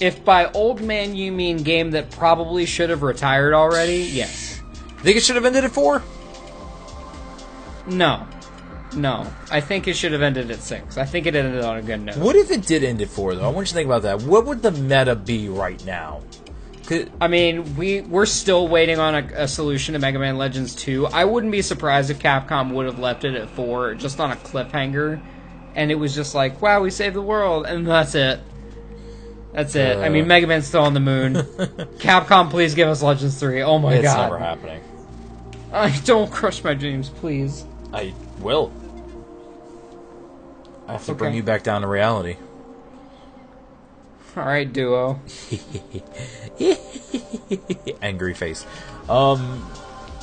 If 0.00 0.24
by 0.24 0.50
old 0.52 0.80
man 0.80 1.16
you 1.16 1.32
mean 1.32 1.58
game 1.64 1.90
that 1.90 2.10
probably 2.12 2.66
should 2.66 2.88
have 2.90 3.02
retired 3.02 3.52
already, 3.52 3.96
yes. 4.12 4.60
Think 4.98 5.16
it 5.16 5.22
should 5.24 5.34
have 5.34 5.44
ended 5.44 5.64
at 5.64 5.72
4? 5.72 6.02
No. 7.88 8.26
No. 8.94 9.26
I 9.50 9.60
think 9.60 9.88
it 9.88 9.94
should 9.94 10.12
have 10.12 10.22
ended 10.22 10.50
at 10.50 10.60
six. 10.60 10.98
I 10.98 11.04
think 11.04 11.26
it 11.26 11.34
ended 11.34 11.64
on 11.64 11.78
a 11.78 11.82
good 11.82 12.00
note. 12.00 12.16
What 12.16 12.36
if 12.36 12.50
it 12.50 12.66
did 12.66 12.84
end 12.84 13.00
at 13.02 13.08
4, 13.08 13.34
though? 13.34 13.44
I 13.44 13.48
want 13.48 13.66
you 13.68 13.70
to 13.70 13.74
think 13.74 13.86
about 13.86 14.02
that. 14.02 14.22
What 14.22 14.46
would 14.46 14.62
the 14.62 14.70
meta 14.70 15.14
be 15.16 15.48
right 15.48 15.84
now? 15.84 16.20
I 17.20 17.28
mean, 17.28 17.76
we 17.76 18.00
we're 18.02 18.26
still 18.26 18.68
waiting 18.68 18.98
on 18.98 19.14
a, 19.14 19.28
a 19.34 19.48
solution 19.48 19.92
to 19.94 19.98
Mega 19.98 20.18
Man 20.18 20.38
Legends 20.38 20.74
2. 20.74 21.06
I 21.08 21.24
wouldn't 21.24 21.52
be 21.52 21.62
surprised 21.62 22.10
if 22.10 22.18
Capcom 22.18 22.72
would 22.72 22.86
have 22.86 22.98
left 22.98 23.24
it 23.24 23.34
at 23.34 23.48
4 23.50 23.94
just 23.94 24.20
on 24.20 24.30
a 24.32 24.36
cliffhanger 24.36 25.20
and 25.74 25.90
it 25.90 25.94
was 25.96 26.14
just 26.14 26.34
like, 26.34 26.60
"Wow, 26.62 26.80
we 26.82 26.90
saved 26.90 27.14
the 27.14 27.22
world." 27.22 27.66
And 27.66 27.86
that's 27.86 28.14
it. 28.14 28.40
That's 29.52 29.74
it. 29.74 29.98
I 29.98 30.08
mean, 30.08 30.24
Uh. 30.24 30.28
Mega 30.28 30.46
Man's 30.46 30.66
still 30.66 30.82
on 30.82 30.94
the 30.94 31.00
moon. 31.00 31.34
Capcom, 31.98 32.50
please 32.50 32.74
give 32.74 32.88
us 32.88 33.02
Legends 33.02 33.38
3. 33.38 33.62
Oh 33.62 33.78
my 33.78 33.94
it's 33.94 34.04
god. 34.04 34.22
never 34.24 34.38
happening. 34.38 34.82
I 35.72 35.90
don't 36.04 36.30
crush 36.30 36.64
my 36.64 36.74
dreams, 36.74 37.10
please. 37.10 37.64
I 37.92 38.14
will. 38.40 38.72
I 40.86 40.92
have 40.92 41.04
to 41.06 41.14
bring 41.14 41.34
you 41.34 41.42
back 41.42 41.62
down 41.62 41.82
to 41.82 41.86
reality. 41.86 42.36
All 44.38 44.46
right, 44.46 44.72
duo. 44.72 45.20
Angry 48.02 48.34
face. 48.34 48.64
Um, 49.08 49.68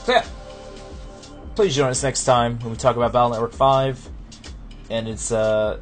so 0.05 0.13
yeah. 0.13 0.25
Please 1.55 1.75
join 1.75 1.89
us 1.89 2.01
next 2.01 2.23
time 2.23 2.57
when 2.59 2.71
we 2.71 2.77
talk 2.77 2.95
about 2.95 3.11
Battle 3.11 3.31
Network 3.31 3.51
5. 3.51 4.09
And 4.89 5.09
it's, 5.09 5.33
uh, 5.33 5.81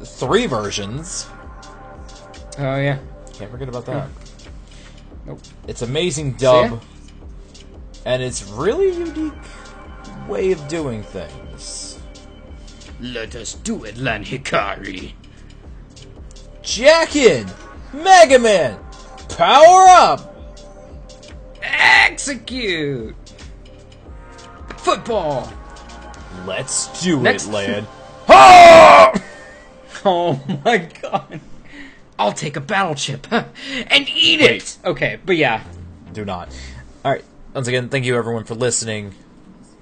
three 0.00 0.46
versions. 0.46 1.26
Oh 2.58 2.76
yeah. 2.76 2.98
Can't 3.34 3.50
forget 3.50 3.68
about 3.68 3.84
that. 3.84 4.08
Nope. 5.26 5.40
It's 5.68 5.82
amazing 5.82 6.32
dub. 6.34 6.82
And 8.06 8.22
it's 8.22 8.44
really 8.50 8.96
unique 8.96 9.32
way 10.26 10.52
of 10.52 10.68
doing 10.68 11.02
things. 11.02 11.98
Let 12.98 13.34
us 13.34 13.54
do 13.54 13.84
it, 13.84 13.98
Lan 13.98 14.24
Hikari. 14.24 15.12
Jackin! 16.62 17.50
Mega 18.02 18.38
Man! 18.38 18.78
Power 19.28 19.86
up! 19.88 20.34
Execute. 21.62 23.14
Football. 24.76 25.52
Let's 26.46 27.02
do 27.02 27.20
Next. 27.20 27.46
it, 27.46 27.52
lad. 27.52 27.86
Ah! 28.28 29.12
Oh 30.06 30.38
my 30.66 30.86
god. 31.00 31.40
I'll 32.18 32.34
take 32.34 32.56
a 32.56 32.60
battle 32.60 32.94
chip 32.94 33.26
and 33.32 34.06
eat 34.06 34.40
Wait. 34.42 34.56
it. 34.62 34.78
Okay, 34.84 35.18
but 35.24 35.38
yeah. 35.38 35.64
Do 36.12 36.26
not. 36.26 36.54
Alright, 37.02 37.24
once 37.54 37.68
again, 37.68 37.88
thank 37.88 38.04
you 38.04 38.14
everyone 38.14 38.44
for 38.44 38.54
listening. 38.54 39.14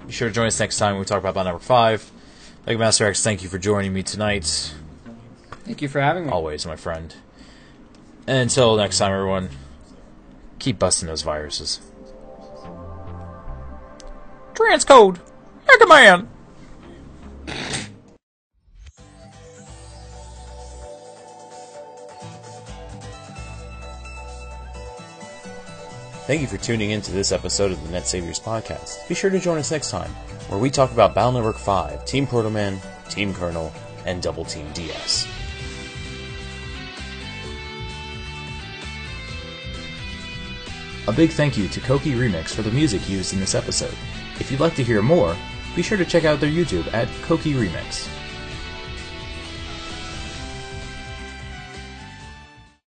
Be 0.07 0.13
sure 0.13 0.29
to 0.29 0.33
join 0.33 0.47
us 0.47 0.57
next 0.61 0.77
time 0.77 0.93
when 0.93 0.99
we 1.01 1.05
talk 1.05 1.21
about 1.25 1.43
Network 1.43 1.61
5. 1.63 2.11
Mega 2.65 2.79
Master 2.79 3.05
X, 3.05 3.21
thank 3.21 3.43
you 3.43 3.49
for 3.49 3.57
joining 3.57 3.91
me 3.91 4.01
tonight. 4.01 4.73
Thank 5.65 5.81
you 5.81 5.89
for 5.89 5.99
having 5.99 6.27
me. 6.27 6.31
Always, 6.31 6.65
my 6.65 6.77
friend. 6.77 7.13
Until 8.25 8.77
next 8.77 8.99
time, 8.99 9.11
everyone, 9.11 9.49
keep 10.59 10.79
busting 10.79 11.07
those 11.07 11.23
viruses. 11.23 11.81
Transcode! 14.53 15.19
Mega 15.67 15.87
Man! 15.87 16.29
Thank 26.25 26.39
you 26.39 26.47
for 26.47 26.55
tuning 26.57 26.91
in 26.91 27.01
to 27.01 27.11
this 27.11 27.33
episode 27.33 27.73
of 27.73 27.83
the 27.83 27.91
Net 27.91 28.07
Saviors 28.07 28.39
Podcast. 28.39 29.05
Be 29.09 29.15
sure 29.15 29.29
to 29.29 29.39
join 29.39 29.57
us 29.57 29.71
next 29.71 29.91
time, 29.91 30.09
where 30.47 30.57
we 30.57 30.69
talk 30.69 30.93
about 30.93 31.13
Battle 31.13 31.33
Network 31.33 31.57
5, 31.57 32.05
Team 32.05 32.25
Proto 32.25 32.49
Man, 32.49 32.79
Team 33.09 33.33
Colonel, 33.33 33.73
and 34.05 34.21
Double 34.21 34.45
Team 34.45 34.65
DS. 34.73 35.27
A 41.05 41.11
big 41.11 41.31
thank 41.31 41.57
you 41.57 41.67
to 41.67 41.81
Koki 41.81 42.13
Remix 42.13 42.53
for 42.53 42.61
the 42.61 42.71
music 42.71 43.09
used 43.09 43.33
in 43.33 43.39
this 43.41 43.55
episode. 43.55 43.93
If 44.39 44.49
you'd 44.49 44.61
like 44.61 44.75
to 44.75 44.83
hear 44.83 45.01
more, 45.01 45.35
be 45.75 45.81
sure 45.81 45.97
to 45.97 46.05
check 46.05 46.23
out 46.23 46.39
their 46.39 46.49
YouTube 46.49 46.91
at 46.93 47.09
Koki 47.23 47.53
Remix. 47.53 48.07